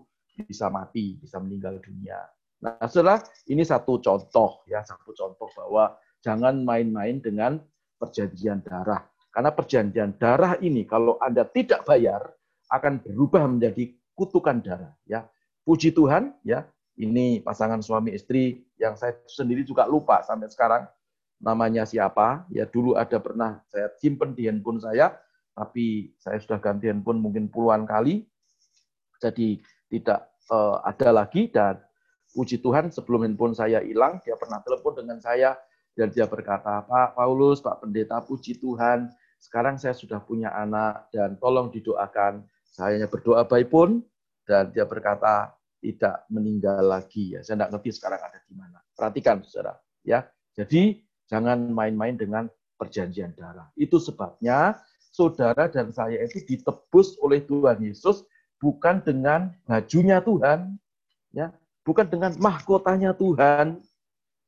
bisa 0.45 0.69
mati 0.69 1.17
bisa 1.17 1.41
meninggal 1.41 1.81
dunia. 1.81 2.21
Nah 2.61 2.77
setelah 2.85 3.21
ini 3.49 3.65
satu 3.65 3.97
contoh 3.97 4.61
ya 4.69 4.85
satu 4.85 5.13
contoh 5.15 5.49
bahwa 5.57 5.97
jangan 6.21 6.61
main-main 6.61 7.17
dengan 7.17 7.57
perjanjian 7.97 8.61
darah. 8.61 9.01
Karena 9.33 9.53
perjanjian 9.53 10.17
darah 10.17 10.57
ini 10.61 10.85
kalau 10.85 11.17
anda 11.21 11.45
tidak 11.45 11.85
bayar 11.85 12.36
akan 12.67 12.99
berubah 13.03 13.47
menjadi 13.47 13.95
kutukan 14.17 14.59
darah 14.59 14.93
ya 15.07 15.27
puji 15.63 15.91
Tuhan 15.95 16.35
ya 16.43 16.67
ini 16.97 17.39
pasangan 17.45 17.79
suami 17.79 18.17
istri 18.17 18.65
yang 18.81 18.97
saya 18.97 19.13
sendiri 19.29 19.61
juga 19.61 19.85
lupa 19.85 20.25
sampai 20.25 20.49
sekarang 20.49 20.89
namanya 21.41 21.85
siapa. 21.85 22.45
Ya 22.49 22.65
dulu 22.65 22.97
ada 22.97 23.21
pernah 23.21 23.61
saya 23.69 23.93
simpen 24.01 24.33
di 24.33 24.49
handphone 24.49 24.81
saya, 24.81 25.13
tapi 25.53 26.13
saya 26.17 26.41
sudah 26.41 26.57
ganti 26.57 26.89
handphone 26.89 27.21
mungkin 27.21 27.49
puluhan 27.49 27.85
kali, 27.85 28.25
jadi 29.21 29.61
tidak 29.89 30.29
uh, 30.49 30.81
ada 30.85 31.09
lagi 31.13 31.49
dan 31.49 31.77
puji 32.33 32.61
Tuhan 32.61 32.89
sebelum 32.93 33.25
handphone 33.25 33.53
saya 33.53 33.81
hilang, 33.81 34.21
dia 34.21 34.37
pernah 34.37 34.61
telepon 34.61 34.93
dengan 34.97 35.17
saya 35.21 35.57
dan 35.97 36.13
dia 36.13 36.29
berkata, 36.29 36.85
Pak 36.85 37.17
Paulus, 37.17 37.57
Pak 37.57 37.81
Pendeta, 37.81 38.21
puji 38.21 38.61
Tuhan, 38.61 39.09
sekarang 39.41 39.81
saya 39.81 39.97
sudah 39.97 40.21
punya 40.21 40.53
anak 40.53 41.09
dan 41.09 41.37
tolong 41.41 41.73
didoakan. 41.73 42.45
Saya 42.77 43.01
hanya 43.01 43.09
berdoa 43.09 43.41
baik 43.49 43.73
pun 43.73 44.05
dan 44.45 44.69
dia 44.69 44.85
berkata, 44.85 45.57
tidak 45.81 46.29
meninggal 46.29 46.85
lagi 46.85 47.33
ya. 47.33 47.41
Saya 47.41 47.57
tidak 47.65 47.71
ngerti 47.77 47.89
sekarang 47.97 48.21
ada 48.21 48.37
di 48.45 48.53
mana. 48.53 48.77
Perhatikan 48.93 49.41
saudara 49.41 49.81
ya. 50.05 50.21
Jadi 50.53 51.01
jangan 51.25 51.57
main-main 51.73 52.13
dengan 52.13 52.45
perjanjian 52.77 53.33
darah. 53.33 53.69
Itu 53.73 53.97
sebabnya 53.97 54.77
saudara 55.09 55.65
dan 55.65 55.89
saya 55.89 56.21
itu 56.21 56.45
ditebus 56.45 57.17
oleh 57.25 57.41
Tuhan 57.45 57.81
Yesus 57.81 58.21
bukan 58.61 59.01
dengan 59.01 59.53
bajunya 59.65 60.21
Tuhan, 60.21 60.77
ya, 61.33 61.53
bukan 61.85 62.05
dengan 62.09 62.33
mahkotanya 62.41 63.13
Tuhan, 63.17 63.81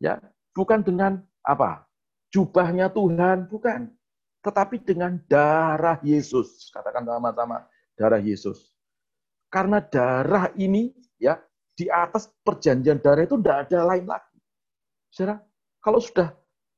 ya, 0.01 0.17
bukan 0.53 0.81
dengan 0.85 1.21
apa? 1.45 1.89
jubahnya 2.29 2.93
Tuhan, 2.93 3.49
bukan. 3.49 3.89
Tetapi 4.45 4.85
dengan 4.85 5.17
darah 5.25 5.99
Yesus. 6.05 6.69
Katakan 6.71 7.03
sama-sama, 7.03 7.65
darah 7.99 8.23
Yesus. 8.23 8.71
Karena 9.51 9.83
darah 9.83 10.55
ini 10.55 10.95
ya 11.19 11.35
di 11.75 11.91
atas 11.91 12.31
perjanjian 12.47 13.03
darah 13.03 13.27
itu 13.27 13.35
tidak 13.43 13.67
ada 13.67 13.79
lain 13.83 14.07
lagi. 14.07 14.39
Saudara, 15.11 15.43
kalau 15.83 15.99
sudah 15.99 16.31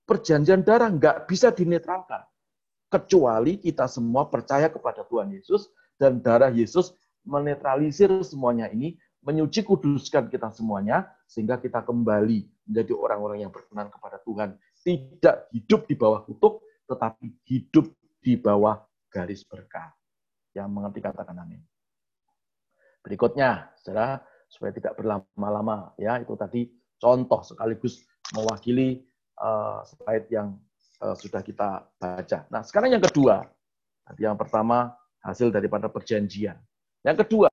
perjanjian 0.10 0.66
darah 0.66 0.90
nggak 0.90 1.30
bisa 1.30 1.54
dinetralkan. 1.54 2.26
Kecuali 2.92 3.62
kita 3.62 3.88
semua 3.88 4.28
percaya 4.28 4.68
kepada 4.68 5.08
Tuhan 5.08 5.32
Yesus 5.32 5.72
dan 5.96 6.20
darah 6.20 6.52
Yesus 6.52 6.92
menetralisir 7.24 8.10
semuanya 8.26 8.68
ini, 8.68 8.98
menyuci 9.24 9.64
kuduskan 9.64 10.28
kita 10.28 10.52
semuanya, 10.52 11.08
sehingga 11.30 11.62
kita 11.62 11.86
kembali 11.86 12.68
menjadi 12.68 12.92
orang-orang 12.98 13.48
yang 13.48 13.54
berkenan 13.54 13.88
kepada 13.94 14.20
Tuhan. 14.26 14.58
Tidak 14.82 15.54
hidup 15.56 15.88
di 15.88 15.96
bawah 15.96 16.26
kutuk, 16.26 16.66
tetapi 16.90 17.32
hidup 17.48 17.86
di 18.20 18.34
bawah 18.36 18.82
garis 19.08 19.46
berkat. 19.48 20.01
Yang 20.52 20.68
mengerti 20.72 21.00
katakan 21.00 21.38
amin. 21.40 21.62
Berikutnya, 23.02 23.72
saudara, 23.82 24.22
supaya 24.52 24.76
tidak 24.76 25.00
berlama-lama, 25.00 25.96
ya 25.96 26.20
itu 26.20 26.36
tadi 26.36 26.68
contoh 27.00 27.42
sekaligus 27.42 28.04
mewakili 28.36 29.02
uh, 29.40 29.82
slide 29.88 30.28
yang 30.30 30.60
uh, 31.02 31.16
sudah 31.18 31.42
kita 31.42 31.88
baca. 31.98 32.40
Nah, 32.52 32.62
sekarang 32.62 32.94
yang 32.94 33.04
kedua, 33.04 33.42
tadi 34.06 34.22
yang 34.28 34.38
pertama 34.38 34.92
hasil 35.24 35.50
daripada 35.50 35.90
perjanjian. 35.90 36.60
Yang 37.02 37.26
kedua, 37.26 37.50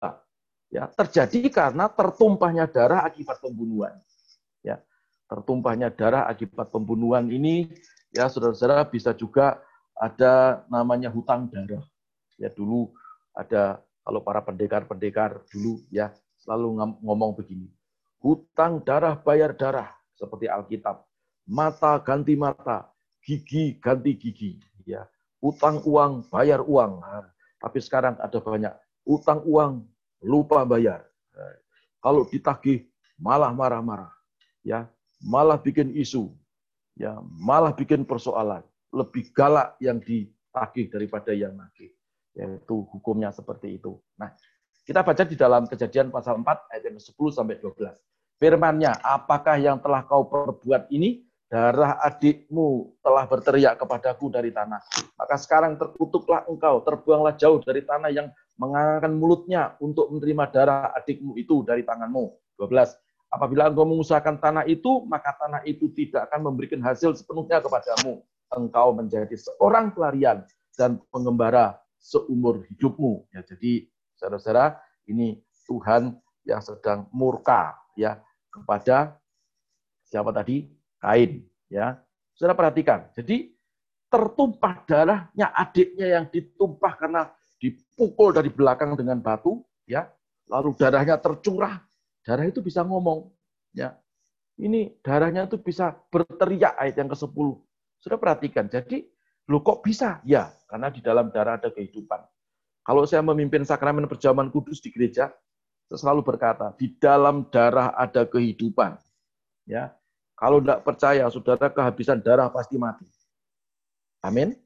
ya 0.68 0.90
terjadi 0.92 1.48
karena 1.48 1.88
tertumpahnya 1.88 2.68
darah 2.68 3.06
akibat 3.08 3.40
pembunuhan. 3.40 3.96
Ya, 4.60 4.82
tertumpahnya 5.30 5.88
darah 5.88 6.28
akibat 6.28 6.68
pembunuhan 6.68 7.30
ini, 7.32 7.72
ya 8.12 8.28
saudara-saudara 8.28 8.84
bisa 8.84 9.16
juga 9.16 9.62
ada 9.96 10.66
namanya 10.68 11.08
hutang 11.08 11.48
darah. 11.48 11.80
Ya 12.38 12.48
dulu 12.54 12.94
ada 13.34 13.82
kalau 14.06 14.24
para 14.24 14.40
pendekar-pendekar 14.40 15.42
dulu 15.50 15.82
ya 15.90 16.14
selalu 16.40 16.80
ngomong 17.02 17.36
begini. 17.36 17.68
Hutang 18.22 18.80
darah 18.80 19.18
bayar 19.18 19.52
darah 19.52 19.92
seperti 20.16 20.48
Alkitab. 20.48 21.04
Mata 21.44 21.98
ganti 22.00 22.38
mata, 22.38 22.88
gigi 23.20 23.76
ganti 23.82 24.16
gigi, 24.16 24.56
ya. 24.86 25.04
Utang 25.44 25.84
uang 25.84 26.26
bayar 26.32 26.64
uang. 26.64 27.04
Nah, 27.04 27.28
tapi 27.60 27.78
sekarang 27.84 28.18
ada 28.18 28.38
banyak 28.40 28.74
utang 29.06 29.44
uang 29.44 29.86
lupa 30.24 30.64
bayar. 30.64 31.06
Nah, 31.36 31.54
kalau 32.02 32.26
ditagih 32.26 32.88
malah 33.20 33.54
marah-marah, 33.54 34.10
ya, 34.66 34.88
malah 35.22 35.60
bikin 35.60 35.94
isu, 35.94 36.32
ya, 36.96 37.18
malah 37.22 37.76
bikin 37.76 38.08
persoalan. 38.08 38.64
Lebih 38.88 39.30
galak 39.36 39.76
yang 39.84 40.00
ditagih 40.00 40.88
daripada 40.88 41.36
yang 41.36 41.52
nagih 41.54 41.97
yaitu 42.38 42.86
hukumnya 42.94 43.34
seperti 43.34 43.82
itu. 43.82 43.98
Nah, 44.14 44.30
kita 44.86 45.02
baca 45.02 45.26
di 45.26 45.36
dalam 45.36 45.66
kejadian 45.66 46.08
pasal 46.14 46.40
4 46.40 46.72
ayat 46.72 46.86
10 46.86 47.04
sampai 47.34 47.58
12. 47.58 47.98
Firmannya, 48.38 48.94
apakah 49.02 49.58
yang 49.58 49.82
telah 49.82 50.06
kau 50.06 50.30
perbuat 50.30 50.88
ini 50.94 51.26
darah 51.48 51.96
adikmu 52.04 53.00
telah 53.00 53.24
berteriak 53.24 53.80
kepadaku 53.80 54.28
dari 54.28 54.52
tanah. 54.52 54.84
Maka 55.16 55.36
sekarang 55.40 55.80
terkutuklah 55.80 56.44
engkau, 56.44 56.84
terbuanglah 56.84 57.34
jauh 57.40 57.58
dari 57.64 57.82
tanah 57.82 58.12
yang 58.12 58.28
mengangkat 58.60 59.12
mulutnya 59.16 59.74
untuk 59.80 60.12
menerima 60.12 60.44
darah 60.52 60.92
adikmu 60.94 61.40
itu 61.40 61.64
dari 61.64 61.82
tanganmu. 61.82 62.36
12. 62.60 62.68
Apabila 63.32 63.68
engkau 63.68 63.88
mengusahakan 63.88 64.40
tanah 64.40 64.64
itu, 64.68 65.04
maka 65.08 65.36
tanah 65.36 65.64
itu 65.64 65.88
tidak 65.92 66.28
akan 66.32 66.52
memberikan 66.52 66.80
hasil 66.84 67.16
sepenuhnya 67.16 67.64
kepadamu. 67.64 68.20
Engkau 68.48 68.96
menjadi 68.96 69.36
seorang 69.36 69.92
pelarian 69.92 70.44
dan 70.76 71.00
pengembara 71.12 71.76
seumur 72.08 72.64
hidupmu. 72.64 73.28
Ya, 73.36 73.44
jadi 73.44 73.84
saudara-saudara, 74.16 74.80
ini 75.04 75.44
Tuhan 75.68 76.16
yang 76.48 76.64
sedang 76.64 77.04
murka 77.12 77.76
ya 77.92 78.16
kepada 78.48 79.20
siapa 80.08 80.32
tadi? 80.32 80.64
Kain, 80.96 81.44
ya. 81.68 82.00
Saudara 82.32 82.56
perhatikan. 82.56 83.12
Jadi 83.12 83.52
tertumpah 84.08 84.88
darahnya 84.88 85.52
adiknya 85.52 86.16
yang 86.16 86.24
ditumpah 86.32 86.96
karena 86.96 87.28
dipukul 87.60 88.32
dari 88.32 88.48
belakang 88.48 88.96
dengan 88.96 89.20
batu, 89.20 89.60
ya. 89.84 90.08
Lalu 90.48 90.72
darahnya 90.80 91.20
tercurah. 91.20 91.84
Darah 92.24 92.48
itu 92.48 92.64
bisa 92.64 92.80
ngomong, 92.80 93.28
ya. 93.76 93.92
Ini 94.58 94.98
darahnya 95.04 95.46
itu 95.46 95.60
bisa 95.60 95.94
berteriak 96.10 96.74
ayat 96.80 96.98
yang 96.98 97.12
ke-10. 97.12 97.48
Sudah 98.02 98.18
perhatikan. 98.18 98.66
Jadi, 98.66 99.06
lo 99.46 99.62
kok 99.62 99.86
bisa? 99.86 100.18
Ya, 100.26 100.50
karena 100.68 100.92
di 100.92 101.00
dalam 101.00 101.32
darah 101.32 101.56
ada 101.56 101.72
kehidupan. 101.72 102.20
Kalau 102.84 103.02
saya 103.08 103.24
memimpin 103.24 103.64
sakramen 103.64 104.04
perjamuan 104.04 104.52
kudus 104.52 104.80
di 104.84 104.92
gereja, 104.92 105.32
saya 105.88 105.98
selalu 106.04 106.20
berkata, 106.24 106.76
di 106.76 106.92
dalam 107.00 107.48
darah 107.48 107.96
ada 107.96 108.28
kehidupan. 108.28 109.00
Ya, 109.68 109.92
kalau 110.36 110.60
tidak 110.60 110.84
percaya, 110.84 111.24
saudara 111.32 111.72
kehabisan 111.72 112.20
darah 112.20 112.52
pasti 112.52 112.76
mati. 112.76 113.08
Amin. 114.20 114.56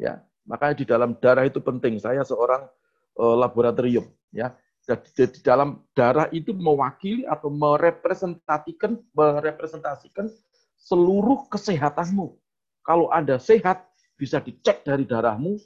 Ya, 0.00 0.24
makanya 0.48 0.74
di 0.80 0.84
dalam 0.88 1.12
darah 1.20 1.44
itu 1.44 1.60
penting. 1.60 2.00
Saya 2.00 2.24
seorang 2.24 2.64
uh, 3.20 3.36
laboratorium. 3.36 4.08
Ya, 4.32 4.56
di, 4.84 5.24
di 5.28 5.40
dalam 5.44 5.84
darah 5.92 6.26
itu 6.32 6.56
mewakili 6.56 7.28
atau 7.28 7.52
merepresentasikan 7.52 8.96
merepresentasikan 9.12 10.32
seluruh 10.80 11.46
kesehatanmu. 11.52 12.34
Kalau 12.80 13.12
Anda 13.12 13.36
sehat, 13.36 13.86
bisa 14.20 14.44
dicek 14.44 14.84
dari 14.84 15.08
darahmu, 15.08 15.56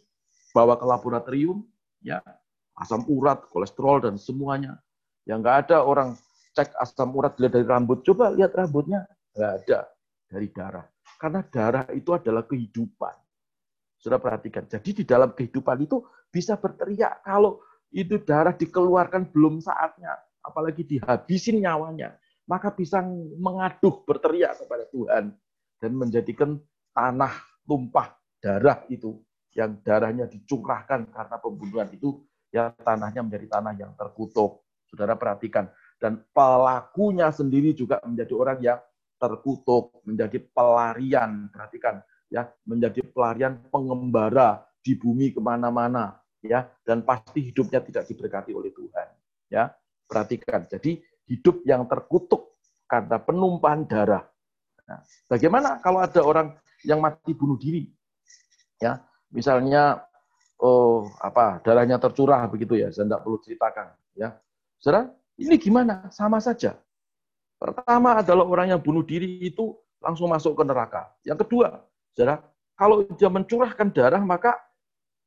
bawa 0.55 0.79
ke 0.79 0.87
laboratorium, 0.87 1.67
ya 1.99 2.23
asam 2.79 3.03
urat, 3.11 3.51
kolesterol 3.51 4.07
dan 4.07 4.15
semuanya. 4.15 4.79
Yang 5.27 5.39
nggak 5.43 5.57
ada 5.67 5.83
orang 5.83 6.15
cek 6.55 6.71
asam 6.79 7.11
urat 7.19 7.35
dilihat 7.35 7.59
dari 7.59 7.67
rambut. 7.67 8.07
Coba 8.07 8.31
lihat 8.31 8.55
rambutnya, 8.55 9.11
nggak 9.35 9.53
ada 9.67 9.91
dari 10.31 10.47
darah. 10.55 10.87
Karena 11.19 11.43
darah 11.43 11.87
itu 11.91 12.15
adalah 12.15 12.47
kehidupan. 12.47 13.15
Sudah 13.99 14.23
perhatikan. 14.23 14.71
Jadi 14.71 15.03
di 15.03 15.05
dalam 15.09 15.35
kehidupan 15.35 15.83
itu 15.83 16.07
bisa 16.31 16.55
berteriak 16.55 17.27
kalau 17.27 17.59
itu 17.91 18.23
darah 18.23 18.55
dikeluarkan 18.55 19.35
belum 19.35 19.59
saatnya, 19.59 20.15
apalagi 20.45 20.87
dihabisin 20.87 21.63
nyawanya, 21.63 22.15
maka 22.45 22.71
bisa 22.71 23.01
mengaduh 23.39 24.03
berteriak 24.05 24.61
kepada 24.61 24.85
Tuhan 24.91 25.25
dan 25.81 25.91
menjadikan 25.95 26.59
tanah 26.93 27.33
tumpah 27.65 28.13
darah 28.45 28.84
itu 28.92 29.24
yang 29.57 29.80
darahnya 29.80 30.28
dicurahkan 30.28 31.09
karena 31.09 31.36
pembunuhan 31.40 31.88
itu 31.97 32.20
ya 32.53 32.76
tanahnya 32.76 33.24
menjadi 33.24 33.57
tanah 33.57 33.72
yang 33.80 33.97
terkutuk. 33.97 34.61
Saudara 34.84 35.16
perhatikan. 35.16 35.72
Dan 35.97 36.20
pelakunya 36.36 37.32
sendiri 37.32 37.72
juga 37.72 37.97
menjadi 38.05 38.34
orang 38.36 38.59
yang 38.61 38.80
terkutuk, 39.16 40.05
menjadi 40.05 40.36
pelarian. 40.53 41.49
Perhatikan 41.49 42.05
ya, 42.28 42.45
menjadi 42.68 43.01
pelarian 43.09 43.57
pengembara 43.72 44.61
di 44.84 44.92
bumi 44.92 45.32
ke 45.32 45.40
mana-mana 45.40 46.20
ya. 46.45 46.68
Dan 46.84 47.01
pasti 47.09 47.49
hidupnya 47.49 47.80
tidak 47.80 48.05
diberkati 48.11 48.53
oleh 48.53 48.74
Tuhan 48.74 49.09
ya. 49.49 49.72
Perhatikan 50.05 50.68
jadi 50.68 51.01
hidup 51.24 51.64
yang 51.64 51.88
terkutuk 51.88 52.61
karena 52.84 53.16
penumpahan 53.16 53.88
darah. 53.88 54.28
Nah, 54.84 55.01
bagaimana 55.24 55.80
kalau 55.80 56.05
ada 56.05 56.20
orang 56.20 56.53
yang 56.84 57.01
mati 57.01 57.32
bunuh 57.32 57.57
diri 57.57 57.88
ya. 58.85 58.93
Misalnya 59.32 60.05
oh 60.61 61.09
apa 61.18 61.64
darahnya 61.64 61.97
tercurah 61.97 62.45
begitu 62.47 62.76
ya 62.78 62.93
saya 62.93 63.09
tidak 63.09 63.20
perlu 63.24 63.39
ceritakan 63.41 63.87
ya. 64.12 64.37
Saudara 64.78 65.09
ini 65.41 65.57
gimana? 65.57 66.12
Sama 66.12 66.39
saja. 66.39 66.76
Pertama 67.57 68.20
adalah 68.20 68.45
orang 68.45 68.76
yang 68.76 68.80
bunuh 68.85 69.03
diri 69.03 69.41
itu 69.41 69.72
langsung 70.05 70.28
masuk 70.28 70.53
ke 70.53 70.62
neraka. 70.68 71.09
Yang 71.24 71.49
kedua 71.49 71.80
saudara 72.12 72.45
kalau 72.76 73.03
dia 73.16 73.32
mencurahkan 73.32 73.89
darah 73.91 74.20
maka 74.20 74.55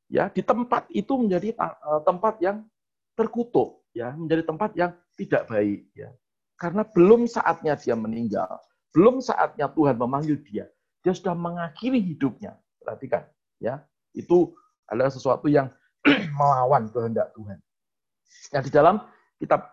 ya 0.08 0.30
di 0.30 0.46
tempat 0.46 0.86
itu 0.94 1.18
menjadi 1.18 1.58
eh, 1.58 2.02
tempat 2.06 2.40
yang 2.40 2.64
terkutuk 3.18 3.82
ya 3.98 4.14
menjadi 4.14 4.46
tempat 4.46 4.72
yang 4.78 4.94
tidak 5.18 5.50
baik 5.50 5.90
ya. 5.98 6.14
Karena 6.58 6.86
belum 6.86 7.26
saatnya 7.26 7.74
dia 7.76 7.98
meninggal 7.98 8.62
belum 8.96 9.20
saatnya 9.20 9.68
Tuhan 9.74 10.00
memanggil 10.00 10.40
dia 10.46 10.66
dia 11.02 11.14
sudah 11.16 11.36
mengakhiri 11.38 12.04
hidupnya. 12.04 12.60
Perhatikan 12.84 13.24
ya 13.58 13.82
itu 14.14 14.54
adalah 14.88 15.12
sesuatu 15.12 15.52
yang 15.52 15.70
melawan 16.38 16.88
kehendak 16.90 17.34
Tuhan. 17.36 17.58
Ya 18.54 18.60
di 18.64 18.72
dalam 18.72 19.04
kitab 19.38 19.70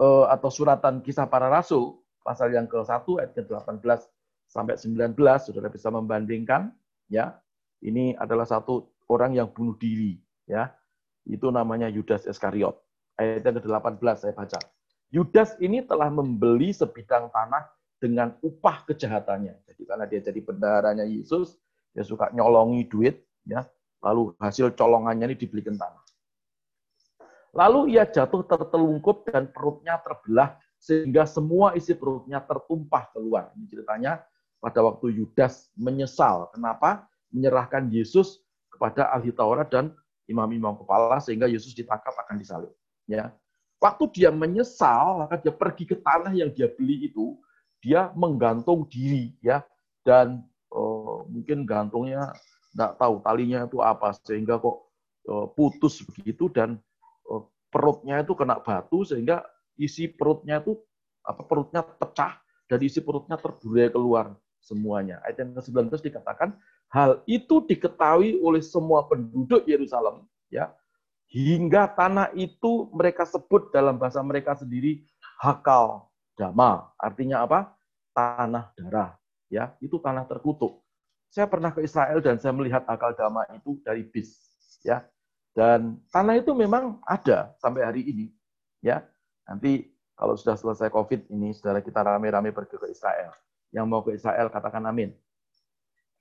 uh, 0.00 0.26
atau 0.32 0.48
suratan 0.48 1.04
kisah 1.04 1.28
para 1.28 1.52
rasul 1.52 2.00
pasal 2.24 2.50
yang 2.56 2.64
ke-1 2.64 3.04
ayat 3.20 3.30
ke-18 3.36 4.00
sampai 4.48 4.74
19 4.80 5.14
Saudara 5.44 5.68
bisa 5.68 5.92
membandingkan 5.92 6.72
ya. 7.10 7.36
Ini 7.84 8.16
adalah 8.16 8.48
satu 8.48 8.96
orang 9.12 9.36
yang 9.36 9.52
bunuh 9.52 9.76
diri 9.76 10.16
ya. 10.48 10.72
Itu 11.28 11.52
namanya 11.52 11.92
Yudas 11.92 12.24
Iskariot. 12.24 12.80
Ayat 13.20 13.44
yang 13.44 13.60
ke-18 13.60 14.16
saya 14.16 14.32
baca. 14.32 14.56
Yudas 15.12 15.54
ini 15.60 15.84
telah 15.84 16.08
membeli 16.08 16.72
sebidang 16.72 17.28
tanah 17.28 17.68
dengan 18.00 18.34
upah 18.40 18.88
kejahatannya. 18.88 19.68
Jadi 19.68 19.82
karena 19.84 20.04
dia 20.08 20.20
jadi 20.24 20.40
bendaharanya 20.40 21.04
Yesus, 21.06 21.60
dia 21.94 22.04
suka 22.04 22.28
nyolongi 22.34 22.84
duit, 22.90 23.22
ya 23.46 23.64
lalu 24.04 24.36
hasil 24.36 24.76
colongannya 24.76 25.32
ini 25.32 25.36
dibelikan 25.40 25.80
tanah. 25.80 26.04
Lalu 27.54 27.96
ia 27.96 28.04
jatuh 28.04 28.44
tertelungkup 28.44 29.30
dan 29.30 29.48
perutnya 29.48 29.96
terbelah 30.02 30.58
sehingga 30.76 31.24
semua 31.24 31.72
isi 31.72 31.96
perutnya 31.96 32.42
tertumpah 32.44 33.08
keluar. 33.14 33.54
Ini 33.56 33.64
ceritanya 33.70 34.20
pada 34.60 34.84
waktu 34.84 35.16
Yudas 35.16 35.72
menyesal. 35.78 36.52
Kenapa? 36.52 37.08
Menyerahkan 37.32 37.88
Yesus 37.88 38.42
kepada 38.68 39.08
ahli 39.14 39.30
Taurat 39.30 39.70
dan 39.70 39.94
imam-imam 40.26 40.76
kepala 40.76 41.22
sehingga 41.22 41.46
Yesus 41.46 41.72
ditangkap 41.72 42.12
akan 42.26 42.36
disalib. 42.36 42.74
Ya. 43.06 43.32
Waktu 43.78 44.10
dia 44.12 44.30
menyesal, 44.34 45.24
maka 45.24 45.38
dia 45.38 45.54
pergi 45.54 45.84
ke 45.88 45.96
tanah 46.00 46.34
yang 46.34 46.50
dia 46.50 46.68
beli 46.72 47.06
itu, 47.06 47.38
dia 47.84 48.10
menggantung 48.16 48.88
diri 48.88 49.36
ya 49.44 49.60
dan 50.02 50.40
mungkin 51.28 51.68
gantungnya 51.68 52.32
nggak 52.74 52.92
tahu 52.98 53.22
talinya 53.22 53.64
itu 53.64 53.78
apa 53.80 54.12
sehingga 54.26 54.58
kok 54.58 54.76
eh, 55.30 55.46
putus 55.54 56.02
begitu 56.02 56.50
dan 56.50 56.76
eh, 57.30 57.42
perutnya 57.70 58.20
itu 58.20 58.34
kena 58.34 58.58
batu 58.58 59.06
sehingga 59.06 59.46
isi 59.78 60.10
perutnya 60.10 60.62
itu 60.62 60.78
apa 61.24 61.42
perutnya 61.46 61.80
pecah 61.82 62.36
dan 62.68 62.78
isi 62.82 63.00
perutnya 63.00 63.38
terburai 63.38 63.88
keluar 63.90 64.34
semuanya. 64.60 65.20
Ayat 65.24 65.44
yang 65.44 65.56
ke-19 65.56 66.00
dikatakan 66.00 66.56
hal 66.92 67.20
itu 67.28 67.64
diketahui 67.64 68.40
oleh 68.40 68.60
semua 68.60 69.04
penduduk 69.08 69.64
Yerusalem 69.68 70.24
ya 70.48 70.72
hingga 71.32 71.90
tanah 71.92 72.30
itu 72.36 72.88
mereka 72.94 73.26
sebut 73.26 73.74
dalam 73.74 73.98
bahasa 73.98 74.22
mereka 74.22 74.54
sendiri 74.54 75.02
Hakal 75.40 76.06
Dama. 76.34 76.94
Artinya 76.98 77.42
apa? 77.46 77.74
Tanah 78.14 78.70
darah. 78.78 79.18
Ya, 79.50 79.74
itu 79.78 80.02
tanah 80.02 80.26
terkutuk 80.26 80.83
saya 81.34 81.50
pernah 81.50 81.74
ke 81.74 81.82
Israel 81.82 82.22
dan 82.22 82.38
saya 82.38 82.54
melihat 82.54 82.86
akal 82.86 83.10
dama 83.10 83.42
itu 83.50 83.82
dari 83.82 84.06
bis, 84.06 84.38
ya. 84.86 85.02
Dan 85.50 85.98
tanah 86.14 86.38
itu 86.38 86.54
memang 86.54 87.02
ada 87.02 87.50
sampai 87.58 87.82
hari 87.82 88.06
ini, 88.06 88.30
ya. 88.78 89.02
Nanti 89.42 89.90
kalau 90.14 90.38
sudah 90.38 90.54
selesai 90.54 90.94
COVID 90.94 91.34
ini, 91.34 91.50
saudara 91.50 91.82
kita 91.82 92.06
rame-rame 92.06 92.54
pergi 92.54 92.78
ke 92.78 92.86
Israel. 92.86 93.34
Yang 93.74 93.86
mau 93.90 94.06
ke 94.06 94.14
Israel 94.14 94.46
katakan 94.46 94.86
amin. 94.86 95.10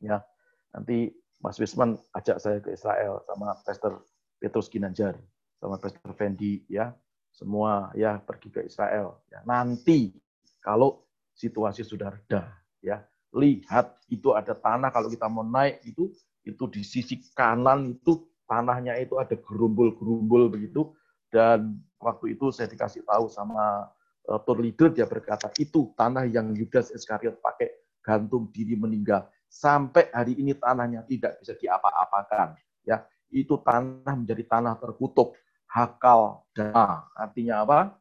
Ya, 0.01 0.25
nanti 0.73 1.13
Mas 1.37 1.61
Wisman 1.61 1.93
ajak 2.17 2.41
saya 2.41 2.57
ke 2.57 2.73
Israel 2.73 3.21
sama 3.29 3.53
Pastor 3.61 4.01
Petrus 4.41 4.65
Ginanjar, 4.65 5.13
sama 5.61 5.77
Pastor 5.77 6.09
Fendi, 6.17 6.65
ya. 6.65 6.89
Semua 7.29 7.93
ya 7.93 8.17
pergi 8.17 8.49
ke 8.49 8.65
Israel. 8.65 9.21
Ya, 9.29 9.45
nanti 9.45 10.17
kalau 10.57 11.05
situasi 11.37 11.85
sudah 11.85 12.17
reda, 12.17 12.49
ya 12.81 13.05
lihat 13.33 13.97
itu 14.09 14.31
ada 14.37 14.53
tanah 14.53 14.93
kalau 14.93 15.09
kita 15.09 15.25
mau 15.25 15.41
naik 15.41 15.81
itu 15.83 16.13
itu 16.45 16.63
di 16.69 16.85
sisi 16.85 17.19
kanan 17.33 17.97
itu 17.97 18.29
tanahnya 18.45 18.99
itu 19.01 19.17
ada 19.17 19.33
gerumbul-gerumbul 19.33 20.53
begitu 20.53 20.93
dan 21.33 21.81
waktu 21.97 22.37
itu 22.37 22.53
saya 22.53 22.69
dikasih 22.69 23.01
tahu 23.07 23.25
sama 23.25 23.89
uh, 24.29 24.39
tour 24.45 24.61
leader 24.61 24.93
dia 24.93 25.09
berkata 25.09 25.49
itu 25.57 25.91
tanah 25.97 26.29
yang 26.29 26.53
Yudas 26.53 26.93
Iskariot 26.93 27.41
pakai 27.41 27.83
gantung 28.03 28.51
diri 28.51 28.75
meninggal. 28.75 29.25
Sampai 29.47 30.11
hari 30.11 30.35
ini 30.35 30.53
tanahnya 30.53 31.07
tidak 31.07 31.39
bisa 31.39 31.55
diapa-apakan. 31.55 32.59
Ya, 32.83 33.07
itu 33.31 33.55
tanah 33.63 34.13
menjadi 34.13 34.43
tanah 34.45 34.75
terkutuk. 34.75 35.39
Hakal 35.71 36.43
dama. 36.53 37.07
Artinya 37.15 37.63
apa? 37.63 37.95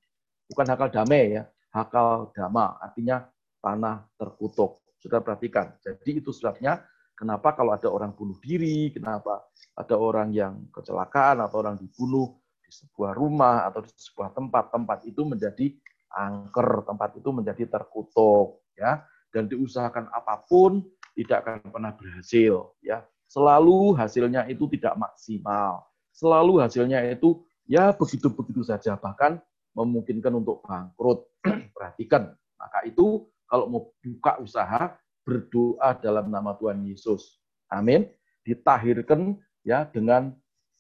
Bukan 0.51 0.67
hakal 0.69 0.89
damai 0.91 1.39
ya. 1.39 1.43
Hakal 1.71 2.35
dama. 2.35 2.77
Artinya 2.83 3.25
tanah 3.63 4.05
terkutuk. 4.19 4.82
Sudah 5.03 5.19
perhatikan. 5.19 5.75
Jadi 5.83 6.23
itu 6.23 6.31
sebabnya 6.31 6.79
kenapa 7.19 7.59
kalau 7.59 7.75
ada 7.75 7.91
orang 7.91 8.15
bunuh 8.15 8.39
diri, 8.39 8.95
kenapa 8.95 9.43
ada 9.75 9.99
orang 9.99 10.31
yang 10.31 10.71
kecelakaan 10.71 11.43
atau 11.43 11.59
orang 11.59 11.75
dibunuh 11.75 12.39
di 12.63 12.71
sebuah 12.71 13.19
rumah 13.19 13.67
atau 13.67 13.83
di 13.83 13.91
sebuah 13.91 14.31
tempat, 14.31 14.71
tempat 14.71 15.03
itu 15.03 15.27
menjadi 15.27 15.75
angker, 16.15 16.87
tempat 16.87 17.19
itu 17.19 17.29
menjadi 17.35 17.67
terkutuk, 17.67 18.63
ya. 18.79 19.03
Dan 19.33 19.51
diusahakan 19.51 20.13
apa 20.13 20.45
pun 20.47 20.87
tidak 21.19 21.43
akan 21.43 21.73
pernah 21.73 21.93
berhasil, 21.99 22.79
ya. 22.79 23.03
Selalu 23.27 23.97
hasilnya 23.97 24.47
itu 24.47 24.71
tidak 24.71 24.95
maksimal. 24.95 25.89
Selalu 26.13 26.63
hasilnya 26.63 27.01
itu 27.11 27.43
ya 27.65 27.91
begitu-begitu 27.97 28.61
saja, 28.61 29.01
bahkan 29.01 29.41
memungkinkan 29.73 30.31
untuk 30.37 30.61
bangkrut. 30.63 31.27
Perhatikan, 31.75 32.37
maka 32.61 32.85
itu 32.85 33.32
kalau 33.53 33.69
mau 33.69 33.83
buka 34.01 34.41
usaha, 34.41 34.97
berdoa 35.29 35.93
dalam 36.01 36.33
nama 36.33 36.57
Tuhan 36.57 36.81
Yesus. 36.89 37.37
Amin. 37.69 38.09
Ditahirkan 38.49 39.37
ya 39.61 39.85
dengan 39.85 40.33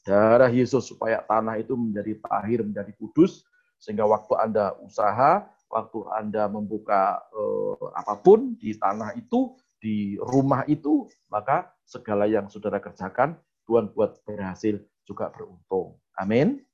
darah 0.09 0.49
Yesus 0.49 0.89
supaya 0.89 1.21
tanah 1.21 1.61
itu 1.61 1.77
menjadi 1.77 2.17
tahir, 2.25 2.65
menjadi 2.65 2.97
kudus 2.97 3.45
sehingga 3.77 4.09
waktu 4.09 4.33
Anda 4.41 4.73
usaha, 4.81 5.45
waktu 5.69 5.99
Anda 6.17 6.49
membuka 6.49 7.21
eh, 7.29 7.87
apa 7.93 8.17
pun 8.25 8.57
di 8.57 8.73
tanah 8.73 9.21
itu, 9.21 9.53
di 9.77 10.17
rumah 10.17 10.65
itu, 10.65 11.13
maka 11.29 11.77
segala 11.85 12.25
yang 12.25 12.49
saudara 12.49 12.81
kerjakan 12.81 13.37
Tuhan 13.69 13.93
buat 13.93 14.17
berhasil 14.25 14.81
juga 15.05 15.29
beruntung. 15.29 16.01
Amin. 16.17 16.65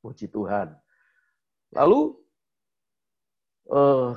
Puji 0.00 0.30
Tuhan. 0.30 0.78
Lalu 1.74 2.14
eh, 3.74 4.12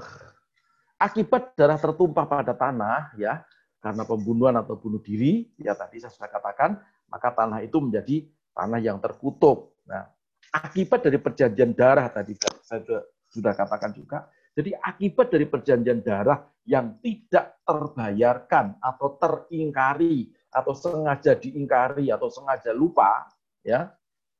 akibat 1.04 1.52
darah 1.60 1.76
tertumpah 1.76 2.24
pada 2.24 2.56
tanah 2.56 3.12
ya 3.20 3.44
karena 3.84 4.08
pembunuhan 4.08 4.56
atau 4.56 4.80
bunuh 4.80 5.04
diri 5.04 5.52
ya 5.60 5.76
tadi 5.76 6.00
saya 6.00 6.16
sudah 6.16 6.32
katakan 6.32 6.80
maka 7.12 7.30
tanah 7.36 7.60
itu 7.60 7.78
menjadi 7.84 8.24
tanah 8.56 8.80
yang 8.80 8.98
terkutuk. 9.04 9.76
Nah, 9.84 10.08
akibat 10.56 11.04
dari 11.04 11.20
perjanjian 11.20 11.76
darah 11.76 12.08
tadi 12.08 12.34
saya 12.64 13.04
sudah 13.28 13.54
katakan 13.54 13.92
juga. 13.92 14.30
Jadi 14.54 14.74
akibat 14.78 15.34
dari 15.34 15.50
perjanjian 15.50 16.00
darah 16.06 16.46
yang 16.70 17.02
tidak 17.02 17.60
terbayarkan 17.66 18.78
atau 18.78 19.18
teringkari 19.18 20.30
atau 20.54 20.74
sengaja 20.78 21.34
diingkari 21.34 22.14
atau 22.14 22.30
sengaja 22.30 22.70
lupa 22.70 23.26
ya, 23.66 23.90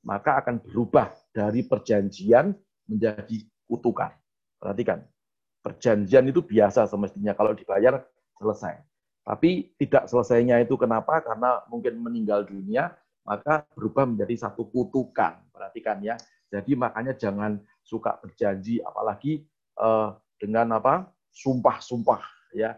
maka 0.06 0.38
akan 0.46 0.62
berubah 0.62 1.10
dari 1.34 1.66
perjanjian 1.66 2.54
menjadi 2.86 3.42
kutukan. 3.66 4.14
Perhatikan, 4.62 5.02
perjanjian 5.64 6.28
itu 6.28 6.44
biasa 6.44 6.86
semestinya 6.92 7.32
kalau 7.32 7.56
dibayar 7.56 8.04
selesai. 8.36 8.76
Tapi 9.24 9.72
tidak 9.80 10.12
selesainya 10.12 10.60
itu 10.60 10.76
kenapa? 10.76 11.24
Karena 11.24 11.64
mungkin 11.72 12.04
meninggal 12.04 12.44
dunia, 12.44 12.92
maka 13.24 13.64
berubah 13.72 14.04
menjadi 14.04 14.36
satu 14.36 14.68
kutukan. 14.68 15.40
Perhatikan 15.56 16.04
ya. 16.04 16.20
Jadi 16.52 16.76
makanya 16.76 17.16
jangan 17.16 17.56
suka 17.80 18.20
berjanji, 18.20 18.84
apalagi 18.84 19.48
eh, 19.80 20.10
dengan 20.36 20.76
apa 20.76 21.08
sumpah-sumpah 21.32 22.52
ya. 22.52 22.76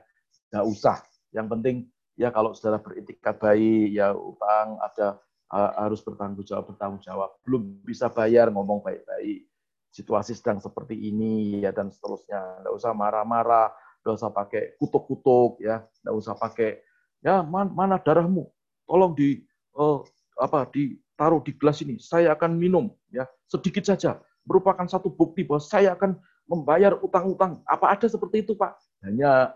Nggak 0.53 0.65
usah. 0.69 0.97
Yang 1.33 1.47
penting 1.57 1.75
ya 2.13 2.29
kalau 2.29 2.53
saudara 2.53 2.77
beritikat 2.77 3.41
baik, 3.41 3.97
ya 3.97 4.13
utang 4.13 4.77
ada 4.85 5.17
eh, 5.49 5.71
harus 5.81 6.05
bertanggung 6.05 6.45
jawab 6.45 6.69
bertanggung 6.69 7.01
jawab. 7.01 7.33
Belum 7.41 7.81
bisa 7.81 8.05
bayar 8.13 8.53
ngomong 8.53 8.85
baik-baik 8.85 9.49
situasi 9.95 10.35
sedang 10.35 10.59
seperti 10.59 10.99
ini 10.99 11.63
ya 11.63 11.71
dan 11.71 11.87
seterusnya. 11.87 12.59
Nggak 12.67 12.73
usah 12.75 12.91
marah-marah, 12.91 13.71
nggak 14.03 14.15
usah 14.19 14.29
pakai 14.35 14.75
kutuk-kutuk 14.75 15.63
ya, 15.63 15.87
nggak 16.03 16.15
usah 16.19 16.35
pakai 16.35 16.83
ya 17.23 17.39
man, 17.47 17.71
mana 17.71 17.95
darahmu, 17.95 18.51
tolong 18.83 19.15
di 19.15 19.47
uh, 19.79 20.03
apa 20.35 20.67
ditaruh 20.67 21.39
di 21.39 21.55
gelas 21.55 21.79
ini, 21.79 21.95
saya 21.95 22.35
akan 22.35 22.59
minum 22.59 22.91
ya 23.07 23.23
sedikit 23.47 23.87
saja, 23.87 24.19
merupakan 24.43 24.83
satu 24.83 25.07
bukti 25.07 25.47
bahwa 25.47 25.63
saya 25.63 25.95
akan 25.95 26.19
membayar 26.45 26.99
utang-utang. 26.99 27.63
Apa 27.63 27.95
ada 27.95 28.05
seperti 28.11 28.43
itu 28.43 28.53
pak? 28.53 28.75
Hanya 29.01 29.55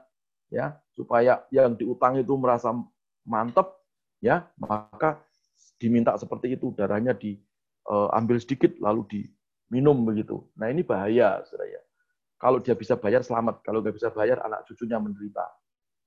ya 0.49 0.79
supaya 0.97 1.45
yang 1.53 1.77
diutang 1.77 2.17
itu 2.17 2.33
merasa 2.33 2.73
mantep 3.27 3.69
ya 4.19 4.49
maka 4.57 5.21
diminta 5.77 6.17
seperti 6.17 6.57
itu 6.57 6.73
darahnya 6.73 7.13
diambil 7.13 8.37
sedikit 8.41 8.73
lalu 8.81 9.01
di 9.07 9.19
minum 9.69 9.95
begitu. 10.03 10.43
Nah 10.57 10.73
ini 10.73 10.81
bahaya, 10.81 11.45
saudara 11.45 11.69
ya. 11.69 11.81
Kalau 12.39 12.57
dia 12.59 12.73
bisa 12.73 12.97
bayar 12.97 13.21
selamat, 13.21 13.61
kalau 13.61 13.79
nggak 13.79 13.95
bisa 13.95 14.09
bayar 14.09 14.41
anak 14.43 14.65
cucunya 14.65 14.97
menderita. 14.97 15.45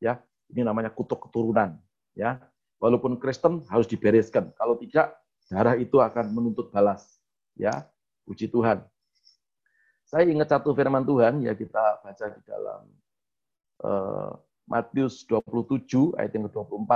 Ya, 0.03 0.19
ini 0.51 0.67
namanya 0.67 0.91
kutuk 0.91 1.29
keturunan. 1.29 1.79
Ya, 2.13 2.43
walaupun 2.83 3.17
Kristen 3.17 3.63
harus 3.71 3.87
dibereskan. 3.87 4.51
Kalau 4.59 4.77
tidak, 4.77 5.17
darah 5.47 5.79
itu 5.79 6.03
akan 6.03 6.35
menuntut 6.35 6.75
balas. 6.75 7.23
Ya, 7.55 7.87
puji 8.27 8.51
Tuhan. 8.51 8.83
Saya 10.13 10.29
ingat 10.29 10.53
satu 10.53 10.77
firman 10.77 11.09
Tuhan 11.09 11.41
ya 11.41 11.57
kita 11.57 12.05
baca 12.05 12.25
di 12.29 12.41
dalam 12.45 12.85
uh, 13.81 14.33
Matius 14.69 15.25
27 15.25 16.21
ayat 16.21 16.37
yang 16.37 16.53
ke-24 16.53 16.93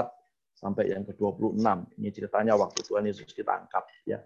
sampai 0.52 0.92
yang 0.92 1.04
ke-26. 1.08 1.64
Ini 1.96 2.08
ceritanya 2.12 2.60
waktu 2.60 2.80
Tuhan 2.84 3.08
Yesus 3.08 3.32
ditangkap 3.32 3.88
ya. 4.04 4.20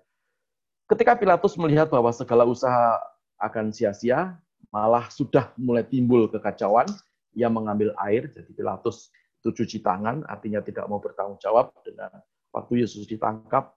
Ketika 0.90 1.14
Pilatus 1.14 1.54
melihat 1.54 1.86
bahwa 1.86 2.10
segala 2.10 2.42
usaha 2.42 2.98
akan 3.38 3.70
sia-sia, 3.70 4.34
malah 4.74 5.06
sudah 5.06 5.54
mulai 5.54 5.86
timbul 5.86 6.26
kekacauan, 6.26 6.90
ia 7.30 7.46
mengambil 7.46 7.94
air, 8.02 8.26
jadi 8.26 8.50
Pilatus 8.50 9.14
itu 9.38 9.54
cuci 9.62 9.78
tangan, 9.86 10.26
artinya 10.26 10.58
tidak 10.58 10.90
mau 10.90 10.98
bertanggung 10.98 11.38
jawab 11.38 11.70
dengan 11.86 12.10
waktu 12.50 12.82
Yesus 12.82 13.06
ditangkap, 13.06 13.70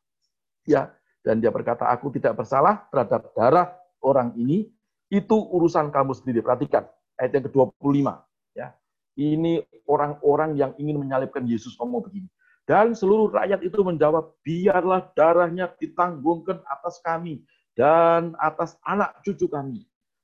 ya, 0.66 0.90
dan 1.22 1.38
dia 1.38 1.54
berkata, 1.54 1.86
aku 1.86 2.10
tidak 2.18 2.34
bersalah 2.34 2.90
terhadap 2.90 3.30
darah 3.38 3.78
orang 4.02 4.34
ini, 4.34 4.74
itu 5.14 5.38
urusan 5.38 5.94
kamu 5.94 6.18
sendiri. 6.18 6.42
Perhatikan, 6.42 6.90
ayat 7.22 7.38
yang 7.38 7.46
ke-25. 7.46 8.10
Ya. 8.58 8.74
Ini 9.14 9.62
orang-orang 9.86 10.58
yang 10.58 10.74
ingin 10.82 10.98
menyalibkan 10.98 11.46
Yesus 11.46 11.78
ngomong 11.78 12.10
begini. 12.10 12.26
Dan 12.64 12.96
seluruh 12.96 13.36
rakyat 13.36 13.60
itu 13.60 13.84
menjawab, 13.84 14.40
biarlah 14.40 15.12
darahnya 15.20 15.68
ditanggungkan 15.76 16.64
atas 16.64 17.04
kami 17.04 17.44
dan 17.76 18.40
atas 18.40 18.80
anak 18.88 19.20
cucu 19.28 19.52
kami. 19.52 19.84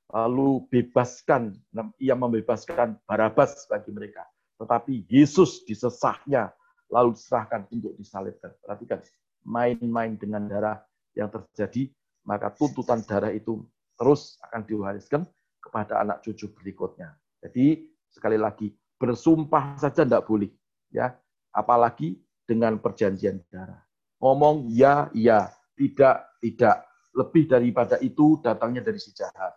Lalu 0.10 0.64
bebaskan, 0.72 1.54
ia 2.00 2.16
membebaskan 2.16 2.98
Barabas 3.06 3.68
bagi 3.68 3.92
mereka. 3.92 4.24
Tetapi 4.58 5.06
Yesus 5.12 5.68
disesahnya, 5.68 6.50
lalu 6.90 7.14
diserahkan 7.14 7.68
untuk 7.70 7.94
disalibkan. 8.00 8.56
Perhatikan, 8.64 9.04
main-main 9.44 10.16
dengan 10.16 10.48
darah 10.48 10.80
yang 11.14 11.30
terjadi, 11.30 11.92
maka 12.24 12.50
tuntutan 12.56 13.04
darah 13.04 13.36
itu 13.36 13.62
terus 14.00 14.40
akan 14.48 14.64
diwariskan 14.64 15.22
kepada 15.60 16.00
anak 16.00 16.24
cucu 16.24 16.48
berikutnya. 16.56 17.14
Jadi 17.44 17.92
sekali 18.10 18.40
lagi 18.40 18.72
bersumpah 18.96 19.76
saja 19.76 20.08
tidak 20.08 20.26
boleh, 20.26 20.50
ya. 20.90 21.14
Apalagi 21.54 22.20
dengan 22.50 22.82
perjanjian 22.82 23.46
darah. 23.54 23.86
Ngomong 24.18 24.74
ya, 24.74 25.14
ya, 25.14 25.54
tidak, 25.78 26.34
tidak. 26.42 26.90
Lebih 27.14 27.46
daripada 27.46 28.02
itu 28.02 28.42
datangnya 28.42 28.82
dari 28.82 28.98
si 28.98 29.14
jahat. 29.14 29.54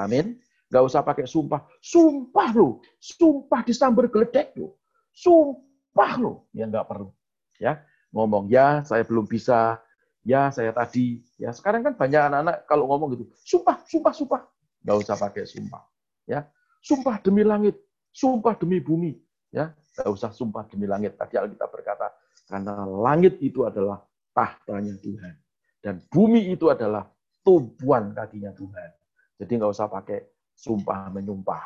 Amin. 0.00 0.40
Gak 0.72 0.84
usah 0.84 1.04
pakai 1.04 1.28
sumpah. 1.28 1.68
Sumpah 1.78 2.48
loh. 2.56 2.80
Sumpah 2.96 3.60
disambar 3.62 4.08
geledek 4.08 4.56
loh. 4.56 4.80
Sumpah 5.14 6.12
loh. 6.18 6.50
Ya 6.50 6.66
nggak 6.66 6.90
perlu. 6.90 7.14
Ya 7.62 7.86
ngomong 8.10 8.50
ya 8.50 8.82
saya 8.82 9.06
belum 9.06 9.30
bisa. 9.30 9.78
Ya 10.26 10.50
saya 10.50 10.74
tadi. 10.74 11.22
Ya 11.38 11.54
sekarang 11.54 11.84
kan 11.86 11.94
banyak 11.94 12.18
anak-anak 12.18 12.56
kalau 12.66 12.90
ngomong 12.90 13.14
gitu. 13.14 13.24
Sumpah, 13.44 13.84
sumpah, 13.86 14.12
sumpah. 14.16 14.42
Gak 14.84 14.96
usah 15.06 15.16
pakai 15.16 15.46
sumpah. 15.46 15.86
Ya 16.26 16.48
sumpah 16.82 17.22
demi 17.22 17.46
langit. 17.46 17.78
Sumpah 18.10 18.58
demi 18.58 18.82
bumi. 18.82 19.14
Ya 19.54 19.72
tidak 19.94 20.10
usah 20.10 20.34
sumpah 20.34 20.66
demi 20.66 20.90
langit. 20.90 21.14
Tadi 21.14 21.38
Alkitab 21.38 21.70
berkata, 21.70 22.10
karena 22.50 22.82
langit 22.82 23.38
itu 23.38 23.62
adalah 23.62 24.02
tahtanya 24.34 24.98
Tuhan. 24.98 25.34
Dan 25.78 26.02
bumi 26.10 26.50
itu 26.50 26.66
adalah 26.66 27.06
tumpuan 27.46 28.10
kakinya 28.10 28.50
Tuhan. 28.50 28.90
Jadi 29.38 29.50
nggak 29.54 29.70
usah 29.70 29.86
pakai 29.86 30.26
sumpah 30.58 31.14
menyumpah. 31.14 31.62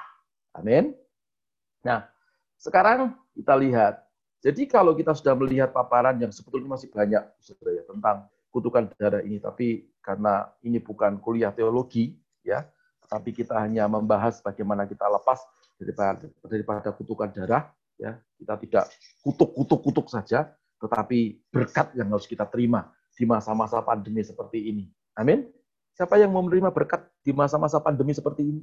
Amin. 0.61 0.93
Nah, 1.89 2.05
sekarang 2.61 3.17
kita 3.33 3.57
lihat. 3.57 4.05
Jadi 4.45 4.69
kalau 4.69 4.93
kita 4.95 5.17
sudah 5.17 5.35
melihat 5.35 5.73
paparan 5.73 6.15
yang 6.21 6.31
sebetulnya 6.31 6.79
masih 6.79 6.93
banyak 6.93 7.25
ya, 7.25 7.83
tentang 7.89 8.29
kutukan 8.55 8.87
darah 8.95 9.25
ini, 9.25 9.43
tapi 9.43 9.89
karena 9.99 10.47
ini 10.63 10.79
bukan 10.79 11.19
kuliah 11.19 11.51
teologi, 11.51 12.15
ya, 12.47 12.63
tapi 13.11 13.35
kita 13.35 13.59
hanya 13.59 13.91
membahas 13.91 14.39
bagaimana 14.39 14.87
kita 14.87 15.11
lepas 15.11 15.43
daripada 15.75 16.27
daripada 16.47 16.89
kutukan 16.95 17.31
darah 17.35 17.67
ya. 17.99 18.17
Kita 18.39 18.55
tidak 18.63 18.85
kutuk 19.21 19.51
kutuk 19.53 19.81
kutuk 19.83 20.07
saja 20.09 20.55
tetapi 20.79 21.43
berkat 21.51 21.93
yang 21.99 22.15
harus 22.15 22.31
kita 22.31 22.47
terima 22.47 22.95
di 23.19 23.27
masa-masa 23.27 23.83
pandemi 23.83 24.23
seperti 24.23 24.71
ini. 24.71 24.87
Amin. 25.19 25.51
Siapa 25.99 26.15
yang 26.15 26.31
mau 26.31 26.47
menerima 26.47 26.71
berkat 26.71 27.03
di 27.27 27.35
masa-masa 27.35 27.83
pandemi 27.83 28.15
seperti 28.15 28.47
ini? 28.47 28.63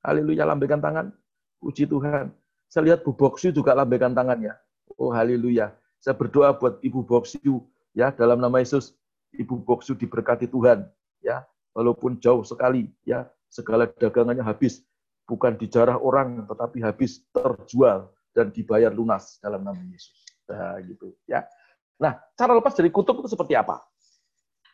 Haleluya 0.00 0.48
lambaikan 0.48 0.80
tangan. 0.80 1.12
Puji 1.60 1.84
Tuhan. 1.84 2.32
Saya 2.72 2.92
lihat 2.92 3.04
Bu 3.04 3.12
Boksu 3.12 3.52
juga 3.52 3.76
lambaikan 3.76 4.16
tangannya 4.16 4.56
oh 4.94 5.12
haleluya. 5.12 5.74
Saya 5.98 6.14
berdoa 6.14 6.54
buat 6.54 6.78
Ibu 6.80 7.02
Boksu 7.02 7.64
ya 7.92 8.14
dalam 8.14 8.38
nama 8.38 8.62
Yesus. 8.62 8.96
Ibu 9.36 9.66
Boksu 9.66 9.98
diberkati 9.98 10.46
Tuhan 10.46 10.86
ya. 11.20 11.44
Walaupun 11.76 12.16
jauh 12.22 12.40
sekali 12.46 12.88
ya 13.04 13.28
segala 13.52 13.90
dagangannya 13.90 14.46
habis. 14.46 14.86
Bukan 15.26 15.58
dijarah 15.58 15.98
orang 15.98 16.46
tetapi 16.46 16.78
habis 16.86 17.18
terjual 17.34 18.06
dan 18.36 18.52
dibayar 18.52 18.92
lunas 18.92 19.40
dalam 19.40 19.64
nama 19.64 19.80
Yesus. 19.88 20.12
Nah, 20.52 20.76
gitu 20.84 21.16
ya. 21.24 21.48
Nah, 21.96 22.20
cara 22.36 22.52
lepas 22.52 22.76
dari 22.76 22.92
kutub 22.92 23.24
itu 23.24 23.32
seperti 23.32 23.56
apa? 23.56 23.80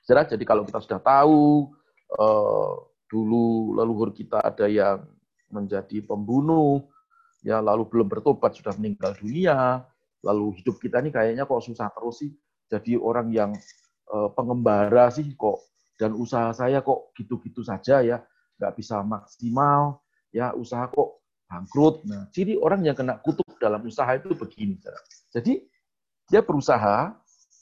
Saudara, 0.02 0.26
jadi 0.26 0.42
kalau 0.42 0.66
kita 0.66 0.82
sudah 0.82 0.98
tahu 0.98 1.70
eh, 2.18 2.74
dulu 3.06 3.78
leluhur 3.78 4.10
kita 4.10 4.42
ada 4.42 4.66
yang 4.66 5.06
menjadi 5.54 6.02
pembunuh, 6.02 6.82
ya 7.46 7.62
lalu 7.62 7.86
belum 7.86 8.10
bertobat 8.10 8.58
sudah 8.58 8.74
meninggal 8.74 9.14
dunia, 9.14 9.86
lalu 10.26 10.58
hidup 10.58 10.82
kita 10.82 10.98
ini 10.98 11.14
kayaknya 11.14 11.46
kok 11.46 11.62
susah 11.62 11.86
terus 11.94 12.26
sih. 12.26 12.34
Jadi 12.66 12.98
orang 12.98 13.30
yang 13.30 13.54
eh, 14.10 14.28
pengembara 14.34 15.06
sih 15.14 15.30
kok 15.38 15.62
dan 15.94 16.18
usaha 16.18 16.50
saya 16.50 16.82
kok 16.82 17.14
gitu-gitu 17.14 17.62
saja 17.62 18.02
ya, 18.02 18.18
nggak 18.58 18.74
bisa 18.74 19.06
maksimal, 19.06 20.02
ya 20.34 20.50
usaha 20.58 20.90
kok 20.90 21.21
bangkrut. 21.52 22.08
Nah, 22.08 22.24
ciri 22.32 22.56
orang 22.56 22.80
yang 22.88 22.96
kena 22.96 23.20
kutuk 23.20 23.44
dalam 23.60 23.84
usaha 23.84 24.08
itu 24.16 24.32
begini. 24.32 24.80
Jadi 25.36 25.60
dia 26.32 26.40
berusaha, 26.40 27.12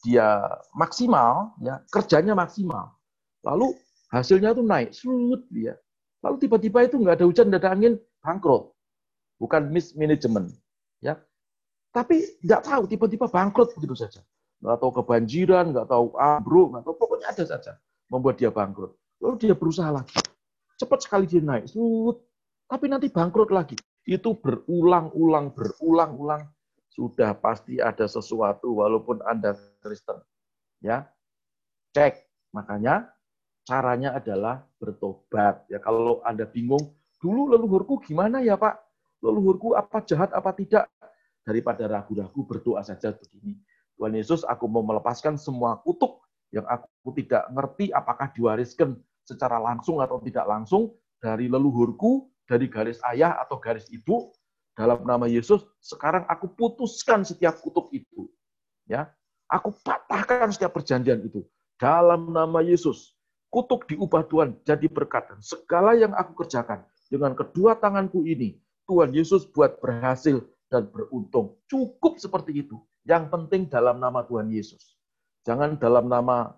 dia 0.06 0.46
maksimal, 0.78 1.58
ya 1.58 1.82
kerjanya 1.90 2.38
maksimal. 2.38 2.94
Lalu 3.42 3.74
hasilnya 4.14 4.54
tuh 4.54 4.62
naik, 4.62 4.94
surut 4.94 5.42
dia. 5.50 5.74
Lalu 6.22 6.46
tiba-tiba 6.46 6.86
itu 6.86 7.02
nggak 7.02 7.18
ada 7.18 7.26
hujan, 7.26 7.50
nggak 7.50 7.62
ada 7.66 7.70
angin, 7.74 7.94
bangkrut. 8.22 8.70
Bukan 9.42 9.72
mismanagement, 9.74 10.54
ya. 11.02 11.18
Tapi 11.90 12.38
nggak 12.46 12.62
tahu, 12.62 12.82
tiba-tiba 12.86 13.26
bangkrut 13.26 13.74
begitu 13.74 13.98
saja. 13.98 14.22
Nggak 14.62 14.78
tahu 14.78 14.92
kebanjiran, 15.02 15.72
nggak 15.74 15.88
tahu 15.88 16.14
ambruk, 16.14 16.76
nggak 16.76 16.84
tahu 16.86 16.94
pokoknya 16.94 17.26
ada 17.32 17.44
saja 17.48 17.72
membuat 18.12 18.38
dia 18.38 18.52
bangkrut. 18.52 18.94
Lalu 19.18 19.34
dia 19.40 19.54
berusaha 19.56 19.90
lagi. 19.90 20.14
Cepat 20.76 21.00
sekali 21.04 21.24
dia 21.24 21.40
naik, 21.40 21.68
surut, 21.72 22.20
tapi 22.70 22.86
nanti 22.86 23.10
bangkrut 23.10 23.50
lagi. 23.50 23.74
Itu 24.06 24.38
berulang-ulang, 24.38 25.50
berulang-ulang. 25.58 26.46
Sudah 26.94 27.34
pasti 27.34 27.82
ada 27.82 28.06
sesuatu 28.06 28.78
walaupun 28.78 29.18
Anda 29.26 29.58
Kristen. 29.82 30.22
Ya. 30.78 31.10
Cek. 31.90 32.22
Makanya 32.54 33.10
caranya 33.66 34.14
adalah 34.14 34.62
bertobat. 34.78 35.66
Ya 35.66 35.82
kalau 35.82 36.22
Anda 36.22 36.46
bingung, 36.46 36.94
dulu 37.18 37.50
leluhurku 37.50 37.98
gimana 38.06 38.38
ya, 38.38 38.54
Pak? 38.54 38.78
Leluhurku 39.18 39.74
apa 39.74 40.06
jahat 40.06 40.30
apa 40.30 40.54
tidak? 40.54 40.86
Daripada 41.42 41.90
ragu-ragu 41.90 42.46
berdoa 42.46 42.86
saja 42.86 43.10
begini. 43.10 43.58
Tuhan 43.98 44.14
Yesus, 44.14 44.46
aku 44.46 44.70
mau 44.70 44.86
melepaskan 44.86 45.34
semua 45.34 45.82
kutuk 45.82 46.22
yang 46.54 46.66
aku 46.66 47.10
tidak 47.18 47.46
ngerti 47.50 47.90
apakah 47.90 48.30
diwariskan 48.30 48.98
secara 49.26 49.58
langsung 49.58 50.02
atau 50.02 50.18
tidak 50.22 50.46
langsung 50.46 50.94
dari 51.22 51.46
leluhurku 51.46 52.30
dari 52.50 52.66
garis 52.66 52.98
ayah 53.14 53.38
atau 53.38 53.62
garis 53.62 53.86
ibu 53.94 54.34
dalam 54.74 55.06
nama 55.06 55.30
Yesus 55.30 55.62
sekarang 55.78 56.26
aku 56.26 56.50
putuskan 56.50 57.22
setiap 57.22 57.62
kutuk 57.62 57.94
itu 57.94 58.26
ya. 58.90 59.06
Aku 59.50 59.74
patahkan 59.82 60.50
setiap 60.54 60.78
perjanjian 60.78 61.22
itu. 61.26 61.42
Dalam 61.78 62.34
nama 62.34 62.58
Yesus 62.58 63.14
kutuk 63.50 63.86
diubah 63.86 64.26
Tuhan 64.26 64.58
jadi 64.66 64.90
berkat 64.90 65.30
dan 65.30 65.40
segala 65.42 65.94
yang 65.94 66.14
aku 66.14 66.42
kerjakan 66.42 66.82
dengan 67.10 67.34
kedua 67.38 67.78
tanganku 67.78 68.26
ini 68.26 68.58
Tuhan 68.86 69.14
Yesus 69.14 69.46
buat 69.50 69.78
berhasil 69.78 70.42
dan 70.70 70.90
beruntung. 70.90 71.58
Cukup 71.70 72.18
seperti 72.18 72.66
itu. 72.66 72.78
Yang 73.06 73.30
penting 73.30 73.66
dalam 73.66 73.98
nama 73.98 74.22
Tuhan 74.26 74.50
Yesus. 74.50 74.98
Jangan 75.46 75.78
dalam 75.78 76.06
nama 76.06 76.54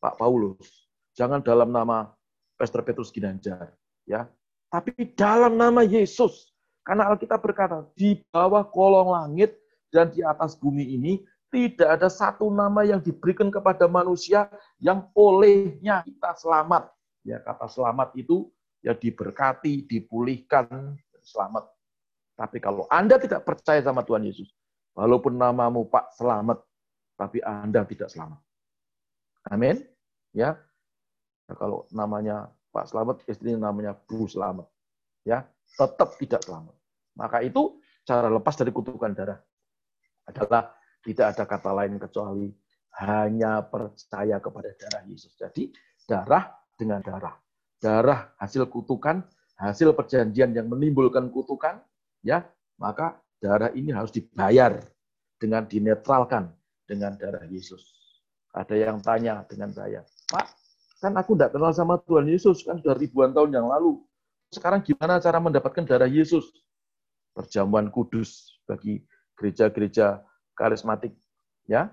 Pak 0.00 0.16
Paulus. 0.16 0.88
Jangan 1.12 1.44
dalam 1.44 1.68
nama 1.68 2.08
Pastor 2.56 2.80
Petrus 2.80 3.12
Ginanjar 3.12 3.76
ya 4.06 4.26
tapi 4.72 5.12
dalam 5.12 5.60
nama 5.60 5.84
Yesus. 5.84 6.48
Karena 6.82 7.12
Alkitab 7.12 7.44
berkata, 7.44 7.86
di 7.94 8.18
bawah 8.32 8.64
kolong 8.66 9.12
langit 9.12 9.54
dan 9.92 10.08
di 10.10 10.24
atas 10.24 10.56
bumi 10.56 10.96
ini 10.96 11.22
tidak 11.52 12.00
ada 12.00 12.08
satu 12.08 12.48
nama 12.48 12.80
yang 12.82 12.98
diberikan 12.98 13.52
kepada 13.52 13.84
manusia 13.84 14.48
yang 14.80 15.06
olehnya 15.12 16.00
kita 16.02 16.32
selamat. 16.40 16.88
Ya, 17.22 17.38
kata 17.38 17.68
selamat 17.68 18.16
itu 18.18 18.50
ya 18.80 18.96
diberkati, 18.96 19.86
dipulihkan, 19.86 20.96
selamat. 21.22 21.68
Tapi 22.34 22.58
kalau 22.58 22.88
Anda 22.90 23.20
tidak 23.20 23.46
percaya 23.46 23.78
sama 23.84 24.02
Tuhan 24.02 24.26
Yesus, 24.26 24.50
walaupun 24.96 25.36
namamu 25.36 25.86
Pak 25.86 26.16
Selamat, 26.16 26.64
tapi 27.14 27.38
Anda 27.44 27.84
tidak 27.86 28.10
selamat. 28.10 28.40
Amin. 29.52 29.84
Ya. 30.32 30.58
Nah, 31.46 31.56
kalau 31.60 31.84
namanya 31.92 32.50
Pak 32.72 32.88
Selamat, 32.88 33.20
istrinya 33.28 33.68
namanya 33.68 33.92
Bu 33.92 34.24
Selamat. 34.24 34.66
Ya, 35.22 35.46
tetap 35.76 36.18
tidak 36.18 36.42
selamat. 36.42 36.74
Maka 37.14 37.44
itu 37.44 37.78
cara 38.02 38.26
lepas 38.26 38.56
dari 38.58 38.72
kutukan 38.74 39.12
darah 39.14 39.38
adalah 40.26 40.74
tidak 41.04 41.36
ada 41.36 41.44
kata 41.46 41.70
lain 41.70 41.94
kecuali 42.00 42.48
hanya 43.04 43.62
percaya 43.62 44.40
kepada 44.40 44.70
darah 44.74 45.02
Yesus. 45.06 45.36
Jadi 45.36 45.70
darah 46.08 46.50
dengan 46.74 47.04
darah. 47.04 47.36
Darah 47.82 48.34
hasil 48.38 48.66
kutukan, 48.70 49.22
hasil 49.58 49.92
perjanjian 49.94 50.54
yang 50.54 50.70
menimbulkan 50.70 51.30
kutukan, 51.30 51.82
ya, 52.22 52.46
maka 52.78 53.18
darah 53.42 53.74
ini 53.74 53.90
harus 53.90 54.14
dibayar 54.14 54.78
dengan 55.38 55.66
dinetralkan 55.66 56.50
dengan 56.86 57.18
darah 57.18 57.42
Yesus. 57.50 57.82
Ada 58.54 58.76
yang 58.78 59.02
tanya 59.02 59.42
dengan 59.48 59.72
saya, 59.74 60.04
Pak, 60.30 60.61
Kan 61.02 61.18
aku 61.18 61.34
tidak 61.34 61.50
kenal 61.58 61.74
sama 61.74 61.98
Tuhan 61.98 62.30
Yesus, 62.30 62.62
kan 62.62 62.78
sudah 62.78 62.94
ribuan 62.94 63.34
tahun 63.34 63.50
yang 63.50 63.66
lalu. 63.66 63.98
Sekarang 64.54 64.86
gimana 64.86 65.18
cara 65.18 65.42
mendapatkan 65.42 65.82
darah 65.82 66.06
Yesus? 66.06 66.46
Perjamuan 67.34 67.90
kudus 67.90 68.62
bagi 68.70 69.02
gereja-gereja 69.34 70.22
karismatik. 70.54 71.10
ya 71.66 71.90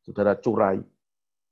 Saudara 0.00 0.32
curai 0.32 0.80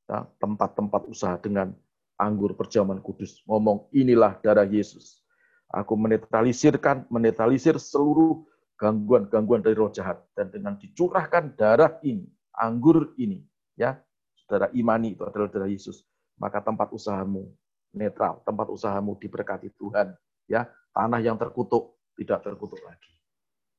ya, 0.09 0.24
tempat-tempat 0.41 1.05
usaha 1.05 1.37
dengan 1.37 1.76
anggur 2.16 2.57
perjamuan 2.57 3.05
kudus. 3.05 3.45
Ngomong, 3.45 3.93
inilah 3.93 4.41
darah 4.41 4.64
Yesus. 4.64 5.20
Aku 5.68 6.01
menetralisirkan, 6.01 7.05
menetralisir 7.12 7.76
seluruh 7.76 8.41
gangguan-gangguan 8.81 9.61
dari 9.61 9.76
roh 9.76 9.93
jahat. 9.93 10.24
Dan 10.33 10.49
dengan 10.49 10.81
dicurahkan 10.81 11.61
darah 11.61 12.01
ini, 12.01 12.24
anggur 12.57 13.12
ini, 13.20 13.45
ya 13.76 14.01
saudara 14.33 14.72
imani 14.72 15.12
itu 15.12 15.28
adalah 15.28 15.47
darah 15.53 15.68
Yesus 15.68 16.10
maka 16.41 16.64
tempat 16.64 16.88
usahamu 16.97 17.53
netral, 17.93 18.41
tempat 18.49 18.72
usahamu 18.72 19.14
diberkati 19.20 19.68
Tuhan. 19.76 20.16
Ya, 20.49 20.66
tanah 20.97 21.20
yang 21.22 21.38
terkutuk 21.38 22.01
tidak 22.18 22.43
terkutuk 22.43 22.80
lagi. 22.82 23.12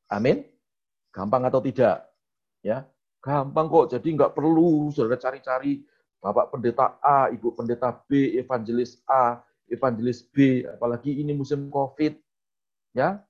Amin. 0.07 0.47
Gampang 1.11 1.43
atau 1.43 1.59
tidak? 1.59 2.07
Ya, 2.63 2.87
gampang 3.19 3.67
kok. 3.67 3.97
Jadi 3.97 4.15
nggak 4.15 4.31
perlu 4.31 4.93
saudara 4.93 5.19
cari-cari 5.19 5.83
bapak 6.21 6.53
pendeta 6.53 7.01
A, 7.01 7.27
ibu 7.33 7.51
pendeta 7.51 7.91
B, 8.07 8.37
evangelis 8.37 9.01
A, 9.09 9.41
evangelis 9.67 10.23
B, 10.29 10.63
apalagi 10.63 11.19
ini 11.19 11.35
musim 11.35 11.67
COVID. 11.67 12.15
Ya, 12.95 13.23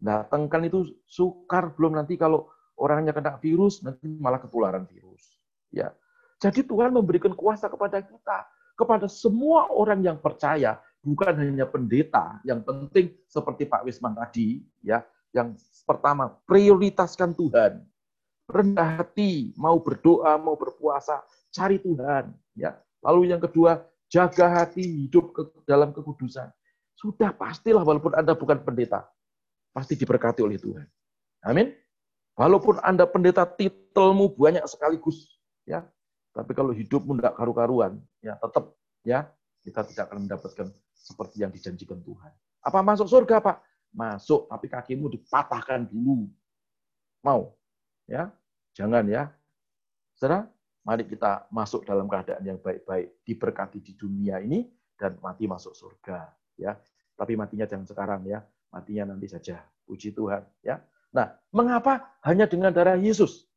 datangkan 0.00 0.66
itu 0.66 0.88
sukar 1.04 1.76
belum 1.76 1.98
nanti 2.00 2.16
kalau 2.16 2.48
orangnya 2.80 3.12
kena 3.12 3.36
virus 3.36 3.84
nanti 3.84 4.08
malah 4.08 4.40
ketularan 4.40 4.88
virus. 4.88 5.36
Ya, 5.70 5.94
jadi 6.40 6.64
Tuhan 6.64 6.90
memberikan 6.90 7.36
kuasa 7.36 7.68
kepada 7.70 8.00
kita 8.02 8.48
kepada 8.80 9.04
semua 9.12 9.68
orang 9.68 10.00
yang 10.00 10.16
percaya, 10.16 10.80
bukan 11.04 11.36
hanya 11.36 11.68
pendeta. 11.68 12.40
Yang 12.48 12.60
penting 12.64 13.06
seperti 13.28 13.68
Pak 13.68 13.84
Wisman 13.84 14.16
tadi, 14.16 14.64
ya, 14.80 15.04
yang 15.36 15.52
pertama 15.84 16.32
prioritaskan 16.48 17.36
Tuhan, 17.36 17.84
rendah 18.48 19.04
hati, 19.04 19.52
mau 19.60 19.76
berdoa, 19.76 20.40
mau 20.40 20.56
berpuasa, 20.56 21.20
cari 21.52 21.76
Tuhan, 21.76 22.32
ya. 22.56 22.80
Lalu 23.04 23.32
yang 23.32 23.40
kedua, 23.40 23.84
jaga 24.08 24.64
hati, 24.64 25.06
hidup 25.06 25.36
ke 25.36 25.42
dalam 25.68 25.92
kekudusan. 25.92 26.48
Sudah 26.96 27.32
pastilah 27.32 27.84
walaupun 27.84 28.12
Anda 28.12 28.36
bukan 28.36 28.60
pendeta, 28.60 29.08
pasti 29.72 29.96
diberkati 29.96 30.44
oleh 30.44 30.60
Tuhan. 30.60 30.84
Amin. 31.48 31.72
Walaupun 32.36 32.80
Anda 32.84 33.08
pendeta 33.08 33.44
titelmu 33.48 34.36
banyak 34.36 34.64
sekaligus, 34.68 35.40
ya, 35.64 35.84
tapi 36.30 36.52
kalau 36.54 36.70
hidupmu 36.70 37.18
tidak 37.18 37.34
karu-karuan, 37.34 37.98
ya 38.22 38.38
tetap 38.38 38.74
ya 39.02 39.28
kita 39.66 39.84
tidak 39.88 40.10
akan 40.10 40.26
mendapatkan 40.28 40.66
seperti 40.94 41.42
yang 41.42 41.50
dijanjikan 41.50 42.00
Tuhan. 42.04 42.32
Apa 42.60 42.84
masuk 42.84 43.08
surga, 43.08 43.40
Pak? 43.40 43.56
masuk 43.94 44.46
tapi 44.46 44.66
kakimu 44.70 45.10
dipatahkan 45.10 45.86
dulu. 45.90 46.30
Mau? 47.20 47.54
Ya, 48.06 48.32
jangan 48.74 49.06
ya. 49.06 49.30
Saudara, 50.16 50.48
mari 50.82 51.04
kita 51.06 51.46
masuk 51.52 51.84
dalam 51.86 52.08
keadaan 52.08 52.42
yang 52.42 52.58
baik-baik, 52.58 53.22
diberkati 53.26 53.78
di 53.82 53.92
dunia 53.94 54.40
ini 54.40 54.66
dan 54.96 55.16
mati 55.20 55.46
masuk 55.46 55.74
surga, 55.76 56.28
ya. 56.58 56.76
Tapi 57.14 57.36
matinya 57.36 57.68
jangan 57.68 57.86
sekarang 57.86 58.20
ya, 58.24 58.40
matinya 58.72 59.12
nanti 59.12 59.28
saja. 59.28 59.60
Puji 59.84 60.14
Tuhan, 60.14 60.46
ya. 60.62 60.80
Nah, 61.10 61.34
mengapa 61.50 62.14
hanya 62.22 62.46
dengan 62.46 62.70
darah 62.70 62.94
Yesus? 62.94 63.49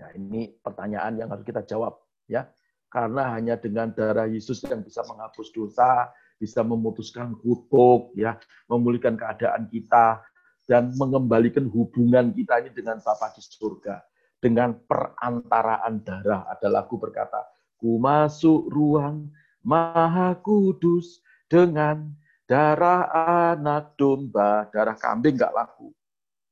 Ya, 0.00 0.08
ini 0.16 0.56
pertanyaan 0.60 1.20
yang 1.20 1.28
harus 1.28 1.44
kita 1.44 1.62
jawab, 1.64 2.00
ya. 2.28 2.48
Karena 2.92 3.32
hanya 3.36 3.56
dengan 3.56 3.92
darah 3.92 4.28
Yesus 4.28 4.60
yang 4.64 4.84
bisa 4.84 5.00
menghapus 5.04 5.48
dosa, 5.52 6.12
bisa 6.36 6.60
memutuskan 6.64 7.36
kutuk, 7.40 8.12
ya, 8.16 8.36
memulihkan 8.68 9.16
keadaan 9.16 9.68
kita 9.68 10.20
dan 10.68 10.92
mengembalikan 10.96 11.68
hubungan 11.68 12.32
kita 12.32 12.64
ini 12.64 12.70
dengan 12.72 13.00
Bapa 13.00 13.32
di 13.36 13.40
surga 13.44 14.00
dengan 14.42 14.74
perantaraan 14.74 16.02
darah. 16.02 16.50
Ada 16.50 16.66
lagu 16.66 16.98
berkata, 16.98 17.46
Ku 17.78 18.02
masuk 18.02 18.66
ruang 18.66 19.30
maha 19.62 20.34
kudus 20.42 21.22
dengan 21.46 22.10
darah 22.50 23.06
anak 23.54 23.94
domba. 23.94 24.66
Darah 24.74 24.98
kambing 24.98 25.38
nggak 25.38 25.54
laku. 25.54 25.94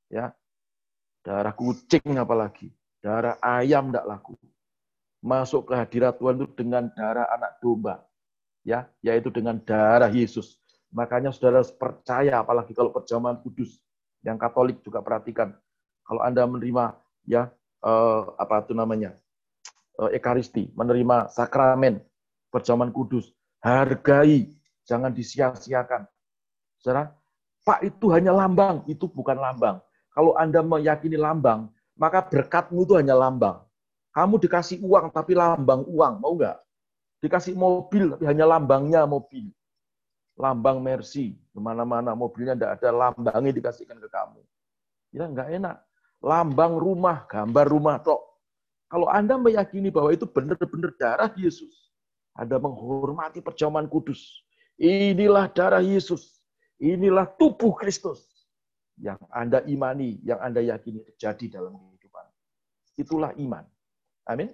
ya 0.06 0.30
Darah 1.20 1.52
kucing 1.52 2.16
apalagi. 2.16 2.70
Darah 3.00 3.36
ayam 3.40 3.88
nggak 3.88 4.06
laku. 4.06 4.36
Masuk 5.20 5.68
ke 5.68 5.74
hadirat 5.76 6.16
Tuhan 6.16 6.40
itu 6.40 6.48
dengan 6.56 6.88
darah 6.92 7.28
anak 7.32 7.60
domba. 7.60 8.04
ya 8.64 8.88
Yaitu 9.00 9.32
dengan 9.32 9.60
darah 9.60 10.08
Yesus. 10.08 10.60
Makanya 10.92 11.32
saudara 11.32 11.64
percaya, 11.64 12.40
apalagi 12.40 12.72
kalau 12.76 12.92
perjamuan 12.92 13.40
kudus. 13.40 13.80
Yang 14.20 14.36
Katolik 14.44 14.78
juga 14.84 15.00
perhatikan. 15.00 15.56
Kalau 16.04 16.20
Anda 16.20 16.44
menerima 16.44 16.98
ya 17.24 17.48
uh, 17.80 18.36
apa 18.36 18.64
itu 18.64 18.76
namanya 18.76 19.16
uh, 19.96 20.10
ekaristi, 20.12 20.68
menerima 20.76 21.32
sakramen 21.32 22.04
perjamuan 22.50 22.90
kudus, 22.90 23.30
hargai, 23.62 24.50
jangan 24.84 25.14
disia-siakan. 25.14 26.04
Saudara, 26.82 27.14
Pak 27.62 27.86
itu 27.86 28.10
hanya 28.10 28.34
lambang, 28.34 28.82
itu 28.90 29.06
bukan 29.06 29.38
lambang. 29.38 29.78
Kalau 30.10 30.34
Anda 30.34 30.60
meyakini 30.60 31.14
lambang, 31.14 31.70
maka 32.00 32.24
berkatmu 32.24 32.88
itu 32.88 32.96
hanya 32.96 33.12
lambang. 33.12 33.60
Kamu 34.16 34.40
dikasih 34.40 34.80
uang 34.80 35.12
tapi 35.12 35.36
lambang 35.36 35.84
uang, 35.84 36.14
mau 36.24 36.32
nggak? 36.32 36.56
Dikasih 37.20 37.52
mobil 37.52 38.16
tapi 38.16 38.24
hanya 38.24 38.48
lambangnya 38.48 39.04
mobil. 39.04 39.52
Lambang 40.40 40.80
Mercy, 40.80 41.36
ke 41.52 41.60
mana-mana 41.60 42.16
mobilnya 42.16 42.56
tidak 42.56 42.80
ada 42.80 42.88
lambangnya 42.96 43.52
dikasihkan 43.52 44.00
ke 44.00 44.08
kamu. 44.08 44.40
Ya 45.12 45.28
nggak 45.28 45.48
enak 45.60 45.76
lambang 46.20 46.76
rumah, 46.76 47.24
gambar 47.28 47.66
rumah 47.68 47.96
tok. 48.00 48.20
Kalau 48.90 49.08
Anda 49.08 49.40
meyakini 49.40 49.88
bahwa 49.88 50.12
itu 50.12 50.28
benar-benar 50.28 50.92
darah 51.00 51.30
Yesus, 51.36 51.92
Anda 52.36 52.60
menghormati 52.60 53.40
perjamuan 53.40 53.88
kudus. 53.88 54.44
Inilah 54.80 55.48
darah 55.52 55.84
Yesus. 55.84 56.40
Inilah 56.80 57.28
tubuh 57.36 57.76
Kristus 57.76 58.29
yang 59.00 59.18
Anda 59.32 59.64
imani, 59.64 60.20
yang 60.22 60.38
Anda 60.44 60.60
yakini 60.60 61.00
terjadi 61.02 61.60
dalam 61.60 61.74
kehidupan. 61.76 62.26
Itulah 63.00 63.32
iman. 63.40 63.64
Amin. 64.28 64.52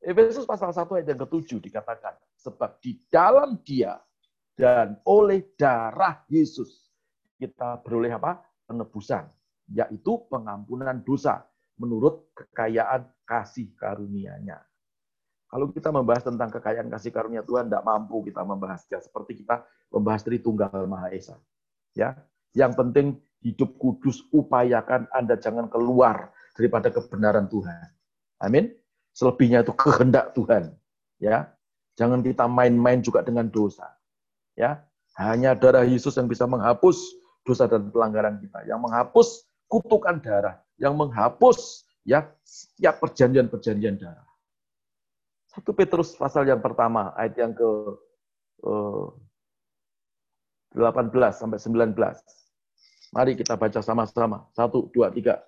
Efesus 0.00 0.48
pasal 0.48 0.72
1 0.72 0.86
ayat 0.96 1.12
yang 1.12 1.20
ketujuh 1.26 1.60
dikatakan, 1.60 2.16
sebab 2.40 2.80
di 2.80 2.96
dalam 3.12 3.60
dia 3.60 4.00
dan 4.56 4.96
oleh 5.04 5.44
darah 5.60 6.24
Yesus 6.30 6.88
kita 7.36 7.84
beroleh 7.84 8.16
apa? 8.16 8.40
Penebusan 8.64 9.28
yaitu 9.70 10.26
pengampunan 10.26 10.98
dosa 11.06 11.46
menurut 11.78 12.34
kekayaan 12.34 13.06
kasih 13.22 13.70
karunia-Nya. 13.78 14.58
Kalau 15.50 15.70
kita 15.74 15.90
membahas 15.90 16.26
tentang 16.26 16.50
kekayaan 16.50 16.86
kasih 16.90 17.10
karunia 17.10 17.42
Tuhan, 17.42 17.66
tidak 17.66 17.82
mampu 17.82 18.22
kita 18.22 18.46
membahasnya 18.46 19.02
seperti 19.02 19.42
kita 19.42 19.66
membahas 19.90 20.22
Tritunggal 20.22 20.86
Maha 20.86 21.10
Esa. 21.10 21.38
Ya, 21.90 22.14
yang 22.54 22.70
penting 22.78 23.18
hidup 23.40 23.76
kudus, 23.80 24.24
upayakan 24.32 25.08
Anda 25.16 25.36
jangan 25.40 25.68
keluar 25.72 26.32
daripada 26.56 26.92
kebenaran 26.92 27.48
Tuhan. 27.48 27.88
Amin. 28.40 28.72
Selebihnya 29.16 29.64
itu 29.64 29.72
kehendak 29.74 30.32
Tuhan. 30.36 30.72
Ya, 31.20 31.52
jangan 31.96 32.24
kita 32.24 32.48
main-main 32.48 33.04
juga 33.04 33.20
dengan 33.20 33.48
dosa. 33.48 33.88
Ya, 34.56 34.84
hanya 35.20 35.52
darah 35.52 35.84
Yesus 35.84 36.16
yang 36.16 36.28
bisa 36.28 36.48
menghapus 36.48 36.96
dosa 37.44 37.68
dan 37.68 37.88
pelanggaran 37.92 38.40
kita, 38.40 38.64
yang 38.68 38.80
menghapus 38.80 39.44
kutukan 39.68 40.20
darah 40.20 40.60
yang 40.80 40.96
menghapus 40.96 41.84
ya 42.08 42.24
setiap 42.42 43.04
perjanjian-perjanjian 43.04 44.00
darah. 44.00 44.26
Satu 45.52 45.76
Petrus 45.76 46.16
pasal 46.16 46.48
yang 46.48 46.64
pertama 46.64 47.12
ayat 47.14 47.36
yang 47.36 47.52
ke 47.52 47.68
eh, 48.64 49.06
18 50.72 51.12
sampai 51.36 51.58
19. 51.60 51.92
Mari 53.10 53.34
kita 53.34 53.58
baca 53.58 53.82
sama-sama. 53.82 54.46
Satu, 54.54 54.86
dua, 54.94 55.10
tiga. 55.10 55.42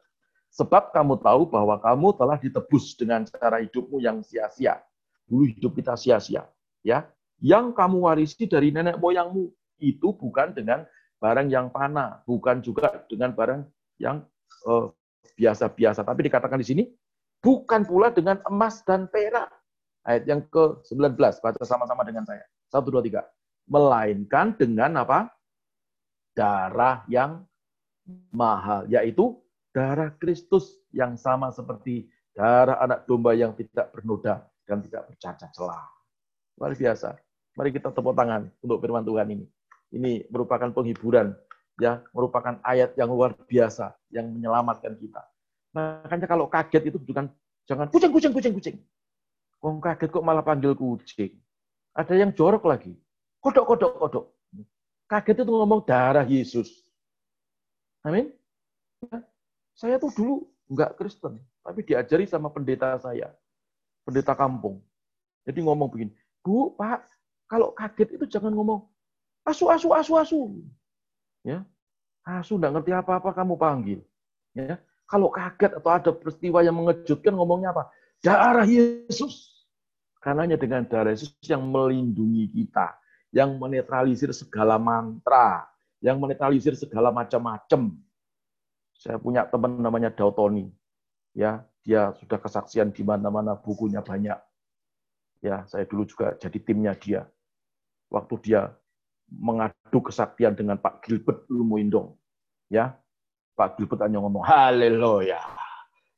Sebab 0.53 0.93
kamu 0.93 1.23
tahu 1.23 1.49
bahwa 1.49 1.81
kamu 1.81 2.09
telah 2.19 2.37
ditebus 2.37 2.99
dengan 2.99 3.25
cara 3.25 3.63
hidupmu 3.63 4.03
yang 4.03 4.21
sia-sia. 4.21 4.83
Dulu 5.25 5.49
hidup 5.49 5.73
kita 5.79 5.97
sia-sia. 5.97 6.45
ya 6.85 7.09
Yang 7.41 7.73
kamu 7.73 7.97
warisi 8.05 8.45
dari 8.45 8.75
nenek 8.75 9.01
moyangmu 9.01 9.49
itu 9.81 10.13
bukan 10.13 10.53
dengan 10.53 10.85
barang 11.23 11.49
yang 11.49 11.71
panah, 11.71 12.21
bukan 12.27 12.61
juga 12.61 13.07
dengan 13.07 13.33
barang 13.33 13.63
yang 14.03 14.27
eh, 14.69 14.87
biasa-biasa. 15.39 16.03
Tapi 16.03 16.21
dikatakan 16.27 16.59
di 16.59 16.67
sini, 16.67 16.83
bukan 17.41 17.87
pula 17.87 18.11
dengan 18.11 18.43
emas 18.51 18.83
dan 18.83 19.07
perak. 19.07 19.49
Ayat 20.03 20.27
yang 20.27 20.43
ke-19, 20.51 21.15
baca 21.17 21.63
sama-sama 21.63 22.03
dengan 22.03 22.27
saya. 22.27 22.43
Satu, 22.67 22.91
dua, 22.91 23.07
tiga. 23.07 23.23
Melainkan 23.71 24.59
dengan 24.59 24.99
apa? 24.99 25.31
Darah 26.35 27.07
yang 27.07 27.47
mahal, 28.31 28.87
yaitu 28.91 29.39
darah 29.73 30.13
Kristus 30.19 30.81
yang 30.93 31.17
sama 31.17 31.49
seperti 31.55 32.09
darah 32.37 32.81
anak 32.81 33.09
domba 33.09 33.33
yang 33.33 33.53
tidak 33.57 33.93
bernoda 33.93 34.45
dan 34.67 34.81
tidak 34.85 35.09
bercacat 35.13 35.51
celah. 35.53 35.85
Luar 36.61 36.73
biasa. 36.77 37.17
Mari 37.53 37.71
kita 37.73 37.93
tepuk 37.93 38.17
tangan 38.17 38.49
untuk 38.65 38.81
firman 38.81 39.05
Tuhan 39.05 39.29
ini. 39.29 39.47
Ini 39.93 40.25
merupakan 40.33 40.73
penghiburan 40.73 41.37
ya 41.81 42.05
merupakan 42.13 42.61
ayat 42.65 42.93
yang 42.97 43.09
luar 43.13 43.37
biasa 43.49 43.97
yang 44.13 44.29
menyelamatkan 44.29 44.93
kita. 44.97 45.23
Makanya 45.73 46.27
kalau 46.29 46.49
kaget 46.49 46.93
itu 46.93 46.99
bukan 47.01 47.33
jangan 47.65 47.89
kucing 47.89 48.13
kucing 48.13 48.33
kucing 48.33 48.53
kucing. 48.57 48.77
Wong 49.63 49.81
kaget 49.81 50.09
kok 50.13 50.25
malah 50.25 50.45
panggil 50.45 50.77
kucing. 50.77 51.37
Ada 51.93 52.17
yang 52.17 52.33
jorok 52.33 52.69
lagi. 52.69 52.97
Kodok 53.41 53.65
kodok 53.77 53.93
kodok. 54.01 54.25
Kaget 55.09 55.45
itu 55.45 55.53
ngomong 55.53 55.85
darah 55.85 56.25
Yesus. 56.25 56.82
Amin. 58.03 58.35
Ya. 59.07 59.23
Saya 59.79 59.97
tuh 59.99 60.11
dulu 60.15 60.35
nggak 60.71 60.99
Kristen, 60.99 61.39
tapi 61.63 61.83
diajari 61.87 62.27
sama 62.29 62.53
pendeta 62.53 62.95
saya, 62.99 63.33
pendeta 64.07 64.37
kampung. 64.37 64.83
Jadi 65.43 65.59
ngomong 65.65 65.91
begini, 65.91 66.13
Bu, 66.43 66.75
Pak, 66.79 67.07
kalau 67.51 67.75
kaget 67.75 68.15
itu 68.19 68.25
jangan 68.31 68.55
ngomong 68.55 68.87
asu 69.43 69.67
asu 69.71 69.91
asu 69.91 70.13
asu. 70.19 70.41
Ya, 71.43 71.67
asu 72.23 72.59
nggak 72.59 72.79
ngerti 72.79 72.91
apa-apa 72.95 73.35
kamu 73.35 73.55
panggil. 73.59 74.01
Ya, 74.55 74.79
kalau 75.09 75.33
kaget 75.33 75.77
atau 75.79 75.91
ada 75.91 76.11
peristiwa 76.15 76.63
yang 76.63 76.79
mengejutkan 76.79 77.35
ngomongnya 77.35 77.75
apa? 77.75 77.91
Darah 78.23 78.69
Yesus. 78.69 79.51
Karenanya 80.23 80.55
dengan 80.55 80.87
darah 80.87 81.11
Yesus 81.11 81.35
yang 81.43 81.67
melindungi 81.67 82.47
kita, 82.55 82.95
yang 83.35 83.59
menetralisir 83.59 84.31
segala 84.31 84.79
mantra, 84.79 85.67
yang 86.03 86.19
menetralisir 86.19 86.75
segala 86.75 87.15
macam-macam. 87.15 87.95
Saya 88.93 89.17
punya 89.23 89.47
teman 89.47 89.79
namanya 89.79 90.11
Dautoni. 90.11 90.69
Ya, 91.33 91.65
dia 91.87 92.13
sudah 92.21 92.37
kesaksian 92.37 92.93
di 92.93 93.01
mana-mana, 93.07 93.57
bukunya 93.57 94.05
banyak. 94.05 94.37
Ya, 95.41 95.65
saya 95.71 95.89
dulu 95.89 96.05
juga 96.05 96.37
jadi 96.37 96.59
timnya 96.61 96.93
dia. 96.99 97.25
Waktu 98.13 98.35
dia 98.45 98.69
mengadu 99.33 99.99
kesaktian 100.05 100.53
dengan 100.53 100.77
Pak 100.77 101.07
Gilbert 101.09 101.49
Lumuindong. 101.49 102.13
Ya, 102.69 103.01
Pak 103.57 103.81
Gilbert 103.81 104.05
hanya 104.05 104.21
ngomong 104.21 104.45
haleluya, 104.45 105.41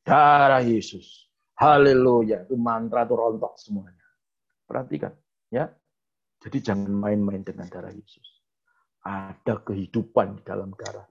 darah 0.03 0.63
Yesus, 0.63 1.31
haleluya. 1.55 2.47
Itu 2.47 2.59
mantra 2.59 3.07
itu 3.07 3.15
rontok 3.15 3.55
semuanya. 3.59 4.07
Perhatikan, 4.67 5.15
ya. 5.55 5.71
Jadi 6.43 6.59
jangan 6.61 6.91
main-main 6.91 7.47
dengan 7.47 7.71
darah 7.71 7.95
Yesus. 7.95 8.34
Ada 9.05 9.61
kehidupan 9.61 10.41
di 10.41 10.43
dalam 10.49 10.73
darah. 10.73 11.05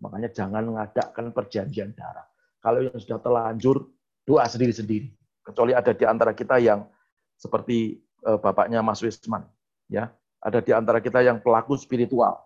Makanya 0.00 0.32
jangan 0.32 0.64
mengadakan 0.64 1.36
perjanjian 1.36 1.92
darah. 1.92 2.24
Kalau 2.64 2.80
yang 2.80 2.96
sudah 2.96 3.20
terlanjur, 3.20 3.92
doa 4.24 4.44
sendiri-sendiri. 4.48 5.12
Kecuali 5.44 5.76
ada 5.76 5.92
di 5.92 6.04
antara 6.08 6.32
kita 6.32 6.56
yang 6.56 6.88
seperti 7.36 8.00
eh, 8.00 8.38
bapaknya 8.40 8.80
Mas 8.80 9.04
Wisman, 9.04 9.44
ya 9.88 10.12
ada 10.40 10.64
di 10.64 10.72
antara 10.72 11.04
kita 11.04 11.20
yang 11.20 11.40
pelaku 11.40 11.76
spiritual. 11.76 12.40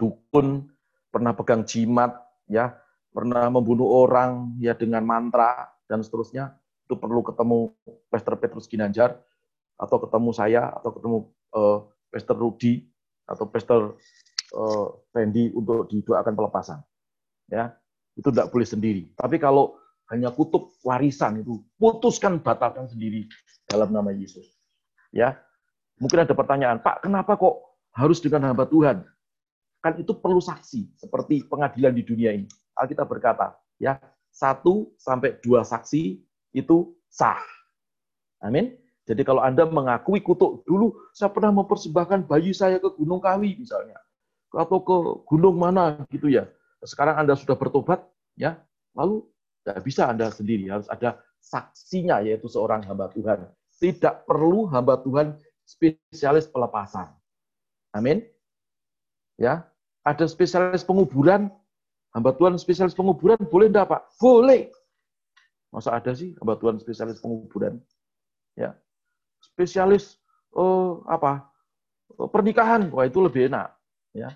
dukun, 0.00 0.64
pernah 1.12 1.36
pegang 1.36 1.60
jimat, 1.68 2.16
ya, 2.48 2.72
pernah 3.12 3.52
membunuh 3.52 4.00
orang 4.00 4.56
ya 4.56 4.72
dengan 4.72 5.04
mantra 5.04 5.68
dan 5.84 6.00
seterusnya, 6.00 6.56
itu 6.88 6.96
perlu 6.96 7.20
ketemu 7.20 7.68
Pastor 8.08 8.40
Petrus 8.40 8.64
Ginanjar 8.64 9.20
atau 9.76 10.00
ketemu 10.00 10.30
saya 10.32 10.72
atau 10.72 10.90
ketemu 10.96 11.16
uh, 11.52 11.78
Pastor 12.08 12.40
Rudi 12.40 12.89
atau 13.30 13.46
Pastor 13.46 13.80
uh, 14.58 14.86
Randy 15.14 15.54
untuk 15.54 15.86
didoakan 15.86 16.34
pelepasan. 16.34 16.78
Ya, 17.46 17.78
itu 18.18 18.28
tidak 18.34 18.50
boleh 18.50 18.66
sendiri. 18.66 19.02
Tapi 19.14 19.38
kalau 19.38 19.78
hanya 20.10 20.34
kutub 20.34 20.74
warisan 20.82 21.46
itu 21.46 21.62
putuskan 21.78 22.42
batalkan 22.42 22.90
sendiri 22.90 23.30
dalam 23.70 23.94
nama 23.94 24.10
Yesus. 24.10 24.58
Ya, 25.14 25.38
mungkin 26.02 26.26
ada 26.26 26.34
pertanyaan, 26.34 26.82
Pak, 26.82 27.06
kenapa 27.06 27.38
kok 27.38 27.78
harus 27.94 28.18
dengan 28.18 28.50
hamba 28.50 28.66
Tuhan? 28.66 29.06
Kan 29.80 29.92
itu 30.02 30.12
perlu 30.18 30.42
saksi 30.42 30.98
seperti 30.98 31.46
pengadilan 31.46 31.94
di 31.94 32.02
dunia 32.02 32.34
ini. 32.34 32.46
Alkitab 32.74 33.06
berkata, 33.06 33.54
ya 33.78 33.96
satu 34.30 34.94
sampai 34.98 35.38
dua 35.42 35.62
saksi 35.66 36.20
itu 36.54 36.76
sah. 37.10 37.40
Amin. 38.40 38.79
Jadi 39.10 39.26
kalau 39.26 39.42
Anda 39.42 39.66
mengakui 39.66 40.22
kutuk, 40.22 40.62
dulu 40.62 40.94
saya 41.10 41.34
pernah 41.34 41.50
mempersembahkan 41.50 42.30
bayi 42.30 42.54
saya 42.54 42.78
ke 42.78 42.94
Gunung 42.94 43.18
Kawi 43.18 43.58
misalnya, 43.58 43.98
atau 44.54 44.78
ke 44.78 44.96
gunung 45.26 45.58
mana 45.58 45.98
gitu 46.14 46.30
ya. 46.30 46.46
Sekarang 46.86 47.18
Anda 47.18 47.34
sudah 47.34 47.58
bertobat, 47.58 48.06
ya, 48.38 48.62
lalu 48.94 49.26
tidak 49.66 49.82
bisa 49.82 50.06
Anda 50.06 50.30
sendiri, 50.30 50.70
harus 50.70 50.86
ada 50.86 51.18
saksinya 51.42 52.22
yaitu 52.22 52.46
seorang 52.46 52.86
hamba 52.86 53.10
Tuhan. 53.10 53.50
Tidak 53.82 54.30
perlu 54.30 54.70
hamba 54.70 55.02
Tuhan 55.02 55.34
spesialis 55.66 56.46
pelepasan. 56.46 57.10
Amin. 57.90 58.22
Ya, 59.42 59.66
ada 60.06 60.30
spesialis 60.30 60.86
penguburan, 60.86 61.50
hamba 62.14 62.30
Tuhan 62.38 62.62
spesialis 62.62 62.94
penguburan 62.94 63.42
boleh 63.42 63.66
enggak, 63.66 63.90
Pak? 63.90 64.22
Boleh. 64.22 64.70
Masa 65.74 65.98
ada 65.98 66.14
sih 66.14 66.30
hamba 66.38 66.54
Tuhan 66.62 66.78
spesialis 66.78 67.18
penguburan? 67.18 67.82
Ya. 68.54 68.78
Spesialis 69.60 70.16
oh, 70.56 71.04
apa? 71.04 71.52
Oh, 72.16 72.32
pernikahan, 72.32 72.88
wah 72.88 73.04
itu 73.04 73.20
lebih 73.20 73.52
enak, 73.52 73.76
ya. 74.16 74.32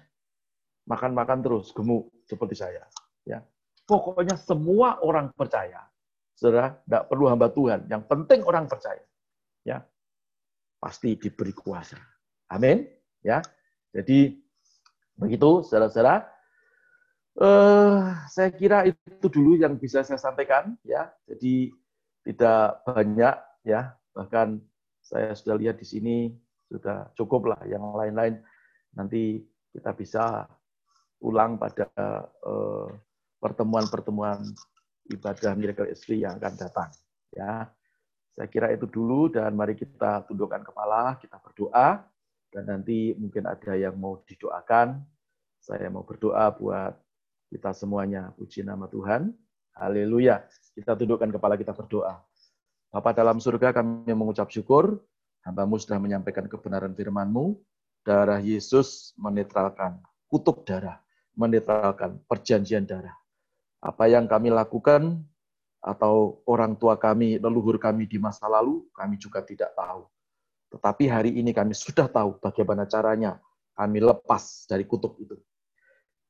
Makan-makan 0.84 1.40
terus 1.40 1.72
gemuk 1.72 2.12
seperti 2.28 2.60
saya, 2.60 2.84
ya. 3.24 3.40
Pokoknya 3.88 4.36
semua 4.36 5.00
orang 5.00 5.32
percaya. 5.32 5.80
Saudara, 6.36 6.76
tidak 6.76 7.08
perlu 7.08 7.24
hamba 7.32 7.48
Tuhan. 7.48 7.88
Yang 7.88 8.04
penting 8.04 8.40
orang 8.44 8.68
percaya. 8.68 9.00
Ya. 9.64 9.80
Pasti 10.76 11.16
diberi 11.16 11.56
kuasa. 11.56 11.96
Amin. 12.52 12.84
Ya. 13.24 13.40
Jadi 13.96 14.44
begitu 15.16 15.64
saudara-saudara. 15.64 16.26
Eh, 17.34 18.02
saya 18.28 18.50
kira 18.52 18.84
itu 18.84 19.26
dulu 19.32 19.56
yang 19.56 19.80
bisa 19.80 20.04
saya 20.04 20.20
sampaikan 20.20 20.76
ya. 20.84 21.12
Jadi 21.28 21.72
tidak 22.24 22.82
banyak 22.88 23.36
ya. 23.64 23.96
Bahkan 24.16 24.64
saya 25.04 25.36
sudah 25.36 25.60
lihat 25.60 25.76
di 25.76 25.86
sini 25.86 26.16
sudah 26.72 27.12
cukup 27.12 27.52
lah. 27.52 27.60
Yang 27.68 27.84
lain-lain 27.92 28.34
nanti 28.96 29.44
kita 29.70 29.92
bisa 29.92 30.48
ulang 31.20 31.60
pada 31.60 31.88
eh, 32.24 32.88
pertemuan-pertemuan 33.38 34.40
ibadah 35.12 35.52
Miracle 35.52 35.92
Istri 35.92 36.24
yang 36.24 36.40
akan 36.40 36.54
datang. 36.56 36.90
Ya, 37.34 37.68
saya 38.32 38.48
kira 38.48 38.72
itu 38.72 38.88
dulu 38.88 39.28
dan 39.28 39.52
mari 39.52 39.76
kita 39.76 40.24
tundukkan 40.24 40.64
kepala, 40.64 41.20
kita 41.20 41.36
berdoa 41.38 42.02
dan 42.50 42.64
nanti 42.66 43.12
mungkin 43.14 43.44
ada 43.44 43.76
yang 43.76 43.94
mau 43.94 44.22
didoakan. 44.24 45.02
Saya 45.60 45.88
mau 45.92 46.04
berdoa 46.06 46.50
buat 46.54 46.94
kita 47.48 47.70
semuanya. 47.76 48.34
Puji 48.36 48.66
nama 48.66 48.90
Tuhan. 48.90 49.32
Haleluya. 49.74 50.44
Kita 50.74 50.94
tundukkan 50.94 51.30
kepala 51.34 51.54
kita 51.58 51.74
berdoa. 51.74 52.20
Bapa 52.94 53.10
dalam 53.10 53.42
surga 53.42 53.74
kami 53.74 54.14
mengucap 54.14 54.54
syukur, 54.54 55.02
hambamu 55.42 55.82
sudah 55.82 55.98
menyampaikan 55.98 56.46
kebenaran 56.46 56.94
firman-Mu, 56.94 57.58
darah 58.06 58.38
Yesus 58.38 59.10
menetralkan 59.18 59.98
kutub 60.30 60.62
darah, 60.62 61.02
menetralkan 61.34 62.22
perjanjian 62.30 62.86
darah 62.86 63.18
apa 63.84 64.08
yang 64.08 64.24
kami 64.24 64.48
lakukan 64.48 65.20
atau 65.84 66.40
orang 66.48 66.72
tua 66.80 66.96
kami, 66.96 67.36
leluhur 67.36 67.76
kami 67.76 68.08
di 68.08 68.16
masa 68.16 68.48
lalu, 68.48 68.88
kami 68.96 69.20
juga 69.20 69.44
tidak 69.44 69.76
tahu. 69.76 70.08
Tetapi 70.72 71.04
hari 71.12 71.30
ini 71.36 71.52
kami 71.52 71.76
sudah 71.76 72.08
tahu 72.08 72.40
bagaimana 72.40 72.88
caranya 72.88 73.36
kami 73.76 74.00
lepas 74.00 74.64
dari 74.64 74.88
kutub 74.88 75.20
itu. 75.20 75.36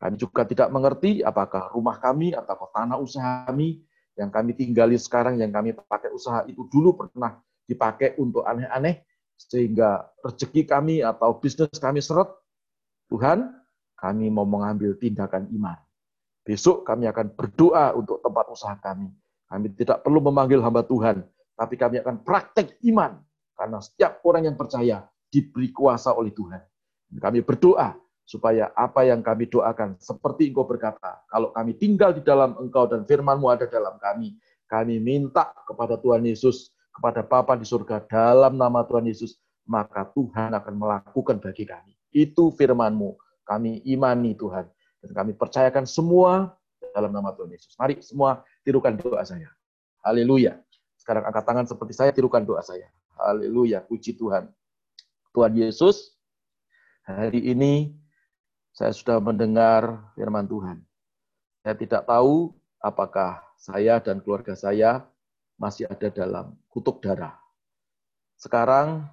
Kami 0.03 0.19
juga 0.19 0.43
tidak 0.43 0.69
mengerti 0.75 1.23
apakah 1.23 1.71
rumah 1.71 2.03
kami 2.03 2.35
atau 2.35 2.67
tanah 2.75 2.99
usaha 2.99 3.47
kami 3.47 3.79
yang 4.15 4.31
kami 4.31 4.55
tinggali 4.55 4.95
sekarang, 4.99 5.39
yang 5.43 5.51
kami 5.51 5.75
pakai 5.75 6.11
usaha 6.15 6.47
itu 6.47 6.67
dulu 6.71 6.95
pernah 6.95 7.39
dipakai 7.67 8.15
untuk 8.21 8.47
aneh-aneh, 8.47 9.03
sehingga 9.35 10.07
rezeki 10.23 10.63
kami 10.67 11.03
atau 11.03 11.37
bisnis 11.39 11.75
kami 11.81 11.99
seret. 11.99 12.31
Tuhan, 13.11 13.51
kami 13.99 14.33
mau 14.33 14.49
mengambil 14.49 14.97
tindakan 14.97 15.51
iman 15.55 15.79
Besok 16.45 16.85
kami 16.85 17.09
akan 17.09 17.33
berdoa 17.33 17.97
untuk 17.97 18.21
tempat 18.21 18.45
usaha 18.53 18.77
kami. 18.77 19.09
Kami 19.49 19.67
tidak 19.81 20.05
perlu 20.05 20.21
memanggil 20.21 20.61
hamba 20.61 20.85
Tuhan, 20.85 21.25
tapi 21.57 21.75
kami 21.81 22.05
akan 22.05 22.21
praktek 22.21 22.77
iman. 22.93 23.17
Karena 23.57 23.81
setiap 23.81 24.21
orang 24.29 24.53
yang 24.53 24.57
percaya 24.61 25.09
diberi 25.33 25.73
kuasa 25.73 26.13
oleh 26.13 26.37
Tuhan. 26.37 26.61
Kami 27.17 27.41
berdoa 27.41 27.97
supaya 28.25 28.73
apa 28.73 29.05
yang 29.05 29.21
kami 29.21 29.47
doakan, 29.49 30.01
seperti 30.01 30.49
engkau 30.49 30.65
berkata, 30.65 31.21
kalau 31.29 31.53
kami 31.53 31.77
tinggal 31.77 32.17
di 32.17 32.25
dalam 32.25 32.57
engkau 32.57 32.89
dan 32.89 33.05
firmanmu 33.05 33.47
ada 33.53 33.69
dalam 33.69 34.01
kami, 34.01 34.37
kami 34.65 34.97
minta 34.97 35.53
kepada 35.69 36.01
Tuhan 36.01 36.25
Yesus, 36.25 36.73
kepada 36.97 37.21
Bapa 37.21 37.55
di 37.55 37.69
surga, 37.69 38.01
dalam 38.09 38.57
nama 38.57 38.81
Tuhan 38.89 39.05
Yesus, 39.05 39.37
maka 39.69 40.09
Tuhan 40.13 40.57
akan 40.57 40.75
melakukan 40.77 41.37
bagi 41.41 41.69
kami. 41.69 41.93
Itu 42.15 42.53
firmanmu. 42.55 43.17
Kami 43.45 43.85
imani 43.85 44.33
Tuhan. 44.37 44.65
Dan 45.05 45.11
kami 45.13 45.37
percayakan 45.37 45.85
semua 45.85 46.57
dalam 46.97 47.13
nama 47.13 47.35
Tuhan 47.37 47.53
Yesus. 47.53 47.77
Mari 47.77 48.01
semua 48.01 48.41
tirukan 48.65 48.97
doa 48.97 49.21
saya. 49.21 49.53
Haleluya. 50.01 50.57
Sekarang 50.97 51.29
angkat 51.29 51.45
tangan 51.45 51.67
seperti 51.69 51.93
saya, 51.93 52.11
tirukan 52.15 52.41
doa 52.41 52.65
saya. 52.65 52.89
Haleluya. 53.21 53.85
Puji 53.85 54.17
Tuhan. 54.17 54.49
Tuhan 55.35 55.53
Yesus, 55.59 56.17
hari 57.05 57.43
ini 57.43 57.93
saya 58.75 58.91
sudah 58.91 59.23
mendengar 59.23 60.03
firman 60.19 60.51
Tuhan. 60.51 60.83
Saya 61.63 61.75
tidak 61.79 62.03
tahu 62.11 62.51
apakah 62.83 63.39
saya 63.55 64.03
dan 64.03 64.19
keluarga 64.19 64.59
saya 64.59 65.07
masih 65.55 65.87
ada 65.87 66.11
dalam 66.11 66.59
kutub 66.67 66.99
darah. 66.99 67.39
Sekarang 68.35 69.07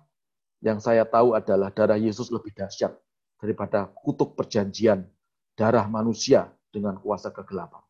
yang 0.66 0.82
saya 0.82 1.06
tahu 1.06 1.38
adalah 1.38 1.70
darah 1.70 1.96
Yesus 1.96 2.34
lebih 2.34 2.58
dahsyat 2.58 2.90
daripada 3.38 3.86
kutub 4.02 4.34
perjanjian 4.34 5.06
darah 5.54 5.86
manusia 5.86 6.50
dengan 6.74 6.98
kuasa 6.98 7.30
kegelapan. 7.30 7.86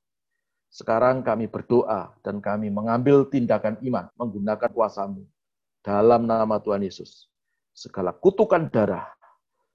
Sekarang 0.68 1.24
kami 1.24 1.48
berdoa 1.48 2.12
dan 2.20 2.44
kami 2.44 2.68
mengambil 2.68 3.24
tindakan 3.32 3.80
iman 3.80 4.12
menggunakan 4.20 4.72
kuasamu 4.76 5.24
dalam 5.80 6.28
nama 6.28 6.60
Tuhan 6.60 6.84
Yesus. 6.84 7.32
Segala 7.72 8.12
kutukan 8.12 8.68
darah, 8.68 9.08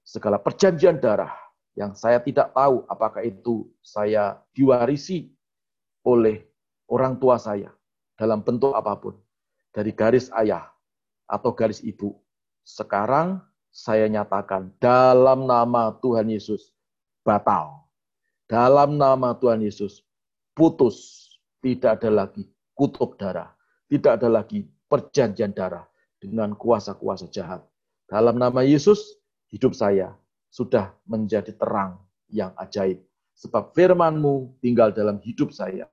segala 0.05 0.37
perjanjian 0.37 1.01
darah 1.01 1.46
yang 1.77 1.93
saya 1.93 2.17
tidak 2.17 2.51
tahu 2.57 2.81
apakah 2.89 3.21
itu 3.21 3.69
saya 3.85 4.41
diwarisi 4.57 5.29
oleh 6.01 6.41
orang 6.89 7.21
tua 7.21 7.37
saya 7.37 7.69
dalam 8.17 8.41
bentuk 8.41 8.73
apa 8.73 8.97
pun, 8.97 9.13
dari 9.69 9.93
garis 9.93 10.33
ayah 10.41 10.65
atau 11.29 11.53
garis 11.53 11.85
ibu. 11.85 12.17
Sekarang 12.65 13.39
saya 13.69 14.09
nyatakan 14.09 14.73
dalam 14.81 15.45
nama 15.45 15.93
Tuhan 16.01 16.33
Yesus 16.33 16.73
batal 17.21 17.87
dalam 18.47 18.95
nama 18.95 19.35
Tuhan 19.35 19.61
Yesus, 19.61 20.01
putus. 20.55 21.27
Tidak 21.59 21.99
ada 21.99 22.07
lagi 22.07 22.47
kutub 22.71 23.19
darah. 23.19 23.51
Tidak 23.91 24.07
ada 24.07 24.31
lagi 24.31 24.63
perjanjian 24.87 25.51
darah 25.51 25.83
dengan 26.15 26.55
kuasa-kuasa 26.55 27.27
jahat. 27.27 27.59
Dalam 28.07 28.39
nama 28.39 28.63
Yesus, 28.63 29.19
hidup 29.51 29.75
saya 29.75 30.15
sudah 30.57 30.89
menjadi 31.05 31.53
terang 31.53 32.01
yang 32.33 32.49
ajaib. 32.57 32.97
Sebab 33.37 33.77
firmanmu 33.77 34.57
tinggal 34.57 34.89
dalam 34.89 35.21
hidup 35.21 35.53
saya, 35.53 35.85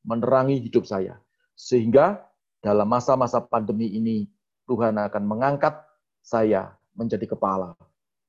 menerangi 0.00 0.56
hidup 0.64 0.88
saya. 0.88 1.20
Sehingga 1.52 2.24
dalam 2.64 2.88
masa-masa 2.88 3.44
pandemi 3.44 3.92
ini, 3.92 4.24
Tuhan 4.64 4.96
akan 4.96 5.24
mengangkat 5.28 5.76
saya 6.24 6.72
menjadi 6.96 7.28
kepala, 7.36 7.76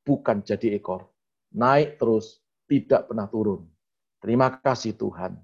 bukan 0.04 0.44
jadi 0.44 0.76
ekor. 0.76 1.08
Naik 1.56 1.96
terus 1.96 2.44
tidak 2.68 3.08
pernah 3.08 3.32
turun. 3.32 3.64
Terima 4.20 4.52
kasih 4.60 5.00
Tuhan. 5.00 5.40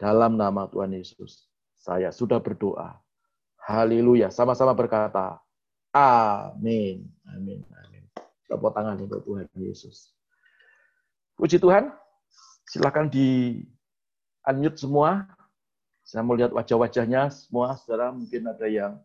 Dalam 0.00 0.40
nama 0.40 0.64
Tuhan 0.66 0.96
Yesus, 0.96 1.46
saya 1.76 2.08
sudah 2.08 2.40
berdoa. 2.40 2.96
Haleluya. 3.60 4.32
Sama-sama 4.32 4.72
berkata, 4.72 5.38
Amin. 5.94 7.06
Amin. 7.30 7.62
Amin. 7.70 7.93
Tepuk 8.44 8.72
tangan 8.76 9.00
untuk 9.00 9.24
Tuhan 9.24 9.48
Yesus. 9.56 10.12
Puji 11.34 11.58
Tuhan. 11.58 11.90
Silakan 12.68 13.08
di 13.08 13.60
unmute 14.44 14.78
semua. 14.80 15.24
Saya 16.04 16.20
mau 16.20 16.36
lihat 16.36 16.52
wajah-wajahnya 16.52 17.32
semua, 17.32 17.80
saudara. 17.80 18.12
Mungkin 18.12 18.44
ada 18.44 18.68
yang 18.68 19.00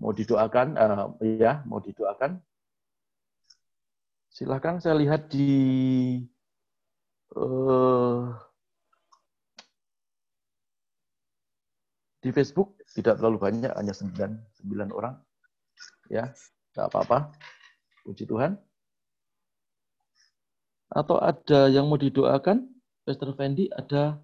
mau 0.00 0.12
didoakan, 0.16 0.76
eh, 1.20 1.36
ya, 1.36 1.60
mau 1.68 1.80
didoakan. 1.80 2.40
Silakan 4.32 4.80
saya 4.80 4.96
lihat 4.96 5.32
di 5.32 5.52
eh, 7.36 8.24
di 12.20 12.30
Facebook 12.32 12.80
tidak 12.96 13.20
terlalu 13.20 13.38
banyak, 13.40 13.72
hanya 13.76 13.92
9, 13.92 14.40
9 14.64 14.92
orang. 14.92 15.14
Ya, 16.08 16.32
nggak 16.72 16.88
apa-apa. 16.92 17.32
Puji 18.06 18.22
Tuhan. 18.22 18.54
Atau 20.86 21.18
ada 21.18 21.66
yang 21.66 21.90
mau 21.90 21.98
didoakan? 21.98 22.70
Pastor 23.02 23.34
Fendi 23.34 23.66
ada 23.74 24.22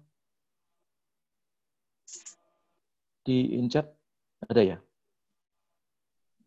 di 3.27 3.51
ada 4.47 4.61
ya? 4.63 4.77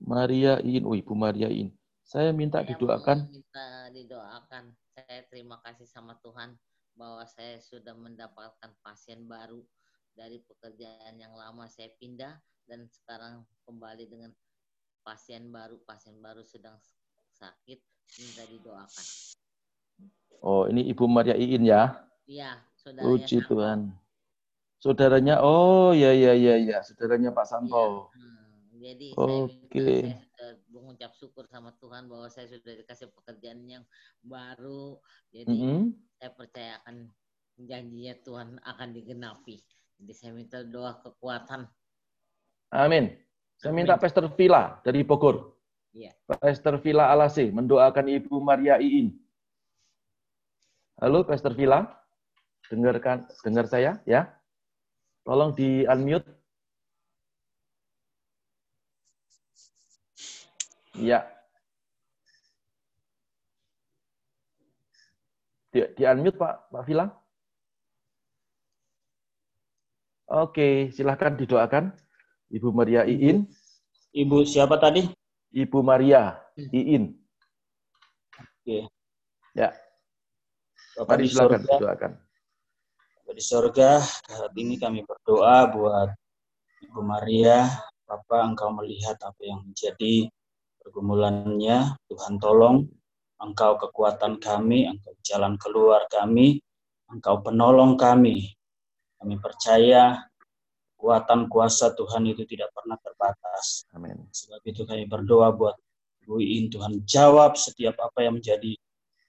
Maria 0.01 0.61
In, 0.65 0.89
oh 0.89 0.97
Ibu 0.97 1.13
Maria 1.13 1.53
In. 1.53 1.73
Saya 2.05 2.33
minta 2.33 2.65
Saya 2.65 2.73
didoakan. 2.73 3.19
minta 3.29 3.67
didoakan. 3.93 4.65
Saya 4.97 5.21
terima 5.29 5.61
kasih 5.61 5.85
sama 5.89 6.17
Tuhan 6.25 6.57
bahwa 6.97 7.25
saya 7.29 7.61
sudah 7.61 7.93
mendapatkan 7.93 8.73
pasien 8.81 9.29
baru 9.29 9.61
dari 10.17 10.41
pekerjaan 10.41 11.21
yang 11.21 11.37
lama 11.37 11.69
saya 11.69 11.93
pindah 12.01 12.41
dan 12.65 12.89
sekarang 12.89 13.45
kembali 13.69 14.09
dengan 14.09 14.33
pasien 15.05 15.53
baru. 15.53 15.77
Pasien 15.85 16.17
baru 16.25 16.41
sedang 16.41 16.77
sakit, 17.37 17.79
minta 18.21 18.43
didoakan. 18.49 19.05
Oh, 20.45 20.65
ini 20.69 20.85
Ibu 20.89 21.05
Maria 21.09 21.35
In 21.37 21.65
ya. 21.65 21.97
Iya, 22.27 22.61
saudaranya 22.77 23.07
Puji 23.07 23.37
Santo. 23.41 23.49
Tuhan. 23.55 23.81
Saudaranya, 24.77 25.35
oh 25.41 25.91
ya 25.97 26.13
ya 26.13 26.37
ya 26.37 26.55
ya, 26.61 26.79
saudaranya 26.85 27.33
Pak 27.33 27.47
Santo. 27.49 28.13
Hmm, 28.13 28.77
jadi 28.77 29.09
saya 29.17 29.41
Oke. 29.49 29.87
saya 30.05 30.21
sudah 30.37 30.51
mengucap 30.71 31.13
syukur 31.17 31.45
sama 31.49 31.73
Tuhan 31.81 32.07
bahwa 32.07 32.29
saya 32.29 32.47
sudah 32.53 32.77
dikasih 32.77 33.09
pekerjaan 33.17 33.65
yang 33.65 33.85
baru. 34.21 35.01
Jadi 35.33 35.49
Mm-mm. 35.49 35.81
saya 36.21 36.31
percaya 36.37 36.79
akan 36.85 37.09
janjinya 37.57 38.15
Tuhan 38.21 38.49
akan 38.61 38.89
digenapi. 38.93 39.57
Jadi 39.97 40.13
saya 40.13 40.31
minta 40.37 40.61
doa 40.61 41.01
kekuatan. 41.01 41.65
Amin. 42.69 43.17
Saya 43.57 43.73
minta 43.73 43.97
Amin. 43.97 44.05
Pastor 44.05 44.29
Villa 44.37 44.77
dari 44.85 45.01
Bogor. 45.01 45.56
Iya. 45.97 46.13
Pastor 46.29 46.77
Villa 46.85 47.09
Alase 47.09 47.49
mendoakan 47.49 48.13
Ibu 48.21 48.37
Maria 48.45 48.77
Iin. 48.77 49.17
Halo 51.01 51.25
Pastor 51.25 51.57
Villa, 51.57 51.89
dengarkan 52.69 53.25
dengar 53.41 53.65
saya 53.65 54.05
ya. 54.05 54.29
Tolong 55.25 55.57
di 55.57 55.89
unmute. 55.89 56.29
Ya. 61.01 61.25
Di, 65.73 65.81
di 65.97 66.03
unmute 66.05 66.37
Pak 66.37 66.77
Pak 66.77 66.85
Villa. 66.85 67.09
Oke, 70.29 70.93
silahkan 70.93 71.33
didoakan 71.41 71.89
Ibu 72.53 72.69
Maria 72.77 73.09
Iin. 73.09 73.49
Ibu 74.13 74.45
siapa 74.45 74.77
tadi? 74.77 75.25
Ibu 75.57 75.81
Maria 75.81 76.37
Iin. 76.57 77.17
Oke. 78.37 78.85
Ya, 79.57 79.73
Bapak 80.97 81.21
mari 81.21 81.25
di 81.25 81.33
silakan 81.33 81.61
sorga, 81.61 81.73
didoakan. 81.77 82.13
Bapak 83.21 83.35
di 83.37 83.45
sorga, 83.45 83.91
saat 84.01 84.53
ini 84.57 84.75
kami 84.81 85.05
berdoa 85.05 85.69
buat 85.73 86.09
Ibu 86.89 87.01
Maria. 87.05 87.69
Bapak, 88.09 88.41
Engkau 88.53 88.73
melihat 88.73 89.21
apa 89.21 89.41
yang 89.45 89.61
menjadi 89.61 90.25
pergumulannya. 90.81 92.01
Tuhan 92.09 92.41
tolong, 92.41 92.89
Engkau 93.41 93.77
kekuatan 93.77 94.41
kami, 94.41 94.89
Engkau 94.89 95.13
jalan 95.21 95.61
keluar 95.61 96.09
kami, 96.09 96.65
Engkau 97.13 97.45
penolong 97.45 98.01
kami. 98.01 98.57
Kami 99.21 99.37
percaya 99.37 100.17
kekuatan 100.97 101.53
kuasa 101.53 101.93
Tuhan 101.93 102.25
itu 102.25 102.49
tidak 102.49 102.73
pernah 102.73 102.97
terbatas. 103.05 103.85
Amin. 103.93 104.17
Sebab 104.33 104.65
itu 104.65 104.89
kami 104.89 105.05
berdoa 105.05 105.53
buat 105.53 105.77
Ibu 106.25 106.41
Iin, 106.41 106.73
Tuhan 106.73 107.05
jawab 107.05 107.55
setiap 107.55 108.01
apa 108.01 108.25
yang 108.25 108.41
menjadi 108.41 108.75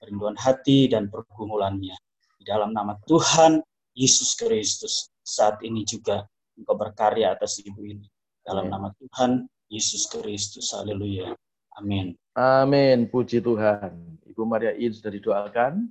kerinduan 0.00 0.34
hati 0.34 0.88
dan 0.88 1.12
pergumulannya. 1.12 1.94
Di 2.40 2.44
dalam 2.48 2.72
nama 2.72 2.96
Tuhan 3.04 3.60
Yesus 3.92 4.32
Kristus, 4.32 5.12
saat 5.20 5.60
ini 5.60 5.84
juga 5.84 6.24
Engkau 6.56 6.74
berkarya 6.74 7.36
atas 7.36 7.60
Ibu 7.60 7.84
ini. 7.84 8.08
Dalam 8.42 8.66
Amin. 8.66 8.72
nama 8.72 8.88
Tuhan 8.96 9.30
Yesus 9.68 10.08
Kristus, 10.08 10.72
haleluya. 10.72 11.36
Amin. 11.76 12.16
Amin. 12.34 13.06
Puji 13.06 13.44
Tuhan. 13.44 14.18
Ibu 14.24 14.42
Maria 14.48 14.72
Iin 14.72 14.96
sudah 14.96 15.12
didoakan. 15.12 15.86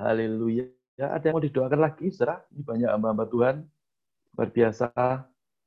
Haleluya. 0.00 0.66
Ya, 0.96 1.12
ada 1.14 1.30
yang 1.30 1.38
mau 1.38 1.44
didoakan 1.44 1.80
lagi, 1.84 2.08
saudara? 2.10 2.42
Ini 2.50 2.64
banyak 2.64 2.88
hamba-hamba 2.90 3.24
Tuhan 3.28 3.56
luar 4.40 4.48
biasa 4.56 4.88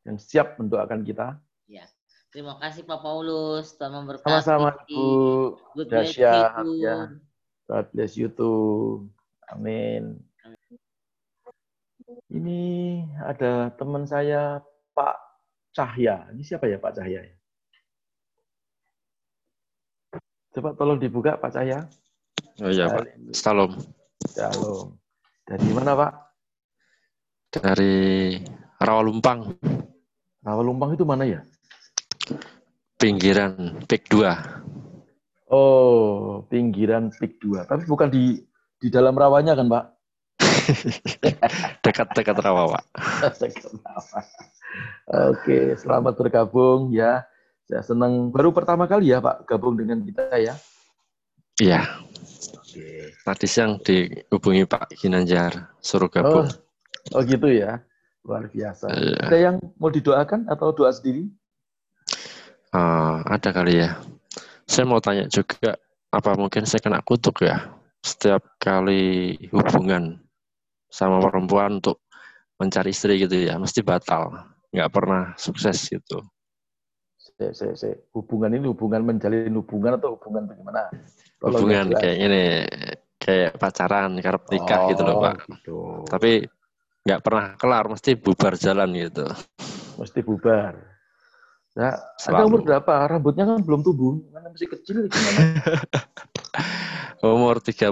yang 0.02 0.18
siap 0.18 0.58
mendoakan 0.58 1.06
kita. 1.06 1.38
Ya. 1.70 1.86
Terima 2.34 2.58
kasih 2.58 2.82
Pak 2.90 3.06
Paulus, 3.06 3.78
Tuhan 3.78 3.94
memberkati. 3.94 4.26
Sama-sama, 4.26 4.74
Bu 4.90 5.54
Good 5.78 5.94
you. 5.94 6.26
Ya. 6.82 7.14
God 7.70 7.86
bless 7.94 8.18
you 8.18 8.34
too. 8.34 9.06
Amin. 9.54 10.18
Ini 12.34 12.62
ada 13.22 13.70
teman 13.78 14.10
saya, 14.10 14.66
Pak 14.98 15.14
Cahya. 15.78 16.34
Ini 16.34 16.42
siapa 16.42 16.66
ya 16.66 16.82
Pak 16.82 16.98
Cahya? 16.98 17.22
Coba 20.58 20.74
tolong 20.74 20.98
dibuka 20.98 21.38
Pak 21.38 21.54
Cahya. 21.54 21.86
Oh 22.66 22.74
iya 22.74 22.90
Pak. 22.90 23.14
Salam. 23.38 23.78
Shalom. 24.34 24.98
Dari 25.46 25.70
mana 25.70 25.94
Pak? 25.94 26.14
Dari 27.54 28.42
Rawalumpang, 28.84 29.56
Rawalumpang 30.44 30.92
itu 31.00 31.08
mana 31.08 31.24
ya? 31.24 31.42
pinggiran 33.00 33.80
PIK 33.88 34.04
2. 34.12 35.54
Oh, 35.54 36.42
pinggiran 36.50 37.14
Pik 37.14 37.38
2. 37.38 37.70
Tapi 37.70 37.84
bukan 37.86 38.10
di 38.10 38.42
di 38.82 38.88
dalam 38.90 39.14
rawanya 39.14 39.54
kan, 39.54 39.70
Pak? 39.70 39.86
Dekat-dekat 41.86 42.38
Rawa, 42.42 42.74
Pak. 42.74 42.84
Oke, 45.30 45.78
selamat 45.78 46.14
bergabung 46.18 46.90
ya. 46.90 47.22
Saya 47.70 47.86
senang 47.86 48.34
baru 48.34 48.50
pertama 48.50 48.90
kali 48.90 49.14
ya, 49.14 49.22
Pak, 49.22 49.46
gabung 49.46 49.78
dengan 49.78 50.02
kita 50.02 50.26
ya. 50.42 50.58
Iya, 51.62 51.86
Oke. 52.58 53.14
tadi 53.22 53.46
siang 53.46 53.78
dihubungi 53.78 54.66
Pak 54.66 54.98
Ginanjar, 54.98 55.78
suruh 55.78 56.10
Oh, 56.10 56.12
gabung. 56.12 56.48
oh 57.14 57.22
gitu 57.22 57.46
ya. 57.46 57.78
Luar 58.24 58.48
biasa. 58.48 58.88
Iya. 58.88 59.20
Ada 59.28 59.38
yang 59.38 59.56
mau 59.76 59.92
didoakan 59.92 60.48
atau 60.48 60.72
doa 60.72 60.92
sendiri? 60.96 61.28
Ah, 62.72 63.22
ada 63.28 63.52
kali 63.52 63.84
ya. 63.84 64.00
Saya 64.64 64.88
mau 64.88 65.04
tanya 65.04 65.28
juga, 65.28 65.76
apa 66.10 66.34
mungkin 66.40 66.64
saya 66.64 66.80
kena 66.80 67.04
kutuk 67.04 67.44
ya? 67.44 67.68
Setiap 68.00 68.58
kali 68.60 69.36
hubungan 69.52 70.24
sama 70.88 71.20
perempuan 71.20 71.84
untuk 71.84 72.00
mencari 72.58 72.96
istri 72.96 73.20
gitu 73.20 73.36
ya, 73.44 73.60
mesti 73.60 73.84
batal. 73.84 74.32
Nggak 74.72 74.90
pernah 74.90 75.36
sukses 75.36 75.92
gitu. 75.92 76.24
Se, 77.20 77.52
se, 77.52 77.68
se. 77.76 77.90
Hubungan 78.16 78.56
ini 78.56 78.66
hubungan 78.72 79.04
menjalin 79.04 79.52
hubungan 79.52 80.00
atau 80.00 80.16
hubungan 80.16 80.48
bagaimana? 80.48 80.90
Hubungan 81.44 81.92
kayak 81.92 82.18
ini, 82.24 82.44
kayak 83.20 83.60
pacaran, 83.60 84.16
karep 84.24 84.44
nikah 84.48 84.80
gitu 84.96 85.02
loh 85.04 85.16
Oh, 85.20 85.22
Pak. 85.22 85.36
gitu. 85.60 85.78
Tapi 86.08 86.32
nggak 87.04 87.20
pernah 87.20 87.46
kelar, 87.60 87.86
mesti 87.92 88.16
bubar 88.16 88.56
jalan 88.56 88.96
gitu. 88.96 89.28
mesti 90.00 90.20
bubar. 90.24 90.74
Nah, 91.76 91.98
Anda 92.24 92.42
Selalu. 92.42 92.48
umur 92.48 92.62
berapa? 92.64 92.94
Rambutnya 93.10 93.44
kan 93.44 93.60
belum 93.60 93.82
tumbuh, 93.82 94.22
kan 94.30 94.46
masih 94.48 94.70
kecil 94.72 95.10
gimana? 95.10 95.42
Umur 97.24 97.60
37. 97.60 97.92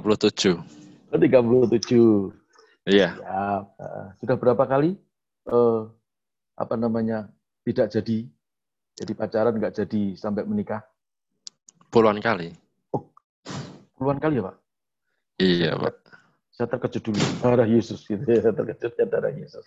Oh, 1.12 1.18
37. 1.18 2.32
Iya, 2.84 3.14
Ya, 3.14 3.46
sudah 4.18 4.36
berapa 4.36 4.64
kali 4.66 4.98
eh, 5.46 5.82
apa 6.56 6.76
namanya 6.76 7.30
tidak 7.62 7.94
jadi, 7.94 8.26
jadi 8.98 9.12
pacaran 9.14 9.54
nggak 9.54 9.76
jadi 9.76 10.16
sampai 10.16 10.46
menikah? 10.46 10.82
puluhan 11.92 12.18
kali. 12.18 12.56
Puluhan 13.94 14.18
kali 14.18 14.40
ya, 14.40 14.44
Pak? 14.48 14.56
Iya, 15.38 15.72
Pak. 15.76 15.96
Saya 16.62 16.78
terkejut 16.78 17.10
dulu. 17.10 17.18
Darah 17.42 17.66
Yesus 17.66 18.06
gitu 18.06 18.22
ya, 18.22 18.54
terkejut 18.54 18.94
ya 18.94 19.06
darah 19.10 19.34
Yesus. 19.34 19.66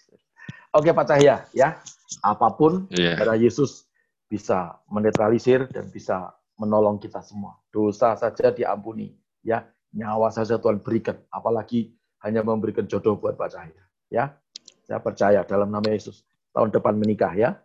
Oke, 0.70 0.94
Pak 0.94 1.10
Cahya, 1.10 1.42
ya. 1.50 1.82
Apa 2.22 2.54
pun 2.54 2.86
Iya. 2.94 3.18
darah 3.18 3.34
Yesus 3.34 3.90
bisa 4.30 4.78
menetralisir 4.86 5.66
dan 5.74 5.90
bisa 5.90 6.30
menolong 6.54 7.02
kita 7.02 7.18
semua. 7.18 7.58
Dosa 7.74 8.14
saja 8.14 8.54
diampuni, 8.54 9.10
ya. 9.42 9.66
Nyawa 9.90 10.30
saja 10.30 10.54
Tuhan 10.54 10.86
berikan, 10.86 11.18
apalagi 11.34 11.98
hanya 12.22 12.46
memberikan 12.46 12.86
jodoh 12.86 13.18
buat 13.18 13.34
Pak 13.34 13.58
Cahya. 13.58 13.82
Ya, 14.06 14.38
saya 14.86 15.02
percaya 15.02 15.42
dalam 15.42 15.74
nama 15.74 15.90
Yesus 15.90 16.22
tahun 16.54 16.70
depan 16.70 16.94
menikah 16.94 17.34
ya. 17.34 17.58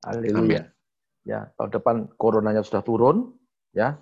Haleluya. 0.00 0.72
Ya, 1.28 1.52
tahun 1.60 1.76
depan 1.76 2.08
coronanya 2.16 2.64
sudah 2.64 2.80
turun, 2.80 3.36
ya. 3.76 4.00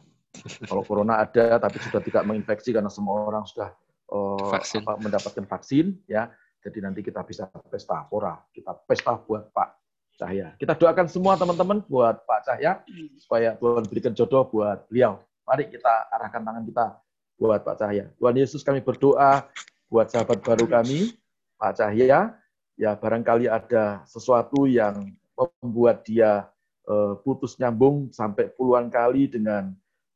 Kalau 0.63 0.87
corona 0.87 1.19
ada 1.27 1.59
tapi 1.59 1.83
sudah 1.83 1.99
tidak 1.99 2.23
menginfeksi 2.23 2.71
karena 2.71 2.91
semua 2.91 3.19
orang 3.27 3.43
sudah 3.51 3.75
eh, 4.11 4.49
Vaksin. 4.51 4.83
apa, 4.85 5.01
mendapatkan 5.01 5.45
vaksin, 5.47 5.97
ya. 6.11 6.33
Jadi 6.65 6.79
nanti 6.81 7.01
kita 7.05 7.21
bisa 7.29 7.45
pesta 7.69 8.09
pora, 8.09 8.41
kita 8.57 8.73
pesta 8.89 9.21
buat 9.21 9.53
Pak 9.53 9.69
Cahya. 10.17 10.57
Kita 10.57 10.73
doakan 10.73 11.07
semua 11.13 11.37
teman-teman 11.37 11.85
buat 11.85 12.25
Pak 12.25 12.41
Cahya 12.49 12.81
supaya 13.21 13.53
Tuhan 13.59 13.85
berikan 13.85 14.17
jodoh 14.17 14.49
buat 14.49 14.89
beliau. 14.89 15.21
Mari 15.45 15.69
kita 15.69 16.09
arahkan 16.09 16.41
tangan 16.41 16.65
kita 16.65 16.85
buat 17.37 17.61
Pak 17.61 17.77
Cahya. 17.77 18.09
Tuhan 18.17 18.37
Yesus 18.41 18.65
kami 18.65 18.81
berdoa 18.81 19.45
buat 19.93 20.09
sahabat 20.09 20.41
baru 20.41 20.65
kami, 20.65 21.13
Pak 21.61 21.77
Cahya, 21.77 22.33
ya 22.75 22.91
barangkali 22.97 23.47
ada 23.47 24.03
sesuatu 24.09 24.65
yang 24.65 25.13
membuat 25.61 26.07
dia 26.07 26.49
eh, 26.89 27.15
putus 27.23 27.59
nyambung 27.59 28.09
sampai 28.15 28.49
puluhan 28.55 28.89
kali 28.89 29.29
dengan 29.29 29.75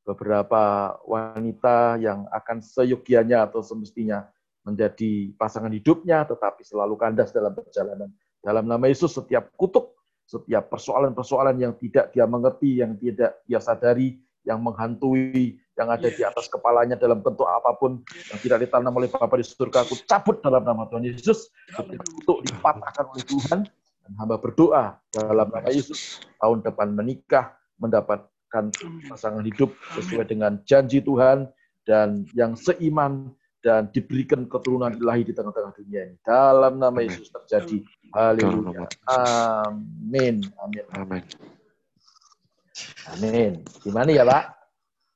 beberapa 0.08 0.96
wanita 1.04 2.00
yang 2.00 2.24
akan 2.32 2.64
seyogianya 2.64 3.44
atau 3.44 3.60
semestinya 3.60 4.24
menjadi 4.64 5.36
pasangan 5.36 5.68
hidupnya, 5.68 6.24
tetapi 6.24 6.64
selalu 6.64 6.96
kandas 6.96 7.28
dalam 7.28 7.52
perjalanan. 7.52 8.08
Dalam 8.40 8.64
nama 8.64 8.88
Yesus, 8.88 9.12
setiap 9.12 9.52
kutuk, 9.60 9.92
setiap 10.24 10.72
persoalan-persoalan 10.72 11.60
yang 11.60 11.76
tidak 11.76 12.16
dia 12.16 12.24
mengerti, 12.24 12.80
yang 12.80 12.96
tidak 12.96 13.44
dia 13.44 13.60
sadari, 13.60 14.16
yang 14.48 14.64
menghantui, 14.64 15.60
yang 15.76 15.92
ada 15.92 16.08
di 16.08 16.22
atas 16.24 16.48
kepalanya 16.48 16.96
dalam 16.96 17.20
bentuk 17.20 17.44
apa 17.44 17.76
pun 17.76 18.00
yang 18.32 18.38
tidak 18.40 18.64
ditanam 18.64 18.96
oleh 18.96 19.12
Bapa 19.12 19.36
di 19.36 19.44
surga, 19.44 19.84
aku 19.84 19.94
cabut 20.08 20.40
dalam 20.40 20.64
nama 20.64 20.88
Tuhan 20.88 21.04
Yesus. 21.04 21.52
Setiap 21.68 22.08
kutuk 22.16 22.48
dipatahkan 22.48 23.04
oleh 23.12 23.24
Tuhan. 23.28 23.60
Dan 24.08 24.12
hamba 24.16 24.40
berdoa 24.40 24.96
dalam 25.12 25.52
nama 25.52 25.68
Yesus, 25.68 26.24
tahun 26.40 26.64
depan 26.64 26.96
menikah, 26.96 27.60
mendapatkan 28.48 29.12
pasangan 29.12 29.44
hidup 29.44 29.70
sesuai 29.92 30.24
dengan 30.28 30.56
janji 30.64 31.04
Tuhan, 31.04 31.52
dan 31.84 32.24
yang 32.32 32.56
seiman, 32.56 33.32
dan 33.60 33.92
diberikan 33.92 34.48
keturunan 34.48 34.96
ilahi 34.96 35.28
di 35.28 35.32
tengah-tengah 35.36 35.72
dunia 35.76 36.00
ini. 36.08 36.16
Dalam 36.24 36.80
nama 36.80 36.98
Yesus 37.00 37.28
terjadi. 37.28 37.84
Haleluya. 38.16 38.88
Amin. 39.08 40.40
Amin. 40.64 40.84
Amin. 40.96 41.22
Amin. 43.12 43.52
Gimana 43.84 44.08
ya, 44.12 44.24
Pak? 44.24 44.44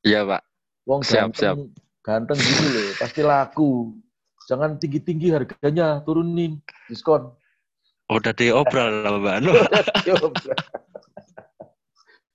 Iya, 0.05 0.21
Pak. 0.29 0.43
Wong 0.83 1.01
Siap, 1.07 1.31
ganteng, 1.39 1.71
ganteng 2.03 2.39
gitu 2.43 2.67
loh, 2.75 2.91
pasti 2.99 3.23
laku. 3.23 3.95
Jangan 4.51 4.83
tinggi-tinggi 4.83 5.31
harganya, 5.31 6.03
turunin 6.03 6.59
diskon. 6.91 7.31
Udah 8.11 8.35
diobral 8.35 9.07
lah, 9.07 9.15
Mbak 9.15 9.35
Anu. 9.39 9.53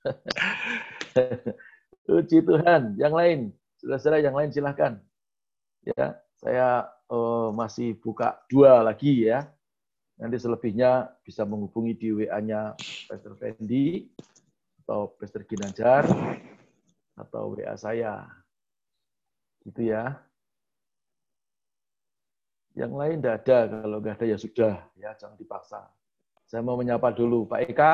Puji 2.08 2.40
Tuhan. 2.44 2.96
Yang 2.96 3.14
lain, 3.14 3.40
saudara-saudara 3.82 4.24
yang 4.24 4.36
lain 4.36 4.50
silahkan. 4.54 4.94
Ya, 5.84 6.20
saya 6.40 6.88
eh, 7.10 7.50
masih 7.54 7.98
buka 8.00 8.42
dua 8.48 8.84
lagi 8.84 9.28
ya. 9.28 9.48
Nanti 10.18 10.42
selebihnya 10.42 11.14
bisa 11.22 11.46
menghubungi 11.46 11.94
di 11.94 12.10
WA-nya 12.10 12.74
Pastor 13.06 13.38
Fendi 13.38 14.10
atau 14.82 15.14
Pastor 15.14 15.46
Ginanjar 15.46 16.10
atau 17.14 17.54
WA 17.54 17.78
saya. 17.78 18.26
Gitu 19.62 19.94
ya. 19.94 20.18
Yang 22.78 22.94
lain 22.94 23.18
tidak 23.22 23.36
ada, 23.42 23.58
kalau 23.74 23.98
nggak 23.98 24.16
ada 24.22 24.26
ya 24.26 24.38
sudah, 24.38 24.74
ya 24.94 25.10
jangan 25.18 25.38
dipaksa. 25.38 25.82
Saya 26.46 26.62
mau 26.62 26.78
menyapa 26.78 27.10
dulu 27.10 27.50
Pak 27.50 27.62
Eka. 27.74 27.94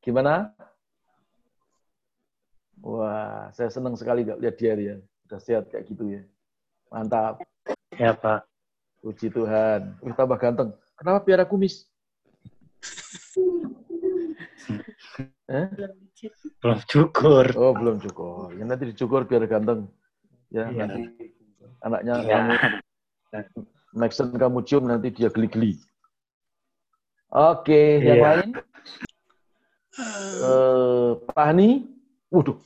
Gimana? 0.00 0.56
Wah, 2.82 3.50
saya 3.54 3.70
senang 3.72 3.98
sekali 3.98 4.22
nggak 4.24 4.40
lihat 4.40 4.56
dia 4.56 4.74
ya. 4.78 4.96
Udah 5.28 5.40
sehat 5.42 5.64
kayak 5.68 5.84
gitu 5.90 6.04
ya. 6.08 6.22
Mantap. 6.88 7.42
Ya, 7.98 8.14
Pak. 8.14 8.46
Puji 9.02 9.30
Tuhan. 9.30 9.98
Wih, 10.02 10.14
tambah 10.14 10.38
ganteng. 10.38 10.74
Kenapa 10.98 11.22
piara 11.26 11.44
kumis? 11.46 11.86
Eh? 15.48 15.66
Belum 16.60 16.78
cukur. 16.84 17.46
Oh, 17.56 17.72
belum 17.72 17.98
cukur. 18.04 18.52
Ya 18.54 18.68
nanti 18.68 18.92
dicukur 18.92 19.24
biar 19.24 19.48
ganteng. 19.48 19.88
Ya, 20.52 20.68
Iya. 20.68 20.84
nanti 20.84 21.02
anaknya 21.80 22.14
Iya. 22.20 22.28
kamu 22.36 22.52
Maxon 23.96 24.36
kamu 24.36 24.58
cium 24.68 24.84
nanti 24.84 25.08
dia 25.08 25.32
geli-geli. 25.32 25.80
Oke, 27.32 28.04
yang 28.04 28.20
Iya. 28.20 28.24
lain? 28.28 28.48
Eh, 30.38 31.08
Pak 31.32 31.44
Hani? 31.48 31.88
Waduh. 32.28 32.58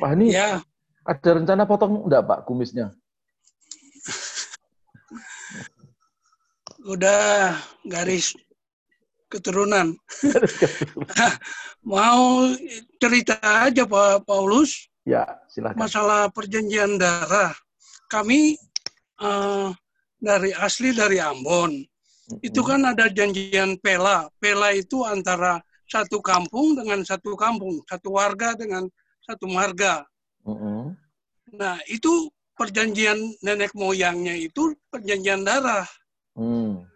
Pak 0.00 0.08
Hani, 0.16 0.32
Ya, 0.32 0.64
ada 1.04 1.28
rencana 1.36 1.68
potong 1.68 2.02
enggak 2.08 2.24
Pak 2.26 2.38
kumisnya? 2.48 2.90
udah 6.80 7.54
garis 7.84 8.32
keturunan. 9.28 9.94
Mau 11.86 12.50
cerita 13.00 13.36
aja 13.40 13.84
Pak 13.84 14.24
Paulus 14.24 14.88
Ya, 15.04 15.24
silakan. 15.52 15.76
masalah 15.80 16.32
perjanjian 16.32 16.96
darah. 16.96 17.52
Kami 18.08 18.56
eh, 19.20 19.68
dari 20.18 20.50
asli 20.56 20.92
dari 20.96 21.20
Ambon. 21.20 21.84
Itu 22.40 22.62
kan 22.62 22.84
ada 22.86 23.10
janjian 23.10 23.76
pela. 23.82 24.28
Pela 24.40 24.70
itu 24.72 25.02
antara 25.04 25.58
satu 25.90 26.22
kampung 26.22 26.78
dengan 26.78 27.02
satu 27.02 27.34
kampung, 27.34 27.82
satu 27.90 28.14
warga 28.14 28.54
dengan 28.54 28.86
satu 29.26 29.50
marga. 29.50 30.06
Mm-mm. 30.46 30.94
Nah, 31.58 31.76
itu 31.90 32.30
perjanjian 32.54 33.18
nenek 33.42 33.74
moyangnya 33.74 34.38
itu 34.38 34.72
perjanjian 34.88 35.42
darah. 35.42 35.84
Hmm. 36.38 36.86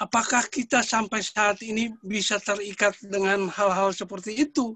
Apakah 0.00 0.48
kita 0.48 0.80
sampai 0.80 1.20
saat 1.20 1.60
ini 1.60 1.92
bisa 2.00 2.40
terikat 2.40 2.96
dengan 3.04 3.46
hal-hal 3.52 3.92
seperti 3.92 4.48
itu? 4.48 4.74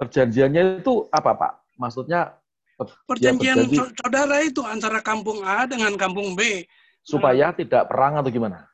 Perjanjiannya 0.00 0.80
itu 0.80 1.06
apa 1.12 1.36
Pak? 1.36 1.52
Maksudnya 1.76 2.32
ya, 2.80 2.84
Perjanjian 3.04 3.68
so- 3.68 3.92
saudara 4.00 4.40
itu 4.40 4.64
antara 4.64 5.04
kampung 5.04 5.44
A 5.44 5.68
dengan 5.68 5.92
kampung 6.00 6.32
B. 6.32 6.64
supaya 7.06 7.54
tidak 7.54 7.86
perang 7.86 8.18
atau 8.18 8.34
gimana? 8.34 8.66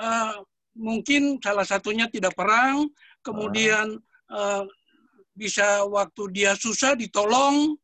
Eh, 0.00 0.34
mungkin 0.76 1.38
salah 1.40 1.64
satunya 1.66 2.08
tidak 2.08 2.36
perang, 2.36 2.88
kemudian 3.20 3.96
eh, 4.32 4.62
bisa 5.32 5.84
waktu 5.88 6.22
dia 6.32 6.52
susah 6.56 6.96
ditolong. 6.96 7.76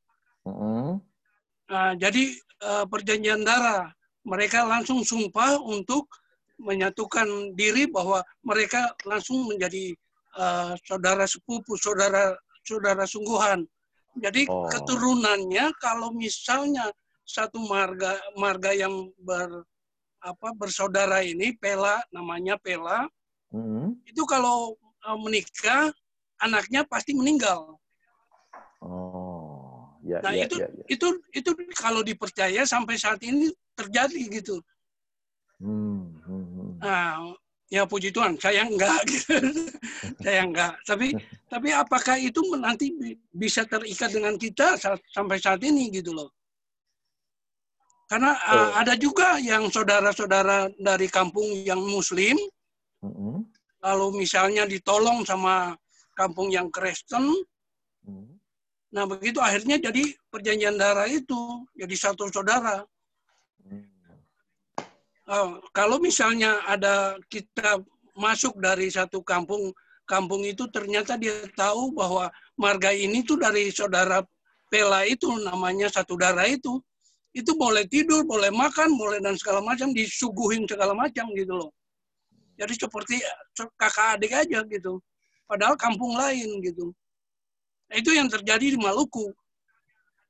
Nah, 1.69 1.93
jadi 2.01 2.33
eh, 2.65 2.85
perjanjian 2.89 3.45
darah, 3.45 3.93
mereka 4.25 4.65
langsung 4.65 5.05
sumpah 5.05 5.61
untuk 5.61 6.09
menyatukan 6.59 7.55
diri 7.55 7.87
bahwa 7.87 8.25
mereka 8.43 8.93
langsung 9.07 9.47
menjadi 9.49 9.93
eh, 10.39 10.73
saudara 10.85 11.25
sepupu, 11.29 11.77
saudara 11.77 12.37
saudara 12.65 13.05
sungguhan. 13.09 13.65
Jadi 14.19 14.51
Oh. 14.51 14.67
keturunannya 14.67 15.71
kalau 15.79 16.11
misalnya 16.11 16.91
satu 17.23 17.61
marga 17.69 18.19
marga 18.35 18.73
yang 18.75 19.13
ber 19.21 19.63
apa 20.19 20.51
bersaudara 20.55 21.23
ini 21.23 21.55
Pela 21.55 22.03
namanya 22.11 22.59
Pela 22.59 23.07
Mm-mm. 23.55 23.95
itu 24.05 24.23
kalau 24.27 24.75
eh, 24.79 25.19
menikah 25.19 25.91
anaknya 26.39 26.87
pasti 26.87 27.15
meninggal. 27.15 27.79
Oh, 28.79 29.91
ya, 30.07 30.23
Nah, 30.23 30.33
ya, 30.35 30.47
itu- 30.47 30.59
ya, 30.63 30.69
ya. 30.71 30.85
Itu 30.87 31.07
itu 31.35 31.51
kalau 31.75 32.07
dipercaya 32.07 32.63
sampai 32.63 32.95
saat 32.95 33.19
ini 33.27 33.51
terjadi 33.75 34.23
gitu. 34.39 34.63
Hmm, 35.59 36.15
hmm, 36.23 36.45
hmm. 36.55 36.71
Nah, 36.79 37.35
ya 37.67 37.83
puji 37.83 38.15
Tuhan, 38.15 38.39
saya 38.39 38.63
enggak 38.71 39.03
gitu. 39.11 39.35
saya 40.23 40.47
enggak. 40.47 40.79
Tapi 40.87 41.19
tapi 41.51 41.69
apakah 41.75 42.15
itu 42.23 42.39
nanti 42.55 42.95
bi- 42.95 43.19
bisa 43.35 43.67
terikat 43.67 44.15
dengan 44.15 44.39
kita 44.39 44.79
sampai 45.11 45.43
saat 45.43 45.59
ini 45.67 45.91
gitu 45.91 46.15
loh. 46.15 46.31
Karena 48.09 48.33
uh, 48.33 48.57
Oh. 48.57 48.71
ada 48.81 48.97
juga 48.97 49.37
yang 49.37 49.69
saudara-saudara 49.69 50.73
dari 50.81 51.13
kampung 51.13 51.45
yang 51.61 51.77
muslim 51.85 52.41
Mm-mm. 53.05 53.45
lalu 53.85 54.07
misalnya 54.25 54.65
ditolong 54.65 55.29
sama 55.29 55.77
kampung 56.17 56.49
yang 56.51 56.73
Kristen, 56.73 57.31
Hmm. 58.09 58.41
nah 58.89 59.05
begitu 59.05 59.37
akhirnya 59.39 59.77
jadi 59.77 60.01
perjanjian 60.33 60.81
darah 60.81 61.05
itu 61.05 61.69
jadi 61.77 61.93
satu 61.93 62.33
saudara. 62.33 62.81
Hmm. 63.61 63.85
Eh, 65.29 65.51
kalau 65.77 66.01
misalnya 66.01 66.65
ada 66.65 67.21
kita 67.29 67.85
masuk 68.17 68.57
dari 68.59 68.89
satu 68.89 69.21
kampung 69.21 69.77
kampung 70.09 70.41
itu 70.49 70.65
ternyata 70.73 71.21
dia 71.21 71.37
tahu 71.53 71.93
bahwa 71.93 72.33
marga 72.57 72.97
ini 72.97 73.21
tuh 73.21 73.37
dari 73.37 73.69
saudara 73.69 74.25
Pela 74.73 75.05
itu 75.05 75.29
namanya 75.45 75.93
satu 75.93 76.17
darah 76.17 76.49
itu 76.49 76.81
itu 77.39 77.55
boleh 77.55 77.87
tidur, 77.87 78.27
boleh 78.27 78.51
makan, 78.51 78.99
boleh 78.99 79.23
dan 79.23 79.39
segala 79.39 79.63
macam 79.63 79.95
disuguhin 79.95 80.67
segala 80.67 80.91
macam 80.91 81.31
gitu 81.39 81.55
loh. 81.55 81.71
Jadi 82.59 82.75
seperti 82.75 83.23
kakak 83.79 84.19
adik 84.19 84.35
aja 84.35 84.67
gitu. 84.67 84.99
Padahal 85.47 85.79
kampung 85.79 86.19
lain 86.19 86.59
gitu. 86.67 86.91
Nah, 87.89 87.97
itu 87.97 88.11
yang 88.11 88.27
terjadi 88.27 88.75
di 88.75 88.79
Maluku. 88.79 89.31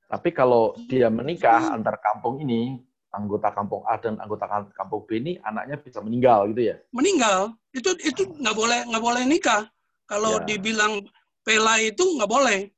Tapi 0.09 0.29
kalau 0.37 0.77
dia 0.89 1.09
menikah 1.09 1.73
antar 1.73 1.97
kampung 2.01 2.41
ini, 2.45 2.81
anggota 3.13 3.49
kampung 3.51 3.83
A 3.89 3.97
dan 3.97 4.21
anggota 4.21 4.45
kampung 4.77 5.09
B 5.09 5.21
ini 5.21 5.33
anaknya 5.41 5.81
bisa 5.81 6.05
meninggal 6.05 6.49
gitu 6.53 6.73
ya? 6.73 6.77
Meninggal 6.93 7.57
itu 7.73 7.91
itu 8.05 8.23
nggak 8.37 8.57
boleh 8.57 8.81
nggak 8.89 9.05
boleh 9.05 9.23
nikah. 9.25 9.65
Kalau 10.09 10.41
Ya. 10.41 10.45
dibilang 10.45 11.05
Pela 11.45 11.81
itu 11.81 12.05
nggak 12.05 12.29
boleh. 12.29 12.69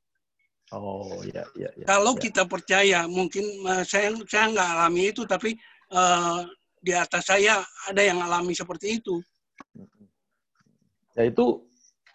Oh 0.71 1.19
ya 1.27 1.43
ya 1.59 1.67
ya. 1.75 1.83
Kalau 1.83 2.15
ya. 2.15 2.21
kita 2.23 2.47
percaya, 2.47 3.03
mungkin 3.03 3.43
eh, 3.43 3.83
saya 3.83 4.15
saya 4.23 4.55
nggak 4.55 4.69
alami 4.71 5.11
itu, 5.11 5.27
tapi 5.27 5.51
eh, 5.91 6.39
di 6.79 6.95
atas 6.95 7.27
saya 7.27 7.59
ada 7.85 7.99
yang 8.01 8.23
alami 8.23 8.55
seperti 8.55 9.03
itu. 9.03 9.19
Ya 11.11 11.27
itu 11.27 11.67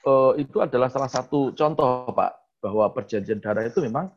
eh, 0.08 0.32
itu 0.40 0.56
adalah 0.64 0.88
salah 0.88 1.12
satu 1.12 1.52
contoh 1.52 2.08
Pak 2.16 2.32
bahwa 2.64 2.88
perjanjian 2.96 3.44
darah 3.44 3.68
itu 3.68 3.84
memang 3.84 4.08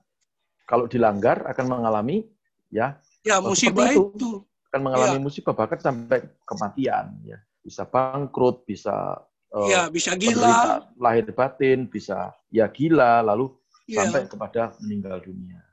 kalau 0.64 0.88
dilanggar 0.88 1.44
akan 1.52 1.66
mengalami 1.68 2.24
ya 2.72 2.95
Ya 3.28 3.44
musibah 3.44 3.91
itu. 3.91 4.16
itu. 4.16 4.32
akan 4.72 4.82
mengalami 4.86 5.18
Iya. 5.20 5.24
musibah 5.26 5.52
bahkan 5.52 5.82
sampai 5.82 6.24
kematian 6.48 7.11
ya 7.28 7.36
bisa 7.60 7.84
bangkrut 7.84 8.64
bisa 8.64 9.20
eh, 9.52 9.68
Ya 9.76 9.91
bisa 9.91 10.16
gila. 10.16 10.88
lahir 10.95 11.28
batin 11.36 11.91
bisa 11.91 12.32
ya 12.48 12.72
gila 12.72 13.20
lalu 13.20 13.52
Ya. 13.90 14.06
sampai 14.06 14.30
kepada 14.30 14.78
meninggal 14.86 15.18
dunia 15.18 15.66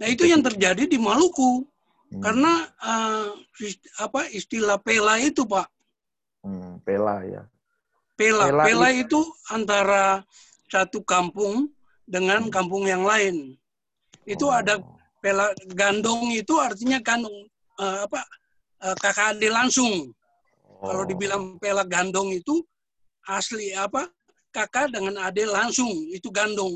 Nah 0.00 0.08
itu 0.08 0.24
yang 0.24 0.40
terjadi 0.40 0.88
di 0.88 0.96
Maluku 0.96 1.68
Hmm, 2.10 2.24
karena 2.26 2.66
is- 3.62 3.78
apa 4.02 4.26
istilah 4.34 4.80
pela 4.82 5.14
itu 5.22 5.46
Pak. 5.46 5.68
hmm, 6.42 6.82
pela 6.82 7.22
ya 7.22 7.42
Pela, 8.18 8.50
Pela 8.50 8.64
pela 8.66 8.88
itu- 8.90 9.04
itu 9.06 9.20
antara 9.52 10.24
satu 10.66 11.04
kampung 11.06 11.70
dengan 12.08 12.48
Hmm. 12.48 12.52
kampung 12.52 12.84
yang 12.88 13.06
lain. 13.06 13.54
Itu 14.26 14.50
Oh, 14.50 14.56
ada 14.56 14.82
pela 15.22 15.54
gandong 15.70 16.32
itu 16.34 16.56
artinya 16.58 16.98
gandong 16.98 17.46
eh, 17.80 17.98
apa 18.08 18.20
eh, 18.88 18.96
kakak 18.98 19.36
adik 19.36 19.52
langsung. 19.52 20.10
Kalau 20.80 21.04
oh, 21.04 21.08
dibilang 21.08 21.60
pela 21.60 21.84
gandong 21.84 22.32
itu 22.34 22.58
asli 23.28 23.70
apa 23.76 24.08
kakak 24.50 24.90
dengan 24.90 25.16
adik 25.30 25.46
langsung 25.46 25.92
itu 26.10 26.26
gandong. 26.34 26.74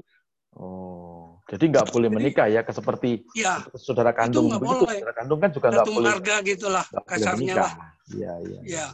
Oh 0.54 1.38
jadi 1.44 1.64
nggak 1.68 1.86
boleh 1.90 2.08
Jadi- 2.08 2.16
menikah 2.16 2.46
ya 2.48 2.60
ke 2.60 2.72
seperti 2.72 3.10
Ya 3.34 3.60
saudara 3.74 4.10
kandung 4.10 4.48
nggak 4.48 4.60
begitu 4.60 4.82
boleh. 4.82 4.98
saudara 4.98 5.14
kandung 5.14 5.38
kan 5.38 5.50
juga 5.50 5.66
nggak 5.70 5.86
boleh 5.86 6.10
marga 6.10 6.36
gitulah 6.42 6.84
kasarnya 7.04 7.54
lah. 7.58 7.72
iya 8.10 8.32
iya 8.40 8.60
Ya. 8.64 8.86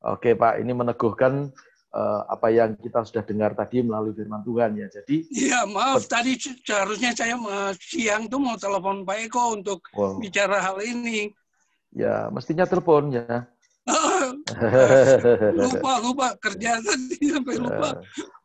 Oke 0.00 0.30
Pak, 0.32 0.62
ini 0.62 0.70
meneguhkan 0.70 1.50
eh, 1.90 2.20
apa 2.24 2.48
yang 2.48 2.78
kita 2.78 3.02
sudah 3.02 3.20
dengar 3.20 3.50
tadi 3.52 3.82
melalui 3.82 4.14
firman 4.14 4.46
Tuhan 4.46 4.76
ya. 4.76 4.86
Jadi, 4.86 5.26
Iya, 5.26 5.66
maaf 5.66 6.06
tadi 6.06 6.38
seharusnya 6.38 7.10
saya 7.12 7.34
eh, 7.34 7.72
siang 7.74 8.30
tuh 8.30 8.38
mau 8.38 8.54
telepon 8.54 9.02
Pak 9.02 9.26
Eko 9.26 9.58
untuk 9.58 9.82
wow, 9.90 10.14
bicara 10.16 10.62
hal 10.62 10.78
ini. 10.78 11.34
ya 11.90 12.30
mestinya 12.30 12.62
telepon 12.62 13.10
ya. 13.10 13.48
lupa, 15.58 15.92
lupa 16.02 16.26
kerja 16.40 16.80
tadi 16.80 17.16
sampai 17.28 17.54
lupa. 17.56 17.88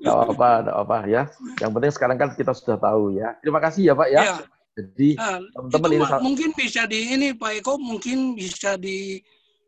Gak 0.04 0.14
apa-apa, 0.14 0.50
gak 0.68 0.78
apa 0.88 0.98
ya. 1.08 1.24
Yang 1.60 1.72
penting 1.76 1.92
sekarang 1.96 2.18
kan 2.20 2.30
kita 2.36 2.52
sudah 2.56 2.78
tahu 2.80 3.16
ya. 3.16 3.36
Terima 3.40 3.60
kasih 3.64 3.92
ya 3.92 3.94
Pak 3.96 4.10
ya. 4.12 4.22
Ya, 4.24 4.38
Jadi 4.74 5.10
nah, 5.16 5.38
teman-teman 5.54 5.90
itu 5.90 5.98
ini 6.02 6.06
mungkin 6.24 6.50
bisa 6.58 6.82
di 6.90 7.00
ini 7.14 7.28
Pak 7.38 7.52
Eko 7.62 7.74
mungkin 7.78 8.34
bisa 8.34 8.76
di 8.76 9.22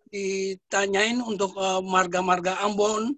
ditanyain 0.10 1.20
untuk 1.22 1.54
eh, 1.60 1.82
marga-marga 1.84 2.62
Ambon 2.64 3.14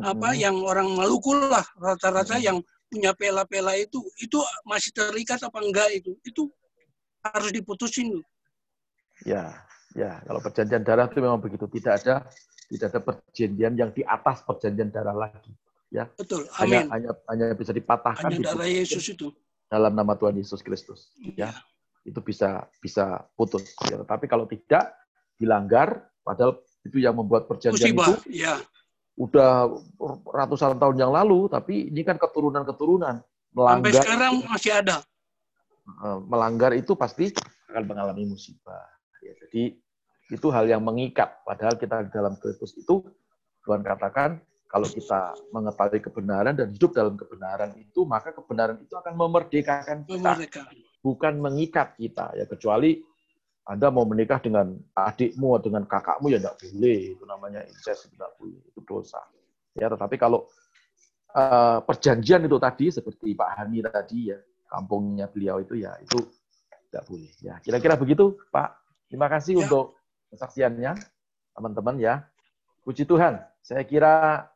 apa 0.00 0.32
Mhm. 0.32 0.40
yang 0.40 0.56
orang 0.64 0.88
Maluku 0.96 1.36
lah 1.36 1.64
rata-rata 1.76 2.40
Mhm. 2.40 2.44
yang 2.44 2.58
punya 2.88 3.12
pela-pela 3.12 3.76
itu 3.76 4.00
itu 4.20 4.40
masih 4.64 4.92
terikat 4.92 5.40
apa 5.44 5.60
enggak 5.60 5.88
itu 5.92 6.16
itu 6.24 6.48
harus 7.24 7.52
diputusin 7.52 8.20
ya, 9.22 9.52
ya. 9.96 10.20
Kalau 10.24 10.40
perjanjian 10.40 10.82
darah 10.82 11.06
itu 11.08 11.18
memang 11.20 11.40
begitu. 11.40 11.64
Tidak 11.68 11.92
ada 11.92 12.26
tidak 12.72 12.86
ada 12.88 13.00
perjanjian 13.04 13.72
yang 13.76 13.90
di 13.92 14.02
atas 14.02 14.44
perjanjian 14.44 14.88
darah 14.88 15.16
lagi. 15.16 15.52
betul 15.92 16.48
Hanya 16.56 16.88
amin 16.88 16.92
hanya 16.92 17.10
hanya 17.28 17.46
bisa 17.52 17.68
dipatahkan 17.76 18.32
hanya 18.32 18.56
darah 18.56 18.64
Yesus 18.64 19.12
itu 19.12 19.28
dalam 19.68 19.92
nama 19.92 20.16
Tuhan 20.16 20.36
Yesus 20.40 20.64
Kristus. 20.64 21.12
Ya. 21.36 21.52
itu 22.02 22.18
bisa 22.18 22.66
bisa 22.82 23.22
putus. 23.38 23.62
Ya, 23.86 24.02
tetapi 24.02 24.26
kalau 24.26 24.42
tidak 24.50 24.90
dilanggar, 25.38 26.10
padahal 26.26 26.58
itu 26.82 26.98
yang 26.98 27.14
membuat 27.14 27.46
perjanjian 27.46 27.94
musibah 27.94 28.18
itu 28.18 28.42
ya 28.42 28.58
udah 29.14 29.70
ratusan 30.34 30.80
tahun 30.80 30.96
yang 30.98 31.12
lalu, 31.12 31.46
tapi 31.46 31.94
ini 31.94 32.02
kan 32.02 32.18
keturunan-keturunan 32.18 33.20
sampai 33.20 33.52
melanggar 33.52 34.02
sekarang 34.02 34.32
masih 34.48 34.72
ada 34.72 34.96
eh, 35.84 36.18
melanggar 36.24 36.72
itu 36.72 36.96
pasti 36.96 37.30
akan 37.68 37.84
mengalami 37.84 38.24
musibah. 38.28 38.88
Ya, 39.22 39.32
jadi 39.46 39.78
itu 40.32 40.48
hal 40.48 40.64
yang 40.64 40.80
mengikat. 40.80 41.44
Padahal 41.44 41.76
kita 41.76 42.08
di 42.08 42.10
dalam 42.10 42.40
Kristus 42.40 42.72
itu 42.80 43.04
Tuhan 43.62 43.84
katakan 43.84 44.40
kalau 44.66 44.88
kita 44.88 45.36
mengetahui 45.52 46.00
kebenaran 46.00 46.56
dan 46.56 46.72
hidup 46.72 46.96
dalam 46.96 47.12
kebenaran 47.20 47.76
itu, 47.76 48.08
maka 48.08 48.32
kebenaran 48.32 48.80
itu 48.80 48.96
akan 48.96 49.12
memerdekakan 49.20 50.08
kita. 50.08 50.32
bukan 51.04 51.34
mengikat 51.36 51.92
kita. 52.00 52.32
Ya 52.32 52.48
kecuali 52.48 53.04
anda 53.68 53.92
mau 53.92 54.08
menikah 54.08 54.40
dengan 54.40 54.74
adikmu 54.96 55.60
atau 55.60 55.68
dengan 55.68 55.84
kakakmu 55.84 56.32
ya 56.32 56.40
tidak 56.40 56.56
boleh. 56.64 57.00
Itu 57.14 57.24
namanya 57.28 57.60
incest 57.68 58.08
tidak 58.10 58.32
boleh. 58.40 58.58
Itu 58.64 58.80
dosa. 58.82 59.20
Ya 59.76 59.92
tetapi 59.92 60.16
kalau 60.16 60.48
eh, 61.36 61.78
perjanjian 61.84 62.40
itu 62.48 62.56
tadi 62.56 62.88
seperti 62.88 63.36
Pak 63.36 63.50
Hani 63.60 63.84
tadi 63.84 64.32
ya 64.32 64.38
kampungnya 64.72 65.28
beliau 65.28 65.60
itu 65.60 65.76
ya 65.76 65.92
itu 66.00 66.16
tidak 66.88 67.04
boleh. 67.04 67.30
Ya 67.44 67.60
kira-kira 67.60 68.00
begitu 68.00 68.40
Pak. 68.48 68.80
Terima 69.12 69.28
kasih 69.28 69.60
Ya. 69.60 69.68
untuk 69.68 70.00
kesaksiannya 70.32 70.96
teman-teman 71.52 71.96
ya. 72.00 72.14
Puji 72.82 73.06
Tuhan 73.06 73.38
saya 73.62 73.84
kira 73.86 74.48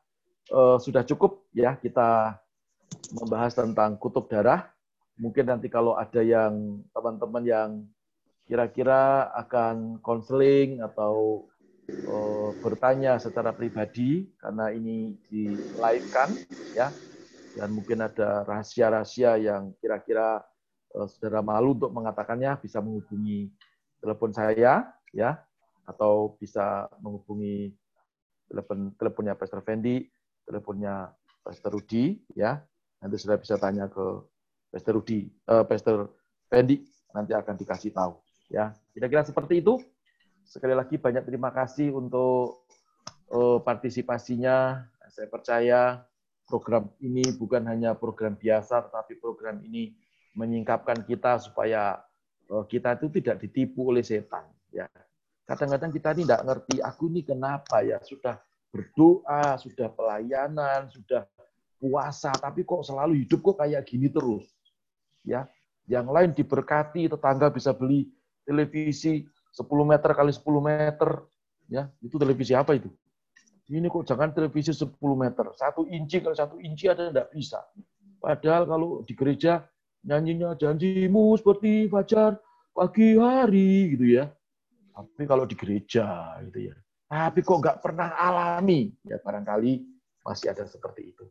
eh, 0.51 0.77
sudah 0.81 1.07
cukup 1.07 1.47
ya 1.55 1.79
kita 1.79 2.41
membahas 3.15 3.55
tentang 3.55 4.01
kutub 4.01 4.27
darah. 4.27 4.73
Mungkin 5.17 5.49
nanti 5.49 5.73
kalau 5.73 5.97
ada 5.97 6.21
yang 6.21 6.85
teman-teman 6.93 7.45
yang 7.47 7.71
kira-kira 8.47 9.31
akan 9.35 9.99
konseling 10.01 10.83
atau 10.83 11.47
eh, 11.91 12.51
bertanya 12.63 13.19
secara 13.19 13.51
pribadi 13.55 14.31
karena 14.39 14.71
ini 14.71 15.19
di 15.31 15.55
live 15.55 16.09
kan 16.15 16.31
ya 16.75 16.91
dan 17.57 17.73
mungkin 17.73 18.05
ada 18.05 18.45
rahasia-rahasia 18.45 19.41
yang 19.41 19.75
kira-kira 19.81 20.45
eh, 20.95 21.07
saudara 21.11 21.43
malu 21.43 21.75
untuk 21.75 21.91
mengatakannya 21.91 22.55
bisa 22.61 22.79
menghubungi 22.79 23.51
telepon 23.99 24.31
saya 24.31 24.87
ya 25.11 25.41
atau 25.87 26.35
bisa 26.37 26.91
menghubungi 26.99 27.71
telepon 28.51 28.95
teleponnya 28.99 29.35
Pastor 29.39 29.63
Fendi, 29.63 30.07
teleponnya 30.47 31.11
Pastor 31.43 31.75
Rudi 31.75 32.19
ya. 32.35 32.59
Nanti 33.03 33.17
sudah 33.23 33.39
bisa 33.39 33.55
tanya 33.59 33.87
ke 33.87 34.05
Pastor 34.71 34.99
Rudi, 34.99 35.31
eh, 35.31 35.65
Pastor 35.65 36.11
Fendi 36.51 36.83
nanti 37.15 37.33
akan 37.33 37.55
dikasih 37.55 37.95
tahu 37.95 38.19
ya. 38.51 38.75
Kira-kira 38.93 39.23
seperti 39.27 39.63
itu. 39.63 39.79
Sekali 40.47 40.79
lagi 40.79 40.95
banyak 40.95 41.27
terima 41.27 41.51
kasih 41.51 41.91
untuk 41.95 42.67
eh, 43.31 43.59
partisipasinya. 43.63 44.87
Saya 45.11 45.27
percaya 45.31 45.81
program 46.47 46.93
ini 47.03 47.25
bukan 47.35 47.67
hanya 47.67 47.99
program 47.99 48.39
biasa, 48.39 48.87
tetapi 48.87 49.19
program 49.19 49.59
ini 49.67 49.97
menyingkapkan 50.39 51.03
kita 51.03 51.43
supaya 51.43 51.99
eh, 52.47 52.65
kita 52.71 52.95
itu 52.99 53.07
tidak 53.19 53.43
ditipu 53.43 53.91
oleh 53.91 54.07
setan. 54.07 54.47
Ya, 54.71 54.87
kadang-kadang 55.47 55.91
kita 55.95 56.13
ini 56.19 56.23
tidak 56.27 56.43
ngerti, 56.43 56.75
aku 56.83 57.03
ini 57.09 57.23
kenapa 57.23 57.81
ya 57.87 58.03
sudah 58.03 58.37
berdoa, 58.75 59.57
sudah 59.57 59.89
pelayanan, 59.95 60.91
sudah 60.91 61.25
puasa, 61.79 62.35
tapi 62.35 62.67
kok 62.67 62.83
selalu 62.83 63.25
hidup 63.25 63.41
kok 63.41 63.63
kayak 63.63 63.87
gini 63.87 64.11
terus. 64.11 64.45
Ya, 65.23 65.47
yang 65.87 66.11
lain 66.11 66.35
diberkati, 66.35 67.07
tetangga 67.07 67.51
bisa 67.51 67.71
beli 67.71 68.11
televisi 68.43 69.23
10 69.55 69.65
meter 69.87 70.11
kali 70.13 70.35
10 70.35 70.43
meter, 70.61 71.11
ya 71.71 71.89
itu 72.03 72.19
televisi 72.19 72.53
apa 72.53 72.75
itu? 72.75 72.91
Ini 73.67 73.91
kok 73.91 74.07
jangan 74.07 74.31
televisi 74.31 74.71
10 74.71 74.95
meter, 75.15 75.47
satu 75.55 75.87
inci 75.87 76.23
kalau 76.23 76.37
satu 76.37 76.59
inci 76.63 76.87
ada 76.91 77.11
tidak 77.11 77.31
bisa. 77.35 77.63
Padahal 78.23 78.67
kalau 78.67 79.03
di 79.07 79.15
gereja 79.15 79.67
nyanyinya 80.07 80.55
janjimu 80.55 81.35
seperti 81.39 81.91
fajar 81.91 82.39
pagi 82.71 83.19
hari 83.19 83.97
gitu 83.97 84.07
ya. 84.23 84.31
Tapi 84.97 85.29
kalau 85.29 85.45
di 85.45 85.53
gereja 85.53 86.41
gitu 86.49 86.73
ya. 86.73 86.77
Tapi 87.13 87.45
kok 87.45 87.61
nggak 87.61 87.85
pernah 87.85 88.17
alami? 88.17 88.89
Ya 89.05 89.21
barangkali 89.21 89.85
masih 90.25 90.57
ada 90.57 90.65
seperti 90.65 91.13
itu. 91.13 91.29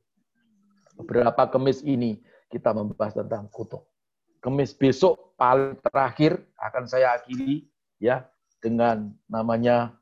Beberapa 1.01 1.49
kemis 1.49 1.81
ini 1.81 2.21
kita 2.53 2.71
membahas 2.71 3.17
tentang 3.17 3.49
kutuk. 3.49 3.89
Kemis 4.39 4.77
besok 4.77 5.33
paling 5.35 5.75
terakhir 5.81 6.45
akan 6.61 6.85
saya 6.85 7.17
akhiri 7.17 7.65
ya 7.97 8.29
dengan 8.61 9.09
namanya 9.25 9.97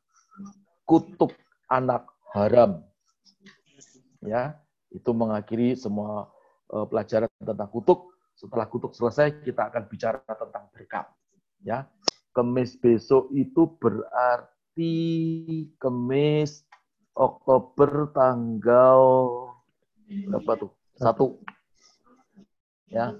kutuk 0.84 1.32
anak 1.72 2.06
haram. 2.36 2.84
Ya, 4.24 4.60
itu 4.92 5.12
mengakhiri 5.12 5.76
semua 5.80 6.32
eh, 6.72 6.86
pelajaran 6.88 7.32
tentang 7.40 7.70
kutuk. 7.72 8.12
Setelah 8.38 8.68
kutuk 8.68 8.92
selesai, 8.98 9.44
kita 9.44 9.72
akan 9.72 9.84
bicara 9.88 10.20
tentang 10.28 10.68
berkat. 10.76 11.08
Ya, 11.64 11.88
Kemis 12.34 12.74
besok 12.82 13.30
itu 13.30 13.70
berarti 13.78 14.98
Kemis 15.78 16.66
Oktober 17.14 18.10
tanggal 18.10 19.00
berapa 20.10 20.66
tuh? 20.66 20.72
Satu. 20.98 21.38
Ya, 22.90 23.18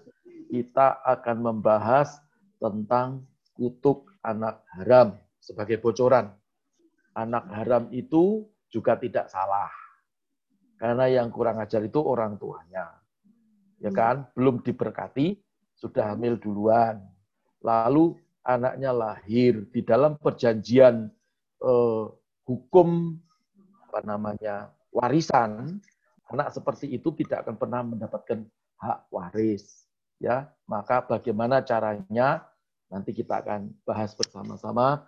kita 0.50 1.02
akan 1.06 1.38
membahas 1.54 2.22
tentang 2.58 3.26
kutuk 3.54 4.10
anak 4.26 4.66
haram 4.74 5.18
sebagai 5.38 5.78
bocoran. 5.78 6.34
Anak 7.14 7.46
haram 7.54 7.90
itu 7.94 8.50
juga 8.74 8.98
tidak 8.98 9.30
salah. 9.30 9.70
Karena 10.82 11.06
yang 11.06 11.30
kurang 11.30 11.62
ajar 11.62 11.86
itu 11.86 12.02
orang 12.02 12.42
tuanya. 12.42 12.98
Ya 13.78 13.94
kan? 13.94 14.26
Belum 14.34 14.58
diberkati, 14.62 15.38
sudah 15.78 16.14
hamil 16.14 16.42
duluan. 16.42 17.04
Lalu 17.62 18.18
anaknya 18.44 18.92
lahir 18.92 19.64
di 19.72 19.82
dalam 19.84 20.20
perjanjian 20.20 21.08
eh, 21.64 22.06
hukum 22.44 23.16
apa 23.90 24.00
namanya 24.04 24.74
warisan, 24.92 25.80
anak 26.30 26.54
seperti 26.54 26.92
itu 26.92 27.14
tidak 27.16 27.48
akan 27.48 27.56
pernah 27.58 27.82
mendapatkan 27.82 28.46
hak 28.80 29.00
waris. 29.10 29.88
Ya, 30.22 30.48
maka 30.70 31.04
bagaimana 31.04 31.60
caranya 31.66 32.48
nanti 32.88 33.12
kita 33.12 33.44
akan 33.44 33.74
bahas 33.84 34.16
bersama-sama 34.16 35.04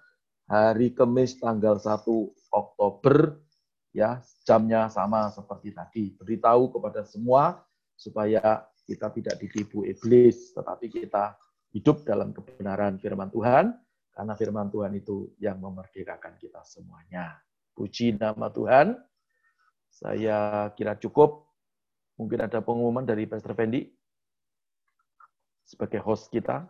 hari 0.49 0.91
Kamis 0.91 1.39
tanggal 1.39 1.79
1 1.79 2.03
Oktober 2.51 3.39
ya 3.95 4.19
jamnya 4.43 4.91
sama 4.91 5.31
seperti 5.31 5.71
tadi. 5.71 6.11
Beritahu 6.19 6.67
kepada 6.75 7.07
semua 7.07 7.63
supaya 7.95 8.67
kita 8.85 9.07
tidak 9.15 9.35
ditipu 9.39 9.87
iblis, 9.87 10.51
tetapi 10.51 10.91
kita 10.91 11.39
hidup 11.75 12.07
dalam 12.07 12.31
kebenaran 12.31 12.95
firman 12.95 13.27
Tuhan, 13.27 13.75
karena 14.15 14.33
firman 14.39 14.71
Tuhan 14.71 14.95
itu 14.95 15.35
yang 15.43 15.59
memerdekakan 15.59 16.39
kita 16.39 16.63
semuanya. 16.63 17.35
Puji 17.75 18.15
nama 18.15 18.47
Tuhan. 18.47 18.95
Saya 19.91 20.71
kira 20.71 20.95
cukup. 20.95 21.43
Mungkin 22.15 22.47
ada 22.47 22.63
pengumuman 22.63 23.03
dari 23.03 23.27
Pastor 23.27 23.51
Fendi 23.59 23.91
sebagai 25.67 25.99
host 25.99 26.31
kita. 26.31 26.63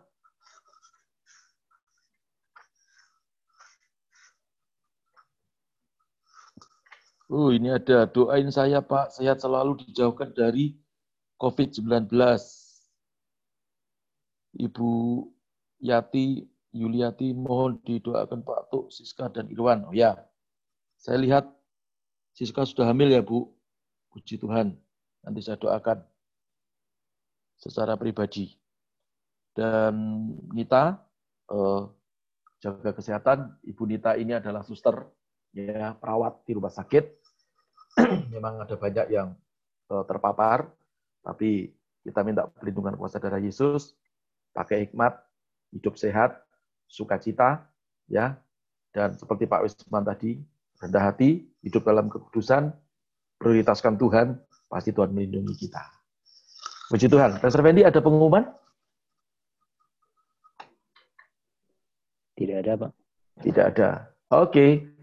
Oh, 7.30 7.50
ini 7.54 7.74
ada 7.74 8.06
doain 8.06 8.50
saya 8.54 8.82
Pak, 8.82 9.14
sehat 9.14 9.42
selalu 9.42 9.82
dijauhkan 9.86 10.30
dari 10.34 10.78
COVID-19. 11.42 12.10
Ibu 14.56 15.22
Yati 15.84 16.44
Yuliati 16.76 17.32
mohon 17.32 17.80
didoakan 17.80 18.44
Pak 18.44 18.68
Tuk, 18.68 18.92
Siska 18.92 19.32
dan 19.32 19.48
Irwan. 19.48 19.88
Oh 19.88 19.96
ya, 19.96 20.12
saya 21.00 21.16
lihat 21.16 21.48
Siska 22.36 22.68
sudah 22.68 22.92
hamil 22.92 23.16
ya 23.16 23.24
Bu. 23.24 23.48
Puji 24.12 24.36
Tuhan. 24.36 24.76
Nanti 25.24 25.40
saya 25.40 25.56
doakan 25.56 26.04
secara 27.56 27.96
pribadi. 27.96 28.52
Dan 29.56 29.96
Nita, 30.52 31.00
eh, 31.48 31.82
jaga 32.60 32.92
kesehatan. 32.92 33.56
Ibu 33.64 33.82
Nita 33.88 34.20
ini 34.20 34.36
adalah 34.36 34.60
suster, 34.60 35.08
ya 35.56 35.96
perawat 35.96 36.44
di 36.44 36.52
rumah 36.52 36.72
sakit. 36.72 37.04
Memang 38.36 38.60
ada 38.60 38.76
banyak 38.76 39.06
yang 39.08 39.32
eh, 39.88 40.04
terpapar, 40.04 40.68
tapi 41.24 41.72
kita 42.04 42.20
minta 42.20 42.44
perlindungan 42.52 43.00
kuasa 43.00 43.16
darah 43.16 43.40
Yesus, 43.40 43.96
pakai 44.56 44.88
hikmat, 44.88 45.12
hidup 45.76 46.00
sehat, 46.00 46.40
sukacita, 46.88 47.68
ya, 48.08 48.40
dan 48.96 49.12
seperti 49.20 49.44
Pak 49.44 49.68
Wisman 49.68 50.08
tadi, 50.08 50.40
rendah 50.80 51.12
hati, 51.12 51.44
hidup 51.60 51.84
dalam 51.84 52.08
kekudusan, 52.08 52.72
prioritaskan 53.36 54.00
Tuhan, 54.00 54.40
pasti 54.72 54.96
Tuhan 54.96 55.12
melindungi 55.12 55.52
kita. 55.68 55.84
Puji 56.88 57.12
Tuhan. 57.12 57.36
Pastor 57.42 57.60
Fendi, 57.60 57.84
ada 57.84 58.00
pengumuman? 58.00 58.46
Tidak 62.36 62.56
ada, 62.62 62.72
Pak. 62.78 62.92
Tidak 63.44 63.64
ada. 63.74 63.90
Oke. 64.32 64.96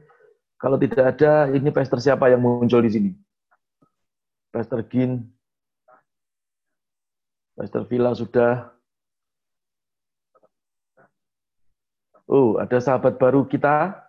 Kalau 0.58 0.80
tidak 0.80 1.18
ada, 1.18 1.52
ini 1.52 1.70
pastor 1.76 2.00
siapa 2.00 2.32
yang 2.32 2.40
muncul 2.40 2.80
di 2.80 2.92
sini? 2.94 3.12
Pastor 4.48 4.88
Gin. 4.88 5.28
Pastor 7.54 7.84
Villa 7.92 8.16
sudah. 8.16 8.72
Oh, 12.28 12.56
ada 12.56 12.80
sahabat 12.80 13.20
baru 13.20 13.44
kita, 13.44 14.00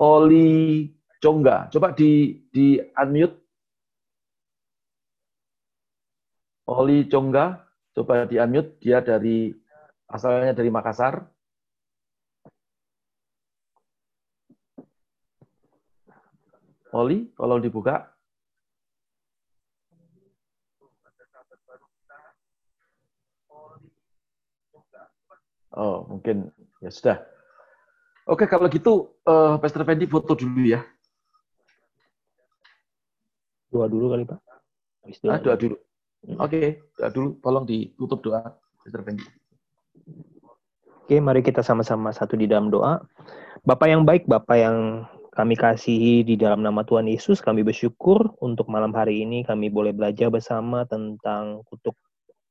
Oli 0.00 0.88
Congga. 1.20 1.68
Coba 1.68 1.92
di 1.92 2.40
di 2.48 2.80
unmute. 2.96 3.36
Oli 6.64 7.04
Congga, 7.12 7.60
coba 7.92 8.24
di 8.24 8.40
unmute. 8.40 8.80
Dia 8.80 9.04
dari 9.04 9.52
asalnya 10.08 10.56
dari 10.56 10.70
Makassar. 10.72 11.28
Oli, 16.90 17.30
tolong 17.36 17.60
dibuka. 17.62 18.10
Oh, 25.70 26.02
mungkin 26.10 26.50
ya 26.80 26.90
sudah. 26.90 27.18
Oke, 28.28 28.44
kalau 28.48 28.68
gitu 28.68 29.16
uh, 29.24 29.56
Pastor 29.60 29.84
Fendi 29.84 30.04
foto 30.08 30.36
dulu 30.36 30.64
ya. 30.64 30.84
Doa 33.70 33.86
dulu 33.86 34.12
kali, 34.12 34.24
Pak. 34.26 34.40
Habis 35.06 35.18
doa. 35.22 35.30
Ah, 35.36 35.40
doa 35.40 35.56
dulu. 35.56 35.76
Oke, 36.36 36.84
doa 36.98 37.08
dulu. 37.10 37.28
Tolong 37.40 37.64
ditutup 37.64 38.20
doa, 38.20 38.54
Pastor 38.82 39.02
Fendi. 39.06 39.24
Oke, 40.86 41.16
mari 41.18 41.42
kita 41.42 41.62
sama-sama 41.62 42.14
satu 42.14 42.38
di 42.38 42.46
dalam 42.46 42.70
doa. 42.70 43.02
Bapak 43.66 43.88
yang 43.90 44.06
baik, 44.06 44.30
Bapak 44.30 44.56
yang 44.56 45.06
kami 45.30 45.54
kasihi 45.54 46.26
di 46.26 46.34
dalam 46.34 46.60
nama 46.60 46.82
Tuhan 46.82 47.06
Yesus, 47.06 47.38
kami 47.38 47.62
bersyukur 47.62 48.34
untuk 48.42 48.66
malam 48.66 48.90
hari 48.92 49.22
ini 49.22 49.46
kami 49.46 49.70
boleh 49.70 49.94
belajar 49.94 50.28
bersama 50.28 50.84
tentang 50.86 51.62
kutuk 51.66 51.94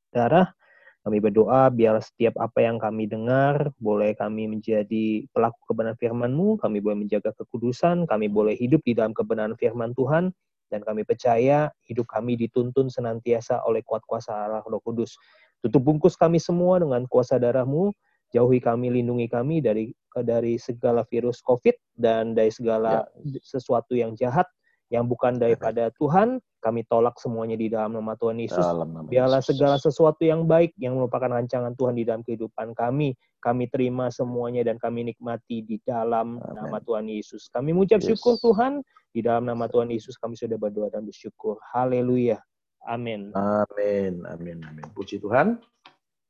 darah. 0.10 0.56
Kami 1.00 1.18
berdoa 1.24 1.72
biar 1.72 1.96
setiap 2.04 2.36
apa 2.44 2.60
yang 2.60 2.76
kami 2.76 3.08
dengar, 3.08 3.72
boleh 3.80 4.12
kami 4.20 4.52
menjadi 4.52 5.24
pelaku 5.32 5.58
kebenaran 5.72 5.96
firman-Mu, 5.96 6.60
kami 6.60 6.84
boleh 6.84 7.08
menjaga 7.08 7.32
kekudusan, 7.40 8.04
kami 8.04 8.28
boleh 8.28 8.60
hidup 8.60 8.84
di 8.84 8.92
dalam 8.92 9.16
kebenaran 9.16 9.56
firman 9.56 9.96
Tuhan, 9.96 10.36
dan 10.68 10.84
kami 10.84 11.08
percaya 11.08 11.72
hidup 11.88 12.04
kami 12.12 12.36
dituntun 12.36 12.92
senantiasa 12.92 13.64
oleh 13.64 13.80
kuat 13.82 14.04
kuasa 14.06 14.36
Allah 14.36 14.62
Roh 14.68 14.84
Kudus. 14.84 15.16
Tutup 15.64 15.82
bungkus 15.88 16.20
kami 16.20 16.38
semua 16.38 16.84
dengan 16.84 17.08
kuasa 17.08 17.40
darah-Mu, 17.40 17.96
jauhi 18.36 18.60
kami, 18.60 18.92
lindungi 18.92 19.32
kami 19.32 19.64
dari 19.64 19.96
dari 20.20 20.60
segala 20.60 21.08
virus 21.08 21.40
COVID 21.40 21.96
dan 21.96 22.36
dari 22.36 22.52
segala 22.52 23.08
sesuatu 23.40 23.96
yang 23.96 24.20
jahat 24.20 24.46
yang 24.90 25.06
bukan 25.06 25.38
daripada 25.38 25.94
Tuhan, 25.96 26.42
kami 26.60 26.84
tolak 26.86 27.16
semuanya 27.18 27.56
di 27.56 27.72
dalam 27.72 27.96
nama 27.96 28.14
Tuhan 28.20 28.38
Yesus. 28.40 28.60
Dalam 28.60 28.92
nama 28.92 29.08
Biarlah 29.08 29.40
Yesus. 29.42 29.56
segala 29.56 29.76
sesuatu 29.80 30.22
yang 30.24 30.44
baik 30.46 30.76
yang 30.76 31.00
merupakan 31.00 31.32
rancangan 31.32 31.74
Tuhan 31.80 31.96
di 31.96 32.04
dalam 32.04 32.22
kehidupan 32.22 32.76
kami, 32.76 33.16
kami 33.40 33.66
terima 33.72 34.12
semuanya 34.12 34.68
dan 34.68 34.76
kami 34.76 35.08
nikmati 35.08 35.64
di 35.64 35.80
dalam 35.88 36.38
Amin. 36.44 36.56
nama 36.60 36.78
Tuhan 36.84 37.08
Yesus. 37.08 37.48
Kami 37.50 37.72
mengucap 37.72 38.04
Yes. 38.04 38.14
syukur 38.16 38.36
Tuhan, 38.44 38.84
di 39.16 39.24
dalam 39.24 39.48
nama 39.48 39.66
Tuhan 39.66 39.90
Yesus 39.90 40.20
kami 40.20 40.36
sudah 40.38 40.60
berdoa 40.60 40.92
dan 40.92 41.08
bersyukur. 41.08 41.58
Haleluya. 41.74 42.38
Amin. 42.86 43.32
Amin, 43.34 44.24
amin, 44.28 44.60
amin. 44.64 44.86
Puji 44.94 45.20
Tuhan. 45.20 45.60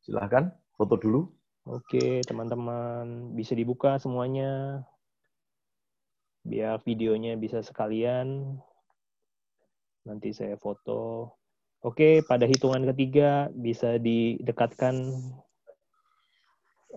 Silahkan 0.06 0.54
foto 0.78 0.96
dulu. 0.96 1.28
Oke, 1.70 2.24
teman-teman, 2.26 3.36
bisa 3.38 3.54
dibuka 3.54 4.00
semuanya. 4.02 4.82
Biar 6.42 6.80
videonya 6.82 7.36
bisa 7.36 7.60
sekalian. 7.62 8.58
Nanti 10.10 10.34
saya 10.34 10.58
foto. 10.58 11.30
Oke, 11.86 12.26
pada 12.26 12.50
hitungan 12.50 12.82
ketiga 12.90 13.54
bisa 13.54 14.02
didekatkan. 14.02 15.14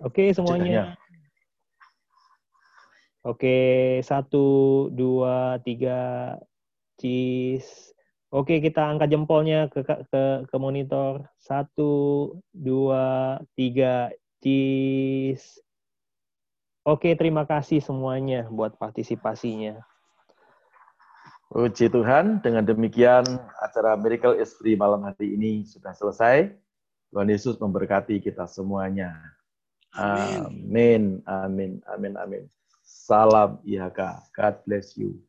Oke, 0.01 0.33
semuanya. 0.33 0.97
Oke, 3.23 4.01
satu, 4.01 4.89
dua, 4.89 5.61
tiga. 5.61 6.35
Cheese. 6.97 7.93
Oke, 8.33 8.65
kita 8.65 8.81
angkat 8.89 9.13
jempolnya 9.13 9.69
ke 9.69 9.85
ke 9.85 10.23
ke 10.49 10.57
monitor. 10.57 11.29
Satu, 11.37 12.33
dua, 12.51 13.37
tiga, 13.53 14.09
cheese. 14.41 15.61
Oke, 16.83 17.15
terima 17.15 17.45
kasih 17.45 17.79
semuanya 17.79 18.49
buat 18.51 18.75
partisipasinya. 18.81 19.92
Puji 21.53 21.93
Tuhan, 21.93 22.41
dengan 22.41 22.65
demikian 22.65 23.29
acara 23.61 23.93
Miracle 24.01 24.41
is 24.41 24.57
Free 24.57 24.73
malam 24.73 25.05
hari 25.05 25.37
ini 25.37 25.69
sudah 25.69 25.93
selesai. 25.93 26.49
Tuhan 27.13 27.29
Yesus 27.29 27.61
memberkati 27.61 28.25
kita 28.25 28.49
semuanya. 28.49 29.13
Amin. 29.93 30.49
Amin, 30.49 31.03
amin, 31.29 31.73
amin, 31.93 32.13
amin. 32.17 32.43
Salam 32.81 33.61
IHK. 33.69 34.33
God 34.33 34.55
bless 34.65 34.97
you. 34.97 35.21